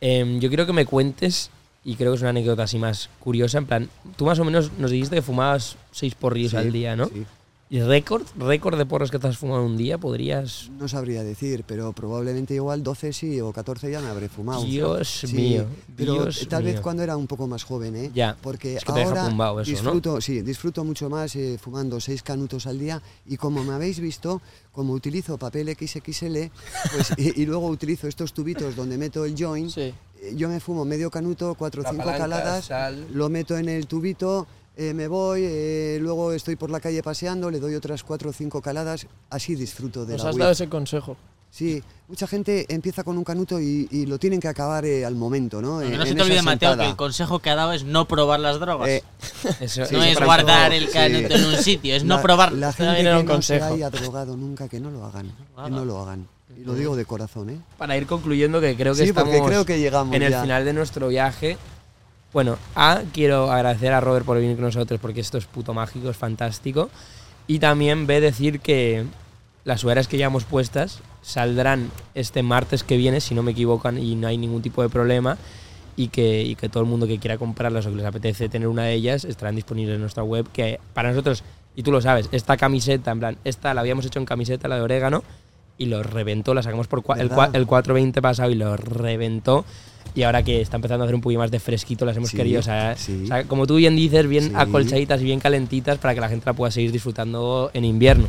em, 0.00 0.40
yo 0.40 0.48
quiero 0.48 0.66
que 0.66 0.72
me 0.72 0.86
cuentes, 0.86 1.50
y 1.84 1.96
creo 1.96 2.12
que 2.12 2.16
es 2.16 2.20
una 2.22 2.30
anécdota 2.30 2.62
así 2.64 2.78
más 2.78 3.08
curiosa, 3.20 3.58
en 3.58 3.66
plan, 3.66 3.90
tú 4.16 4.24
más 4.24 4.38
o 4.38 4.44
menos 4.44 4.72
nos 4.78 4.90
dijiste 4.90 5.16
que 5.16 5.22
fumabas 5.22 5.76
seis 5.92 6.14
porrillos 6.14 6.52
Sí, 6.52 6.56
al 6.56 6.72
día, 6.72 6.96
¿no? 6.96 7.06
sí. 7.06 7.24
¿Y 7.72 7.80
récord? 7.80 8.22
¿Récord 8.38 8.76
de 8.76 8.84
porros 8.84 9.10
que 9.10 9.18
te 9.18 9.28
has 9.28 9.38
fumado 9.38 9.64
un 9.64 9.78
día? 9.78 9.96
¿Podrías...? 9.96 10.68
No 10.78 10.88
sabría 10.88 11.24
decir, 11.24 11.64
pero 11.66 11.94
probablemente 11.94 12.52
igual 12.52 12.82
12 12.82 13.14
sí 13.14 13.40
o 13.40 13.50
14 13.50 13.90
ya 13.90 14.02
me 14.02 14.08
habré 14.08 14.28
fumado. 14.28 14.62
Dios 14.62 15.08
Sí, 15.26 15.34
mío, 15.34 15.64
Pero 15.96 16.12
Dios 16.12 16.46
tal 16.50 16.64
vez 16.64 16.74
mío. 16.74 16.82
cuando 16.82 17.02
era 17.02 17.16
un 17.16 17.26
poco 17.26 17.46
más 17.46 17.64
joven, 17.64 17.96
¿eh? 17.96 18.10
Ya, 18.14 18.36
Porque 18.42 18.74
es 18.76 18.84
que 18.84 18.92
te 18.92 18.98
deja 18.98 19.10
ahora 19.12 19.28
tumbado 19.30 19.60
eso, 19.62 19.70
¿no? 19.70 19.76
disfruto, 19.78 20.20
sí, 20.20 20.42
disfruto 20.42 20.84
mucho 20.84 21.08
más 21.08 21.34
eh, 21.36 21.56
fumando 21.58 21.98
seis 21.98 22.22
canutos 22.22 22.66
al 22.66 22.78
día 22.78 23.00
y 23.24 23.38
como 23.38 23.64
me 23.64 23.72
habéis 23.72 24.00
visto, 24.00 24.42
como 24.70 24.92
utilizo 24.92 25.38
papel 25.38 25.74
XXL, 25.74 26.50
pues, 26.94 27.12
y, 27.16 27.40
y 27.40 27.46
luego 27.46 27.68
utilizo 27.68 28.06
estos 28.06 28.34
tubitos 28.34 28.76
donde 28.76 28.98
meto 28.98 29.24
el 29.24 29.34
joint, 29.34 29.70
Sí. 29.70 29.80
eh, 30.20 30.34
yo 30.36 30.50
me 30.50 30.60
fumo 30.60 30.84
medio 30.84 31.10
canuto, 31.10 31.54
cuatro 31.54 31.80
o 31.80 31.84
La 31.84 31.90
cinco 31.90 32.04
palanca, 32.04 32.22
caladas, 32.24 32.64
sal. 32.66 33.06
lo 33.14 33.30
meto 33.30 33.56
en 33.56 33.70
el 33.70 33.86
tubito, 33.86 34.46
eh, 34.76 34.94
me 34.94 35.06
voy, 35.08 35.42
eh, 35.44 35.98
luego 36.00 36.32
estoy 36.32 36.56
por 36.56 36.70
la 36.70 36.80
calle 36.80 37.02
paseando, 37.02 37.50
le 37.50 37.60
doy 37.60 37.74
otras 37.74 38.02
cuatro 38.04 38.30
o 38.30 38.32
cinco 38.32 38.60
caladas, 38.62 39.06
así 39.30 39.54
disfruto 39.54 40.04
de 40.06 40.14
Nos 40.14 40.24
la 40.24 40.28
has 40.30 40.34
weed. 40.36 40.40
dado 40.40 40.52
ese 40.52 40.68
consejo. 40.68 41.16
Sí, 41.50 41.82
mucha 42.08 42.26
gente 42.26 42.64
empieza 42.72 43.04
con 43.04 43.18
un 43.18 43.24
canuto 43.24 43.60
y, 43.60 43.86
y 43.90 44.06
lo 44.06 44.18
tienen 44.18 44.40
que 44.40 44.48
acabar 44.48 44.86
eh, 44.86 45.04
al 45.04 45.14
momento, 45.16 45.60
¿no? 45.60 45.80
Que 45.80 45.88
En- 45.88 45.98
no 45.98 46.06
se 46.06 46.14
te 46.14 46.22
olvide, 46.22 46.40
Mateo, 46.40 46.78
que 46.78 46.86
el 46.86 46.96
consejo 46.96 47.40
que 47.40 47.50
ha 47.50 47.54
dado 47.54 47.74
es 47.74 47.84
no 47.84 48.08
probar 48.08 48.40
las 48.40 48.58
drogas. 48.58 48.88
Eh, 48.88 49.02
Eso, 49.60 49.84
Sí, 49.84 49.94
no 49.94 50.02
sí, 50.02 50.08
es 50.08 50.18
guardar 50.18 50.72
eso- 50.72 50.86
el 50.86 50.90
canuto 50.90 51.36
sí. 51.36 51.42
en 51.42 51.48
un 51.50 51.56
sitio, 51.62 51.94
es 51.94 52.04
no 52.04 52.16
La- 52.16 52.22
probar. 52.22 52.52
La 52.54 52.72
gente 52.72 52.94
que 53.02 53.08
un 53.10 53.12
no 53.12 53.20
se 53.20 53.26
consejo. 53.26 53.64
haya 53.66 53.90
drogado 53.90 54.34
nunca, 54.34 54.66
que 54.66 54.80
no 54.80 54.90
lo 54.90 55.04
hagan. 55.04 55.30
Que 55.62 55.70
no 55.70 55.84
lo 55.84 56.00
hagan. 56.00 56.26
Y 56.58 56.64
lo 56.64 56.72
digo 56.74 56.96
de 56.96 57.04
corazón, 57.04 57.50
¿eh? 57.50 57.58
Para 57.76 57.98
ir 57.98 58.06
concluyendo, 58.06 58.58
que 58.58 58.74
creo 58.74 58.94
que 58.94 59.02
Sí, 59.02 59.08
estamos 59.10 59.30
porque 59.34 59.46
creo 59.46 59.66
que 59.66 59.78
llegamos 59.78 60.14
en 60.16 60.22
el 60.22 60.30
ya. 60.32 60.40
final 60.42 60.64
de 60.64 60.72
nuestro 60.72 61.08
viaje. 61.08 61.58
Bueno, 62.32 62.56
A, 62.74 63.02
quiero 63.12 63.50
agradecer 63.50 63.92
a 63.92 64.00
Robert 64.00 64.24
por 64.24 64.38
venir 64.38 64.56
con 64.56 64.64
nosotros 64.64 64.98
porque 65.00 65.20
esto 65.20 65.38
es 65.38 65.44
puto 65.46 65.74
mágico, 65.74 66.08
es 66.10 66.16
fantástico. 66.16 66.88
Y 67.46 67.58
también 67.58 68.06
B, 68.06 68.20
decir 68.20 68.60
que 68.60 69.04
las 69.64 69.80
sudaderas 69.80 70.08
que 70.08 70.16
llevamos 70.16 70.44
puestas 70.44 71.00
saldrán 71.20 71.90
este 72.14 72.42
martes 72.42 72.84
que 72.84 72.96
viene, 72.96 73.20
si 73.20 73.34
no 73.34 73.42
me 73.42 73.52
equivocan, 73.52 73.98
y 73.98 74.14
no 74.14 74.28
hay 74.28 74.38
ningún 74.38 74.62
tipo 74.62 74.82
de 74.82 74.88
problema. 74.88 75.36
Y 75.94 76.08
que, 76.08 76.42
y 76.42 76.54
que 76.54 76.70
todo 76.70 76.82
el 76.82 76.88
mundo 76.88 77.06
que 77.06 77.18
quiera 77.18 77.36
comprarlas 77.36 77.84
o 77.84 77.90
que 77.90 77.96
les 77.96 78.06
apetece 78.06 78.48
tener 78.48 78.66
una 78.66 78.84
de 78.84 78.94
ellas 78.94 79.24
estarán 79.26 79.54
disponibles 79.56 79.94
en 79.96 80.00
nuestra 80.00 80.22
web. 80.22 80.46
Que 80.50 80.80
para 80.94 81.10
nosotros, 81.10 81.44
y 81.76 81.82
tú 81.82 81.92
lo 81.92 82.00
sabes, 82.00 82.30
esta 82.32 82.56
camiseta, 82.56 83.10
en 83.10 83.18
plan, 83.18 83.36
esta 83.44 83.74
la 83.74 83.82
habíamos 83.82 84.06
hecho 84.06 84.18
en 84.18 84.24
camiseta, 84.24 84.68
la 84.68 84.76
de 84.76 84.80
orégano, 84.82 85.22
y 85.76 85.86
lo 85.86 86.02
reventó, 86.02 86.54
la 86.54 86.62
sacamos 86.62 86.86
por 86.86 87.02
cua- 87.02 87.20
el, 87.20 87.28
el 87.54 87.66
420 87.66 88.22
pasado 88.22 88.50
y 88.50 88.54
lo 88.54 88.74
reventó. 88.78 89.66
Y 90.14 90.22
ahora 90.24 90.42
que 90.42 90.60
está 90.60 90.76
empezando 90.76 91.04
a 91.04 91.06
hacer 91.06 91.14
un 91.14 91.20
poquito 91.20 91.40
más 91.40 91.50
de 91.50 91.60
fresquito, 91.60 92.04
las 92.04 92.16
hemos 92.16 92.30
Sí, 92.30 92.36
querido, 92.36 92.60
o 92.60 92.62
sea, 92.62 92.96
sí. 92.96 93.22
o 93.24 93.26
sea, 93.26 93.44
como 93.44 93.66
tú 93.66 93.76
bien 93.76 93.96
dices, 93.96 94.26
bien 94.26 94.44
Sí. 94.48 94.52
acolchaditas 94.54 95.20
y 95.20 95.24
bien 95.24 95.40
calentitas 95.40 95.98
para 95.98 96.14
que 96.14 96.20
la 96.20 96.28
gente 96.28 96.44
la 96.46 96.52
pueda 96.52 96.70
seguir 96.70 96.92
disfrutando 96.92 97.70
en 97.72 97.84
invierno. 97.84 98.26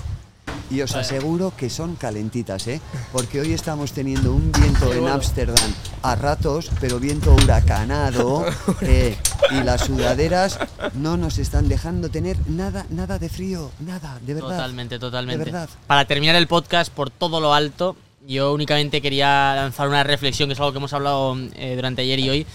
Y 0.71 0.81
os 0.81 0.95
aseguro 0.95 1.53
que 1.55 1.69
son 1.69 1.95
calentitas, 1.95 2.67
¿eh? 2.67 2.81
Porque 3.11 3.39
hoy 3.39 3.53
estamos 3.53 3.91
teniendo 3.91 4.33
un 4.33 4.51
viento 4.51 4.91
en 4.93 5.07
Ámsterdam 5.07 5.71
a 6.01 6.15
ratos, 6.15 6.71
pero 6.79 6.99
viento 6.99 7.33
huracanado. 7.35 8.45
eh, 8.81 9.15
y 9.51 9.61
las 9.63 9.81
sudaderas 9.81 10.57
no 10.95 11.15
nos 11.17 11.37
están 11.37 11.67
dejando 11.67 12.09
tener 12.09 12.37
nada, 12.47 12.87
nada 12.89 13.19
de 13.19 13.29
frío. 13.29 13.69
Nada, 13.81 14.17
de 14.25 14.33
verdad. 14.33 14.49
Totalmente, 14.49 14.97
totalmente. 14.99 15.45
De 15.45 15.51
verdad. 15.51 15.69
Para 15.85 16.05
terminar 16.05 16.35
el 16.37 16.47
podcast 16.47 16.91
por 16.91 17.09
todo 17.11 17.39
lo 17.39 17.53
alto, 17.53 17.95
yo 18.27 18.53
únicamente 18.53 19.01
quería 19.01 19.53
lanzar 19.55 19.87
una 19.87 20.03
reflexión, 20.03 20.49
que 20.49 20.53
es 20.53 20.59
algo 20.59 20.71
que 20.71 20.77
hemos 20.77 20.93
hablado 20.93 21.37
eh, 21.55 21.73
durante 21.75 22.01
ayer 22.03 22.19
y 22.19 22.29
hoy, 22.29 22.47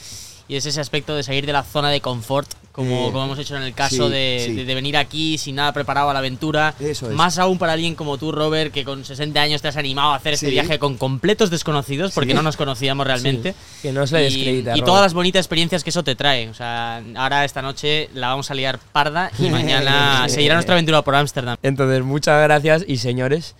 y 0.49 0.57
es 0.57 0.65
ese 0.65 0.81
aspecto 0.81 1.15
de 1.15 1.23
salir 1.23 1.45
de 1.45 1.53
la 1.53 1.63
zona 1.63 1.91
de 1.91 2.01
confort, 2.01 2.49
como, 2.73 3.09
Eh, 3.09 3.13
como 3.13 3.25
hemos 3.25 3.39
hecho 3.39 3.55
en 3.57 3.63
el 3.65 3.75
caso 3.75 4.07
sí, 4.07 4.13
de, 4.13 4.43
sí. 4.47 4.55
de- 4.55 4.65
de 4.65 4.75
venir 4.75 4.97
aquí 4.97 5.37
sin 5.37 5.57
nada 5.57 5.73
preparado 5.73 6.09
a 6.09 6.13
la 6.15 6.21
aventura. 6.21 6.75
Eso 6.81 7.11
es. 7.11 7.15
Más 7.17 7.37
aún 7.39 7.59
para 7.59 7.73
alguien 7.75 7.95
como 7.97 8.17
tú, 8.19 8.31
Robert, 8.33 8.73
que 8.73 8.85
con 8.85 9.05
60 9.05 9.43
años 9.43 9.61
te 9.61 9.69
has 9.69 9.77
animado 9.77 10.13
a 10.13 10.17
hacer 10.17 10.35
este 10.35 10.47
Sí. 10.47 10.53
viaje 10.53 10.79
con 10.79 10.97
completos 10.97 11.51
desconocidos, 11.51 12.13
porque 12.15 12.33
no 12.35 12.43
nos 12.43 12.57
conocíamos 12.57 13.05
realmente. 13.07 13.55
Que 13.83 13.93
no 13.93 14.07
se 14.07 14.21
le 14.21 14.29
Y-. 14.31 14.65
Y, 14.75 14.83
todas 14.83 15.03
las 15.03 15.13
bonitas 15.13 15.41
experiencias 15.41 15.83
que 15.85 15.91
eso 15.91 16.03
te 16.05 16.15
trae. 16.15 16.49
O 16.49 16.55
sea, 16.55 17.03
ahora 17.17 17.45
esta 17.45 17.61
noche 17.63 18.09
la 18.15 18.29
vamos 18.29 18.51
a 18.51 18.55
liar 18.55 18.79
parda 18.93 19.31
y 19.39 19.51
mañana 19.51 20.29
seguirá 20.29 20.55
nuestra 20.55 20.75
aventura 20.77 21.03
por 21.03 21.15
Ámsterdam. 21.17 21.57
Entonces, 21.63 22.03
muchas 22.05 22.41
gracias 22.45 22.85
y 22.87 22.99
señores, 22.99 23.55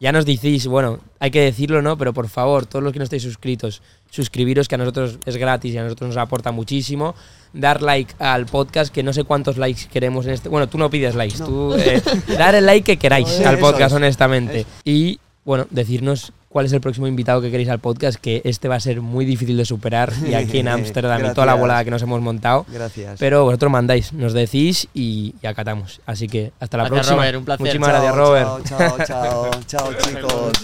ya 0.00 0.12
nos 0.12 0.26
decís, 0.26 0.66
bueno, 0.66 1.00
hay 1.20 1.30
que 1.30 1.40
decirlo, 1.40 1.80
¿no? 1.82 1.96
Pero 1.96 2.12
por 2.12 2.28
favor, 2.28 2.66
todos 2.66 2.82
los 2.82 2.92
que 2.92 2.98
no 2.98 3.04
estéis 3.04 3.22
suscritos, 3.22 3.80
suscribiros, 4.10 4.68
que 4.68 4.74
a 4.74 4.78
nosotros 4.78 5.18
es 5.24 5.36
gratis 5.36 5.72
y 5.74 5.78
a 5.78 5.82
nosotros 5.82 6.08
nos 6.08 6.16
aporta 6.16 6.52
muchísimo. 6.52 7.14
Dar 7.52 7.80
like 7.82 8.14
al 8.18 8.46
podcast, 8.46 8.92
que 8.92 9.02
no 9.02 9.12
sé 9.12 9.24
cuántos 9.24 9.56
likes 9.56 9.82
queremos 9.90 10.26
en 10.26 10.32
este. 10.32 10.48
Bueno, 10.48 10.68
tú 10.68 10.76
no 10.78 10.90
pides 10.90 11.14
likes, 11.14 11.38
No. 11.38 11.46
tú 11.46 11.74
eh, 11.74 12.02
dar 12.36 12.54
el 12.54 12.66
like 12.66 12.84
que 12.84 12.96
queráis 12.98 13.40
al 13.46 13.54
es. 13.54 13.60
podcast, 13.60 13.94
honestamente. 13.94 14.66
Y 14.84 15.18
bueno, 15.44 15.66
decirnos 15.70 16.32
cuál 16.54 16.66
es 16.66 16.72
el 16.72 16.80
próximo 16.80 17.08
invitado 17.08 17.40
que 17.40 17.50
queréis 17.50 17.68
al 17.68 17.80
podcast, 17.80 18.16
que 18.16 18.40
este 18.44 18.68
va 18.68 18.76
a 18.76 18.80
ser 18.80 19.00
muy 19.00 19.24
difícil 19.24 19.56
de 19.56 19.64
superar 19.64 20.12
y 20.24 20.34
aquí 20.34 20.60
en 20.60 20.68
Ámsterdam 20.76 21.26
y 21.26 21.34
toda 21.34 21.48
la 21.48 21.54
volada 21.54 21.82
que 21.82 21.90
nos 21.90 22.00
hemos 22.00 22.20
montado. 22.20 22.64
Gracias. 22.68 23.18
Pero 23.18 23.42
vosotros 23.42 23.72
mandáis, 23.72 24.12
nos 24.12 24.34
decís 24.34 24.86
y, 24.94 25.34
y 25.42 25.46
acatamos. 25.48 26.00
Así 26.06 26.28
que 26.28 26.52
hasta 26.60 26.76
la 26.76 26.84
Gracias, 26.84 27.08
próxima. 27.08 27.22
Robert, 27.22 27.38
un 27.38 27.44
placer. 27.44 27.60
Muchísimas 27.60 27.88
Chao, 27.90 28.00
gracias, 28.00 28.16
Robert. 28.16 28.48
Chao, 28.68 28.78
chao, 28.78 29.06
chao, 29.06 29.50
chao, 29.66 29.94
chicos. 29.94 30.52